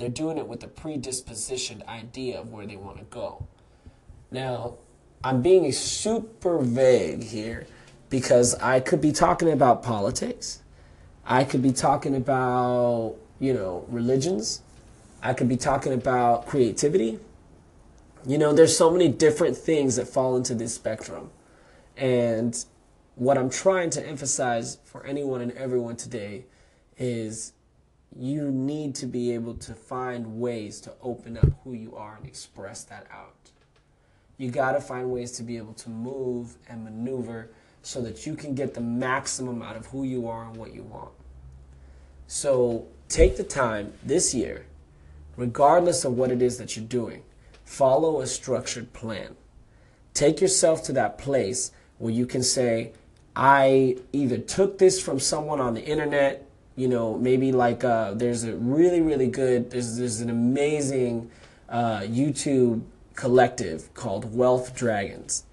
They're 0.00 0.08
doing 0.08 0.38
it 0.38 0.48
with 0.48 0.64
a 0.64 0.66
predispositioned 0.66 1.86
idea 1.86 2.40
of 2.40 2.50
where 2.50 2.66
they 2.66 2.76
want 2.76 2.96
to 2.96 3.04
go. 3.04 3.46
Now, 4.30 4.78
I'm 5.22 5.42
being 5.42 5.70
super 5.72 6.58
vague 6.58 7.22
here 7.22 7.66
because 8.08 8.54
I 8.54 8.80
could 8.80 9.02
be 9.02 9.12
talking 9.12 9.50
about 9.50 9.82
politics. 9.82 10.62
I 11.26 11.44
could 11.44 11.60
be 11.60 11.72
talking 11.72 12.16
about, 12.16 13.16
you 13.38 13.52
know, 13.52 13.84
religions. 13.88 14.62
I 15.22 15.34
could 15.34 15.50
be 15.50 15.58
talking 15.58 15.92
about 15.92 16.46
creativity. 16.46 17.18
you 18.26 18.38
know, 18.38 18.54
there's 18.54 18.76
so 18.76 18.90
many 18.90 19.08
different 19.08 19.56
things 19.56 19.96
that 19.96 20.08
fall 20.08 20.34
into 20.34 20.54
this 20.54 20.74
spectrum. 20.74 21.30
And 21.96 22.64
what 23.16 23.36
I'm 23.36 23.50
trying 23.50 23.90
to 23.90 24.06
emphasize 24.06 24.78
for 24.84 25.04
anyone 25.04 25.42
and 25.42 25.52
everyone 25.52 25.96
today 25.96 26.46
is 26.96 27.52
you 28.18 28.50
need 28.50 28.94
to 28.96 29.06
be 29.06 29.32
able 29.32 29.54
to 29.54 29.74
find 29.74 30.40
ways 30.40 30.80
to 30.80 30.92
open 31.02 31.36
up 31.36 31.50
who 31.62 31.72
you 31.72 31.94
are 31.96 32.16
and 32.16 32.26
express 32.26 32.84
that 32.84 33.06
out. 33.12 33.50
You 34.36 34.50
got 34.50 34.72
to 34.72 34.80
find 34.80 35.10
ways 35.10 35.32
to 35.32 35.42
be 35.42 35.56
able 35.58 35.74
to 35.74 35.90
move 35.90 36.56
and 36.68 36.82
maneuver 36.82 37.50
so 37.82 38.00
that 38.02 38.26
you 38.26 38.34
can 38.34 38.54
get 38.54 38.74
the 38.74 38.80
maximum 38.80 39.62
out 39.62 39.76
of 39.76 39.86
who 39.86 40.02
you 40.04 40.28
are 40.28 40.44
and 40.44 40.56
what 40.56 40.74
you 40.74 40.82
want. 40.82 41.12
So 42.26 42.86
take 43.08 43.36
the 43.36 43.44
time 43.44 43.92
this 44.02 44.34
year, 44.34 44.66
regardless 45.36 46.04
of 46.04 46.16
what 46.16 46.30
it 46.30 46.42
is 46.42 46.58
that 46.58 46.76
you're 46.76 46.84
doing, 46.84 47.22
follow 47.64 48.20
a 48.20 48.26
structured 48.26 48.92
plan. 48.92 49.36
Take 50.14 50.40
yourself 50.40 50.82
to 50.84 50.92
that 50.94 51.18
place 51.18 51.72
where 51.98 52.12
you 52.12 52.26
can 52.26 52.42
say, 52.42 52.92
I 53.36 53.96
either 54.12 54.38
took 54.38 54.78
this 54.78 55.00
from 55.00 55.20
someone 55.20 55.60
on 55.60 55.74
the 55.74 55.84
internet, 55.84 56.49
you 56.80 56.88
know, 56.88 57.18
maybe 57.18 57.52
like 57.52 57.84
uh, 57.84 58.14
there's 58.14 58.44
a 58.44 58.54
really, 58.56 59.02
really 59.02 59.26
good, 59.26 59.70
there's, 59.70 59.98
there's 59.98 60.22
an 60.22 60.30
amazing 60.30 61.30
uh, 61.68 62.00
YouTube 62.00 62.80
collective 63.14 63.92
called 63.92 64.34
Wealth 64.34 64.74
Dragons. 64.74 65.44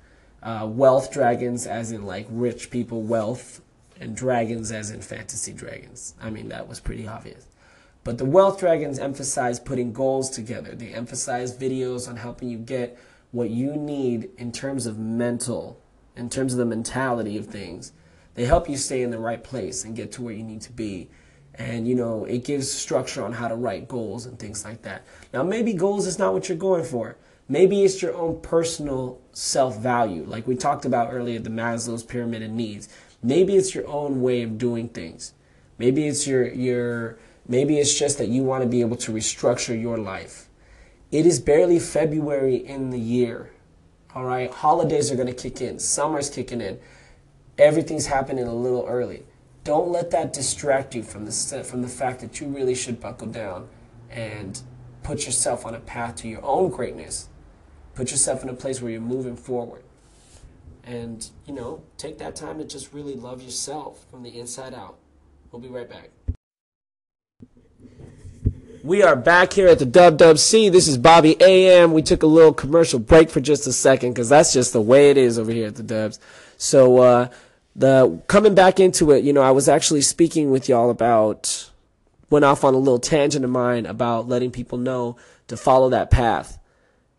Uh, 0.41 0.65
wealth 0.71 1.11
dragons, 1.11 1.67
as 1.67 1.91
in 1.91 2.05
like 2.05 2.25
rich 2.29 2.69
people 2.69 3.01
wealth, 3.01 3.59
and 3.99 4.15
dragons, 4.15 4.71
as 4.71 4.89
in 4.89 5.01
fantasy 5.01 5.51
dragons. 5.51 6.13
I 6.21 6.29
mean, 6.29 6.47
that 6.47 6.65
was 6.65 6.79
pretty 6.79 7.05
obvious. 7.05 7.45
But 8.05 8.19
the 8.19 8.23
wealth 8.25 8.57
dragons 8.57 8.97
emphasize 8.97 9.59
putting 9.59 9.91
goals 9.91 10.29
together. 10.29 10.75
They 10.75 10.93
emphasize 10.93 11.57
videos 11.57 12.07
on 12.07 12.15
helping 12.15 12.49
you 12.49 12.57
get 12.57 12.97
what 13.31 13.49
you 13.49 13.75
need 13.75 14.29
in 14.37 14.53
terms 14.53 14.85
of 14.85 14.97
mental 14.97 15.81
in 16.17 16.29
terms 16.29 16.53
of 16.53 16.59
the 16.59 16.65
mentality 16.65 17.37
of 17.37 17.45
things. 17.45 17.91
They 18.37 18.45
help 18.45 18.69
you 18.69 18.77
stay 18.77 19.01
in 19.01 19.09
the 19.09 19.17
right 19.17 19.43
place 19.43 19.83
and 19.83 19.95
get 19.95 20.11
to 20.11 20.21
where 20.21 20.33
you 20.33 20.43
need 20.43 20.61
to 20.61 20.71
be. 20.71 21.09
And, 21.55 21.87
you 21.87 21.95
know, 21.95 22.23
it 22.25 22.45
gives 22.45 22.71
structure 22.71 23.25
on 23.25 23.33
how 23.33 23.47
to 23.47 23.55
write 23.55 23.87
goals 23.87 24.27
and 24.27 24.37
things 24.37 24.63
like 24.63 24.83
that. 24.83 25.07
Now, 25.33 25.41
maybe 25.41 25.73
goals 25.73 26.05
is 26.05 26.19
not 26.19 26.33
what 26.33 26.47
you're 26.47 26.55
going 26.55 26.83
for. 26.83 27.17
Maybe 27.49 27.83
it's 27.83 27.99
your 27.99 28.13
own 28.13 28.39
personal 28.41 29.19
self 29.31 29.79
value, 29.79 30.23
like 30.23 30.45
we 30.45 30.55
talked 30.55 30.85
about 30.85 31.11
earlier, 31.11 31.39
the 31.39 31.49
Maslow's 31.49 32.03
pyramid 32.03 32.43
of 32.43 32.51
needs. 32.51 32.89
Maybe 33.23 33.55
it's 33.55 33.73
your 33.73 33.87
own 33.87 34.21
way 34.21 34.43
of 34.43 34.59
doing 34.59 34.89
things. 34.89 35.33
Maybe 35.79 36.07
it's 36.07 36.27
your, 36.27 36.47
your, 36.47 37.17
maybe 37.47 37.79
it's 37.79 37.97
just 37.97 38.19
that 38.19 38.27
you 38.27 38.43
want 38.43 38.61
to 38.61 38.69
be 38.69 38.81
able 38.81 38.97
to 38.97 39.11
restructure 39.11 39.81
your 39.81 39.97
life. 39.97 40.47
It 41.11 41.25
is 41.25 41.39
barely 41.39 41.79
February 41.79 42.57
in 42.57 42.91
the 42.91 42.99
year 42.99 43.49
all 44.17 44.23
right, 44.23 44.49
holidays 44.49 45.11
are 45.11 45.15
going 45.15 45.27
to 45.27 45.33
kick 45.33 45.61
in, 45.61 45.77
summer's 45.77 46.27
kicking 46.27 46.59
in, 46.59 46.79
everything's 47.57 48.07
happening 48.07 48.47
a 48.47 48.53
little 48.53 48.85
early. 48.87 49.23
Don't 49.63 49.89
let 49.89 50.11
that 50.11 50.31
distract 50.31 50.95
you 50.95 51.03
from 51.03 51.25
the 51.25 51.31
from 51.63 51.81
the 51.81 51.87
fact 51.87 52.21
that 52.21 52.39
you 52.39 52.47
really 52.47 52.75
should 52.75 53.01
buckle 53.01 53.27
down 53.27 53.67
and 54.09 54.61
put 55.03 55.25
yourself 55.25 55.65
on 55.65 55.75
a 55.75 55.79
path 55.79 56.15
to 56.17 56.27
your 56.27 56.43
own 56.43 56.69
greatness. 56.69 57.29
Put 57.95 58.11
yourself 58.11 58.43
in 58.43 58.49
a 58.49 58.53
place 58.53 58.81
where 58.81 58.91
you're 58.91 59.01
moving 59.01 59.35
forward. 59.35 59.83
And, 60.83 61.29
you 61.45 61.53
know, 61.53 61.81
take 61.97 62.17
that 62.19 62.35
time 62.35 62.59
to 62.59 62.65
just 62.65 62.93
really 62.93 63.15
love 63.15 63.41
yourself 63.41 64.05
from 64.09 64.23
the 64.23 64.39
inside 64.39 64.73
out. 64.73 64.97
We'll 65.51 65.61
be 65.61 65.67
right 65.67 65.89
back. 65.89 66.09
We 68.83 69.03
are 69.03 69.15
back 69.15 69.51
here 69.51 69.67
at 69.67 69.79
the 69.79 69.85
Dub 69.85 70.17
Dub 70.17 70.37
C. 70.37 70.69
This 70.69 70.87
is 70.87 70.97
Bobby 70.97 71.35
AM. 71.41 71.91
We 71.91 72.01
took 72.01 72.23
a 72.23 72.27
little 72.27 72.53
commercial 72.53 72.99
break 72.99 73.29
for 73.29 73.41
just 73.41 73.67
a 73.67 73.73
second 73.73 74.13
because 74.13 74.29
that's 74.29 74.53
just 74.53 74.71
the 74.71 74.81
way 74.81 75.09
it 75.09 75.17
is 75.17 75.37
over 75.37 75.51
here 75.51 75.67
at 75.67 75.75
the 75.75 75.83
Dubs. 75.83 76.19
So, 76.57 76.99
uh, 76.99 77.27
the 77.77 78.21
coming 78.27 78.55
back 78.55 78.79
into 78.79 79.11
it, 79.11 79.23
you 79.23 79.31
know, 79.31 79.41
I 79.41 79.51
was 79.51 79.69
actually 79.69 80.01
speaking 80.01 80.51
with 80.51 80.67
y'all 80.67 80.89
about 80.89 81.71
went 82.29 82.43
off 82.43 82.63
on 82.63 82.73
a 82.73 82.77
little 82.77 82.99
tangent 82.99 83.45
of 83.45 83.51
mine 83.51 83.85
about 83.85 84.27
letting 84.27 84.51
people 84.51 84.77
know 84.77 85.15
to 85.47 85.55
follow 85.55 85.89
that 85.89 86.11
path. 86.11 86.59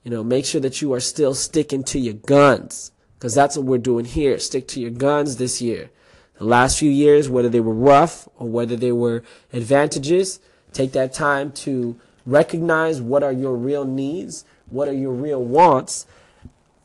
You 0.03 0.11
know, 0.11 0.23
make 0.23 0.45
sure 0.45 0.61
that 0.61 0.83
you 0.83 0.93
are 0.93 1.01
still 1.01 1.35
sticking 1.35 1.85
to 1.85 1.99
your 1.99 2.15
guns 2.15 2.93
because 3.15 3.35
that's 3.35 3.57
what 3.57 3.67
we're 3.67 3.79
doing 3.79 4.05
here. 4.05 4.39
Stick 4.39 4.69
to 4.69 4.81
your 4.81 4.91
guns 4.91 5.37
this 5.37 5.63
year. 5.63 5.91
The 6.39 6.45
last 6.45 6.79
few 6.79 6.91
years, 6.91 7.29
whether 7.29 7.49
they 7.49 7.61
were 7.61 7.75
rough 7.75 8.29
or 8.37 8.49
whether 8.49 8.77
they 8.77 8.93
were 8.93 9.23
advantages, 9.53 10.41
Take 10.73 10.93
that 10.93 11.13
time 11.13 11.53
to 11.53 11.99
recognize 12.27 13.01
what 13.01 13.23
are 13.23 13.33
your 13.33 13.57
real 13.57 13.85
needs, 13.85 14.45
what 14.69 14.89
are 14.89 14.93
your 14.93 15.13
real 15.13 15.43
wants, 15.43 16.07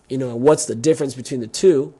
you 0.10 0.18
know, 0.18 0.36
what's 0.36 0.66
the 0.66 0.76
difference 0.76 1.16
between 1.16 1.42
the 1.42 1.48
two. 1.48 1.94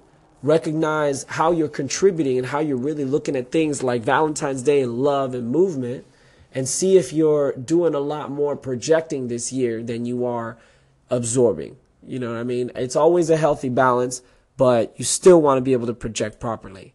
Recognize 0.44 1.26
how 1.30 1.52
you're 1.52 1.70
contributing 1.70 2.38
and 2.38 2.46
how 2.46 2.60
you're 2.60 2.78
really 2.78 3.06
looking 3.06 3.36
at 3.36 3.52
things 3.52 3.82
like 3.82 4.04
Valentine's 4.04 4.62
Day 4.62 4.82
and 4.82 5.00
love 5.00 5.34
and 5.34 5.50
movement, 5.50 6.06
and 6.54 6.70
see 6.70 6.98
if 6.98 7.12
you're 7.12 7.54
doing 7.54 7.96
a 7.96 8.00
lot 8.00 8.30
more 8.30 8.56
projecting 8.56 9.28
this 9.28 9.52
year 9.52 9.82
than 9.82 10.06
you 10.06 10.26
are 10.26 10.58
absorbing. 11.10 11.78
You 12.06 12.20
know 12.20 12.32
what 12.32 12.40
I 12.40 12.44
mean? 12.44 12.72
It's 12.76 12.96
always 12.96 13.30
a 13.30 13.38
healthy 13.38 13.70
balance, 13.70 14.22
but 14.58 14.94
you 14.98 15.06
still 15.06 15.42
want 15.42 15.58
to 15.58 15.62
be 15.62 15.74
able 15.74 15.88
to 15.88 15.94
project 15.94 16.40
properly. 16.40 16.94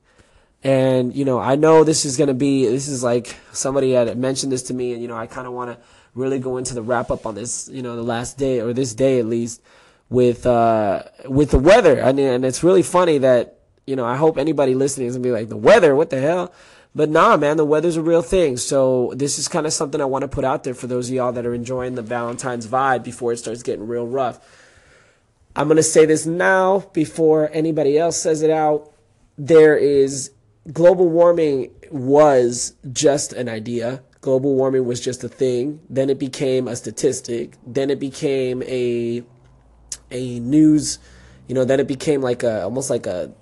And, 0.63 1.15
you 1.15 1.25
know, 1.25 1.39
I 1.39 1.55
know 1.57 1.85
this 1.85 2.05
is 2.05 2.17
going 2.17 2.29
to 2.29 2.35
be, 2.35 2.67
this 2.67 2.87
is 2.87 3.03
like 3.03 3.37
somebody 3.53 3.93
had 3.93 4.17
mentioned 4.19 4.53
this 4.53 4.63
to 4.65 4.75
me, 4.75 4.93
and, 4.93 5.01
you 5.01 5.09
know, 5.09 5.17
I 5.17 5.27
kind 5.27 5.47
of 5.47 5.55
want 5.55 5.71
to 5.71 5.79
really 6.15 6.39
go 6.39 6.57
into 6.57 6.75
the 6.75 6.83
wrap 6.83 7.11
up 7.11 7.27
on 7.27 7.35
this, 7.35 7.69
you 7.69 7.81
know, 7.81 7.97
the 7.97 8.03
last 8.03 8.37
day 8.37 8.61
or 8.61 8.73
this 8.73 8.93
day 8.93 9.19
at 9.19 9.27
least 9.27 9.63
with, 10.11 10.47
uh, 10.47 11.03
with 11.27 11.51
the 11.51 11.59
weather. 11.59 12.03
I 12.03 12.13
mean, 12.13 12.27
and 12.27 12.45
it's 12.45 12.63
really 12.63 12.83
funny 12.83 13.19
that, 13.19 13.59
you 13.87 13.97
know, 13.97 14.05
I 14.05 14.17
hope 14.17 14.39
anybody 14.39 14.75
listening 14.75 15.09
is 15.09 15.15
to 15.15 15.21
be 15.21 15.31
like, 15.31 15.49
the 15.49 15.57
weather, 15.57 15.95
what 15.95 16.11
the 16.11 16.21
hell? 16.21 16.53
But 16.95 17.11
nah, 17.11 17.37
man, 17.37 17.57
the 17.57 17.65
weather's 17.65 17.97
a 17.97 18.03
real 18.03 18.23
thing. 18.23 18.57
So 18.57 19.13
this 19.15 19.39
is 19.39 19.47
kind 19.49 19.67
of 19.67 19.73
something 19.73 20.01
I 20.01 20.07
want 20.07 20.23
to 20.23 20.29
put 20.29 20.45
out 20.45 20.65
there 20.65 20.75
for 20.75 20.87
those 20.87 21.09
of 21.09 21.15
y'all 21.15 21.33
that 21.33 21.47
are 21.47 21.55
enjoying 21.55 21.95
the 21.95 22.03
Valentine's 22.03 22.67
vibe 22.67 23.05
before 23.05 23.33
it 23.33 23.37
starts 23.37 23.63
getting 23.63 23.87
real 23.87 24.07
rough. 24.07 24.41
I'm 25.55 25.69
to 25.69 25.83
say 25.83 26.07
this 26.07 26.27
now 26.27 26.91
before 26.93 27.51
anybody 27.53 27.99
else 27.99 28.17
says 28.17 28.43
it 28.43 28.51
out. 28.51 28.93
There 29.37 29.77
is 29.77 30.33
global 30.73 31.09
warming 31.09 31.71
was 31.91 32.75
just 32.93 33.33
an 33.33 33.49
idea. 33.49 34.03
Global 34.21 34.55
warming 34.55 34.85
was 34.85 35.01
just 35.01 35.25
a 35.25 35.29
thing. 35.29 35.81
Then 35.89 36.11
it 36.11 36.19
became 36.19 36.69
a 36.69 36.77
statistic. 36.77 37.55
Then 37.67 37.91
it 37.91 37.99
became 37.99 38.63
a 38.65 39.25
a 40.11 40.41
news, 40.41 40.99
you 41.47 41.55
know, 41.55 41.64
then 41.64 41.80
it 41.80 41.89
became 41.89 42.20
like 42.20 42.43
a 42.43 42.62
almost 42.62 42.91
like 42.91 43.07
a 43.07 43.32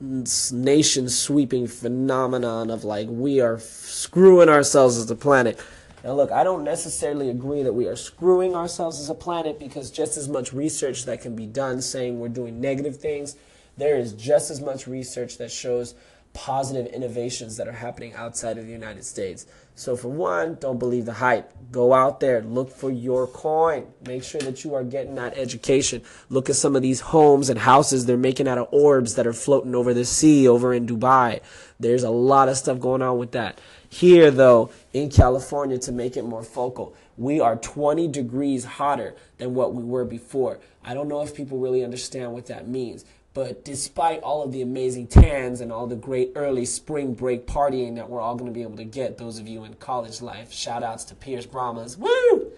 nation 0.00 1.08
sweeping 1.08 1.66
phenomenon 1.66 2.70
of 2.70 2.84
like 2.84 3.08
we 3.08 3.40
are 3.40 3.58
screwing 3.58 4.48
ourselves 4.48 4.96
as 4.98 5.10
a 5.10 5.16
planet. 5.16 5.58
Now 6.04 6.12
look, 6.12 6.30
I 6.30 6.44
don't 6.44 6.64
necessarily 6.64 7.30
agree 7.30 7.62
that 7.62 7.72
we 7.72 7.86
are 7.86 7.96
screwing 7.96 8.54
ourselves 8.54 9.00
as 9.00 9.10
a 9.10 9.14
planet 9.14 9.58
because 9.58 9.90
just 9.90 10.16
as 10.16 10.28
much 10.28 10.52
research 10.52 11.04
that 11.06 11.20
can 11.20 11.34
be 11.34 11.46
done 11.46 11.80
saying 11.80 12.20
we're 12.20 12.28
doing 12.28 12.60
negative 12.60 12.98
things, 12.98 13.36
there 13.76 13.96
is 13.96 14.12
just 14.12 14.50
as 14.50 14.60
much 14.60 14.86
research 14.86 15.38
that 15.38 15.50
shows 15.50 15.94
positive 16.36 16.86
innovations 16.92 17.56
that 17.56 17.66
are 17.66 17.72
happening 17.72 18.12
outside 18.12 18.58
of 18.58 18.66
the 18.66 18.72
United 18.72 19.04
States. 19.04 19.46
So, 19.74 19.96
for 19.96 20.08
one, 20.08 20.58
don't 20.60 20.78
believe 20.78 21.06
the 21.06 21.14
hype. 21.14 21.50
Go 21.72 21.94
out 21.94 22.20
there, 22.20 22.42
look 22.42 22.70
for 22.70 22.90
your 22.90 23.26
coin. 23.26 23.86
Make 24.06 24.22
sure 24.22 24.40
that 24.42 24.62
you 24.62 24.74
are 24.74 24.84
getting 24.84 25.14
that 25.14 25.36
education. 25.36 26.02
Look 26.28 26.50
at 26.50 26.56
some 26.56 26.76
of 26.76 26.82
these 26.82 27.00
homes 27.00 27.48
and 27.48 27.58
houses 27.58 28.04
they're 28.04 28.18
making 28.18 28.48
out 28.48 28.58
of 28.58 28.68
orbs 28.70 29.14
that 29.14 29.26
are 29.26 29.32
floating 29.32 29.74
over 29.74 29.94
the 29.94 30.04
sea 30.04 30.46
over 30.46 30.74
in 30.74 30.86
Dubai. 30.86 31.40
There's 31.80 32.04
a 32.04 32.10
lot 32.10 32.50
of 32.50 32.58
stuff 32.58 32.80
going 32.80 33.00
on 33.00 33.16
with 33.16 33.32
that. 33.32 33.58
Here, 33.88 34.30
though, 34.30 34.70
in 34.92 35.08
California, 35.08 35.78
to 35.78 35.92
make 35.92 36.18
it 36.18 36.24
more 36.24 36.42
focal, 36.42 36.94
we 37.16 37.40
are 37.40 37.56
20 37.56 38.08
degrees 38.08 38.64
hotter 38.64 39.14
than 39.38 39.54
what 39.54 39.74
we 39.74 39.82
were 39.82 40.04
before. 40.04 40.58
I 40.84 40.92
don't 40.92 41.08
know 41.08 41.22
if 41.22 41.34
people 41.34 41.58
really 41.58 41.82
understand 41.82 42.32
what 42.32 42.46
that 42.46 42.68
means. 42.68 43.06
But 43.36 43.66
despite 43.66 44.22
all 44.22 44.42
of 44.42 44.50
the 44.50 44.62
amazing 44.62 45.08
tans 45.08 45.60
and 45.60 45.70
all 45.70 45.86
the 45.86 45.94
great 45.94 46.32
early 46.36 46.64
spring 46.64 47.12
break 47.12 47.46
partying 47.46 47.96
that 47.96 48.08
we're 48.08 48.18
all 48.18 48.34
going 48.34 48.50
to 48.50 48.54
be 48.54 48.62
able 48.62 48.78
to 48.78 48.84
get, 48.84 49.18
those 49.18 49.38
of 49.38 49.46
you 49.46 49.64
in 49.64 49.74
college 49.74 50.22
life, 50.22 50.50
shout 50.50 50.82
outs 50.82 51.04
to 51.04 51.14
Pierce 51.14 51.44
Brahmas, 51.44 51.98
woo! 51.98 52.50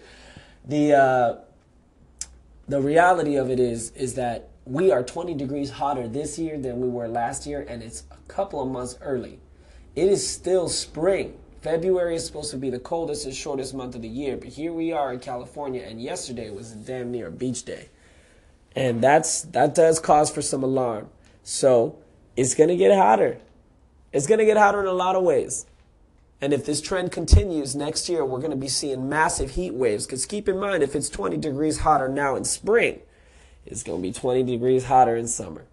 The, 0.63 0.93
uh, 0.93 1.35
the 2.69 2.79
reality 2.79 3.35
of 3.35 3.49
it 3.49 3.59
is, 3.59 3.91
is 3.91 4.13
that 4.13 4.47
we 4.63 4.89
are 4.89 5.03
20 5.03 5.33
degrees 5.33 5.69
hotter 5.69 6.07
this 6.07 6.39
year 6.39 6.57
than 6.57 6.79
we 6.79 6.87
were 6.87 7.09
last 7.09 7.45
year, 7.45 7.65
and 7.67 7.83
it's 7.83 8.05
a 8.09 8.31
couple 8.31 8.61
of 8.63 8.69
months 8.69 8.97
early. 9.01 9.37
It 9.97 10.07
is 10.07 10.25
still 10.25 10.69
spring. 10.69 11.37
February 11.59 12.15
is 12.15 12.25
supposed 12.25 12.51
to 12.51 12.57
be 12.57 12.69
the 12.69 12.79
coldest 12.79 13.25
and 13.25 13.35
shortest 13.35 13.73
month 13.73 13.95
of 13.95 14.01
the 14.01 14.07
year, 14.07 14.37
but 14.37 14.47
here 14.47 14.71
we 14.71 14.93
are 14.93 15.11
in 15.11 15.19
California, 15.19 15.81
and 15.81 16.01
yesterday 16.01 16.49
was 16.49 16.71
damn 16.71 17.11
near 17.11 17.29
beach 17.29 17.65
day 17.65 17.89
and 18.75 19.01
that's 19.01 19.41
that 19.43 19.75
does 19.75 19.99
cause 19.99 20.29
for 20.29 20.41
some 20.41 20.63
alarm. 20.63 21.09
So 21.43 21.97
it's 22.35 22.55
gonna 22.55 22.77
get 22.77 22.95
hotter. 22.95 23.39
It's 24.11 24.27
gonna 24.27 24.45
get 24.45 24.57
hotter 24.57 24.79
in 24.81 24.87
a 24.87 24.93
lot 24.93 25.15
of 25.15 25.23
ways. 25.23 25.65
And 26.41 26.53
if 26.53 26.65
this 26.65 26.79
trend 26.79 27.11
continues 27.11 27.75
next 27.75 28.07
year, 28.07 28.23
we're 28.23 28.39
going 28.39 28.51
to 28.51 28.57
be 28.57 28.69
seeing 28.69 29.09
massive 29.09 29.51
heat 29.51 29.73
waves. 29.73 30.05
Because 30.05 30.25
keep 30.25 30.47
in 30.47 30.57
mind, 30.57 30.83
if 30.83 30.95
it's 30.95 31.09
20 31.09 31.37
degrees 31.37 31.79
hotter 31.79 32.07
now 32.07 32.35
in 32.35 32.45
spring, 32.45 33.01
it's 33.65 33.83
going 33.83 34.01
to 34.01 34.07
be 34.07 34.13
20 34.13 34.43
degrees 34.43 34.85
hotter 34.85 35.17
in 35.17 35.27
summer. 35.27 35.65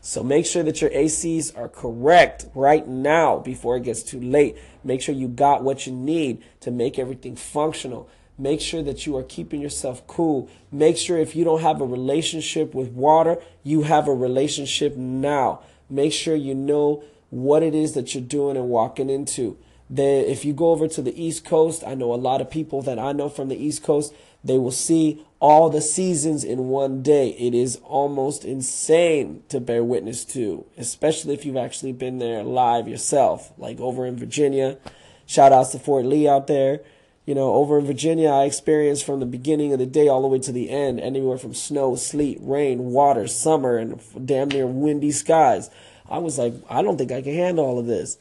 So 0.00 0.22
make 0.22 0.46
sure 0.46 0.62
that 0.62 0.80
your 0.80 0.90
ACs 0.90 1.56
are 1.56 1.68
correct 1.68 2.46
right 2.54 2.86
now 2.86 3.38
before 3.38 3.76
it 3.76 3.84
gets 3.84 4.02
too 4.02 4.20
late. 4.20 4.56
Make 4.82 5.02
sure 5.02 5.14
you 5.14 5.28
got 5.28 5.62
what 5.62 5.86
you 5.86 5.92
need 5.92 6.42
to 6.60 6.70
make 6.70 6.98
everything 6.98 7.36
functional. 7.36 8.08
Make 8.38 8.60
sure 8.60 8.82
that 8.84 9.04
you 9.04 9.16
are 9.16 9.24
keeping 9.24 9.60
yourself 9.60 10.06
cool. 10.06 10.48
Make 10.70 10.96
sure 10.96 11.18
if 11.18 11.34
you 11.34 11.44
don't 11.44 11.62
have 11.62 11.80
a 11.80 11.84
relationship 11.84 12.72
with 12.72 12.90
water, 12.90 13.38
you 13.64 13.82
have 13.82 14.06
a 14.06 14.14
relationship 14.14 14.96
now. 14.96 15.60
Make 15.90 16.12
sure 16.12 16.36
you 16.36 16.54
know 16.54 17.02
what 17.30 17.62
it 17.64 17.74
is 17.74 17.94
that 17.94 18.14
you're 18.14 18.22
doing 18.22 18.56
and 18.56 18.68
walking 18.68 19.10
into. 19.10 19.58
Then 19.90 20.24
if 20.26 20.44
you 20.44 20.52
go 20.52 20.70
over 20.70 20.86
to 20.86 21.02
the 21.02 21.20
East 21.20 21.44
Coast, 21.44 21.82
I 21.86 21.94
know 21.94 22.12
a 22.12 22.16
lot 22.16 22.40
of 22.40 22.50
people 22.50 22.82
that 22.82 22.98
I 22.98 23.12
know 23.12 23.28
from 23.28 23.48
the 23.48 23.56
East 23.56 23.82
Coast, 23.82 24.14
they 24.44 24.58
will 24.58 24.70
see 24.70 25.24
all 25.40 25.70
the 25.70 25.80
seasons 25.80 26.44
in 26.44 26.68
one 26.68 27.02
day. 27.02 27.30
It 27.30 27.54
is 27.54 27.76
almost 27.84 28.44
insane 28.44 29.42
to 29.48 29.60
bear 29.60 29.82
witness 29.82 30.24
to, 30.26 30.64
especially 30.76 31.34
if 31.34 31.44
you've 31.44 31.56
actually 31.56 31.92
been 31.92 32.18
there 32.18 32.42
live 32.42 32.86
yourself, 32.86 33.52
like 33.58 33.80
over 33.80 34.06
in 34.06 34.16
Virginia. 34.16 34.78
Shout 35.26 35.52
outs 35.52 35.70
to 35.70 35.78
Fort 35.78 36.04
Lee 36.04 36.28
out 36.28 36.46
there. 36.46 36.80
You 37.28 37.34
know, 37.34 37.52
over 37.52 37.78
in 37.78 37.84
Virginia, 37.84 38.30
I 38.30 38.44
experienced 38.44 39.04
from 39.04 39.20
the 39.20 39.26
beginning 39.26 39.74
of 39.74 39.78
the 39.78 39.84
day 39.84 40.08
all 40.08 40.22
the 40.22 40.28
way 40.28 40.38
to 40.38 40.50
the 40.50 40.70
end, 40.70 40.98
anywhere 40.98 41.36
from 41.36 41.52
snow, 41.52 41.94
sleet, 41.94 42.38
rain, 42.40 42.86
water, 42.86 43.26
summer, 43.26 43.76
and 43.76 44.00
damn 44.24 44.48
near 44.48 44.66
windy 44.66 45.12
skies. 45.12 45.68
I 46.08 46.16
was 46.20 46.38
like, 46.38 46.54
I 46.70 46.80
don't 46.80 46.96
think 46.96 47.12
I 47.12 47.20
can 47.20 47.34
handle 47.34 47.66
all 47.66 47.78
of 47.78 47.84
this. 47.84 48.16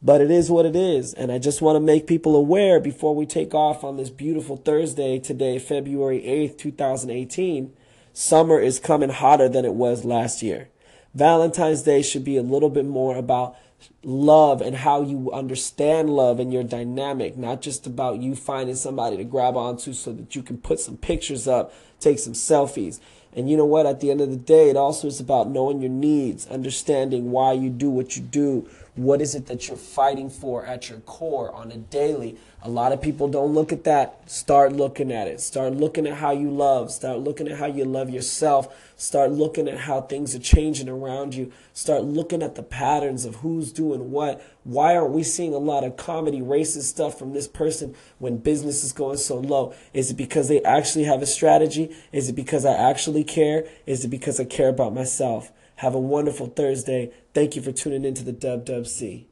But 0.00 0.20
it 0.20 0.30
is 0.30 0.48
what 0.48 0.64
it 0.64 0.76
is. 0.76 1.12
And 1.12 1.32
I 1.32 1.38
just 1.38 1.60
want 1.60 1.74
to 1.74 1.80
make 1.80 2.06
people 2.06 2.36
aware 2.36 2.78
before 2.78 3.16
we 3.16 3.26
take 3.26 3.52
off 3.52 3.82
on 3.82 3.96
this 3.96 4.10
beautiful 4.10 4.56
Thursday 4.56 5.18
today, 5.18 5.58
February 5.58 6.20
8th, 6.20 6.56
2018. 6.56 7.72
Summer 8.12 8.60
is 8.60 8.78
coming 8.78 9.10
hotter 9.10 9.48
than 9.48 9.64
it 9.64 9.74
was 9.74 10.04
last 10.04 10.40
year. 10.40 10.68
Valentine's 11.14 11.82
Day 11.82 12.00
should 12.00 12.22
be 12.22 12.36
a 12.36 12.42
little 12.42 12.70
bit 12.70 12.86
more 12.86 13.16
about 13.16 13.56
love 14.02 14.60
and 14.60 14.76
how 14.76 15.02
you 15.02 15.30
understand 15.32 16.10
love 16.10 16.40
and 16.40 16.52
your 16.52 16.64
dynamic, 16.64 17.36
not 17.36 17.62
just 17.62 17.86
about 17.86 18.20
you 18.20 18.34
finding 18.34 18.74
somebody 18.74 19.16
to 19.16 19.24
grab 19.24 19.56
onto 19.56 19.92
so 19.92 20.12
that 20.12 20.34
you 20.34 20.42
can 20.42 20.58
put 20.58 20.80
some 20.80 20.96
pictures 20.96 21.46
up, 21.46 21.72
take 22.00 22.18
some 22.18 22.32
selfies. 22.32 23.00
And 23.34 23.48
you 23.48 23.56
know 23.56 23.64
what? 23.64 23.86
At 23.86 24.00
the 24.00 24.10
end 24.10 24.20
of 24.20 24.30
the 24.30 24.36
day, 24.36 24.68
it 24.68 24.76
also 24.76 25.08
is 25.08 25.18
about 25.18 25.48
knowing 25.48 25.80
your 25.80 25.90
needs, 25.90 26.46
understanding 26.48 27.30
why 27.30 27.52
you 27.52 27.70
do 27.70 27.88
what 27.88 28.16
you 28.16 28.22
do, 28.22 28.68
what 28.94 29.22
is 29.22 29.34
it 29.34 29.46
that 29.46 29.68
you're 29.68 29.76
fighting 29.76 30.28
for 30.28 30.66
at 30.66 30.90
your 30.90 30.98
core 31.00 31.50
on 31.54 31.72
a 31.72 31.78
daily? 31.78 32.36
A 32.62 32.68
lot 32.68 32.92
of 32.92 33.00
people 33.00 33.26
don't 33.26 33.54
look 33.54 33.72
at 33.72 33.84
that. 33.84 34.30
Start 34.30 34.74
looking 34.74 35.10
at 35.10 35.26
it. 35.26 35.40
Start 35.40 35.72
looking 35.72 36.06
at 36.06 36.18
how 36.18 36.30
you 36.32 36.50
love. 36.50 36.92
Start 36.92 37.20
looking 37.20 37.48
at 37.48 37.56
how 37.56 37.66
you 37.66 37.86
love 37.86 38.10
yourself. 38.10 38.92
Start 38.94 39.32
looking 39.32 39.66
at 39.66 39.78
how 39.78 40.02
things 40.02 40.34
are 40.34 40.40
changing 40.40 40.90
around 40.90 41.34
you. 41.34 41.50
Start 41.72 42.04
looking 42.04 42.42
at 42.42 42.54
the 42.54 42.62
patterns 42.62 43.24
of 43.24 43.36
who's 43.36 43.72
doing 43.72 44.10
what. 44.10 44.44
Why 44.62 44.94
aren't 44.94 45.12
we 45.14 45.22
seeing 45.22 45.54
a 45.54 45.58
lot 45.58 45.84
of 45.84 45.96
comedy, 45.96 46.40
racist 46.40 46.82
stuff 46.82 47.18
from 47.18 47.32
this 47.32 47.48
person 47.48 47.94
when 48.18 48.36
business 48.36 48.84
is 48.84 48.92
going 48.92 49.16
so 49.16 49.38
low? 49.38 49.74
Is 49.94 50.10
it 50.10 50.18
because 50.18 50.48
they 50.48 50.62
actually 50.64 51.04
have 51.04 51.22
a 51.22 51.26
strategy? 51.26 51.96
Is 52.12 52.28
it 52.28 52.34
because 52.34 52.66
I 52.66 52.74
actually 52.74 53.24
care? 53.24 53.64
Is 53.86 54.04
it 54.04 54.08
because 54.08 54.38
I 54.38 54.44
care 54.44 54.68
about 54.68 54.92
myself? 54.92 55.50
Have 55.76 55.94
a 55.94 55.98
wonderful 55.98 56.46
Thursday. 56.46 57.10
Thank 57.34 57.56
you 57.56 57.62
for 57.62 57.72
tuning 57.72 58.04
into 58.04 58.22
the 58.24 58.32
Dub 58.32 58.66
Dub 58.66 58.86
C. 58.86 59.26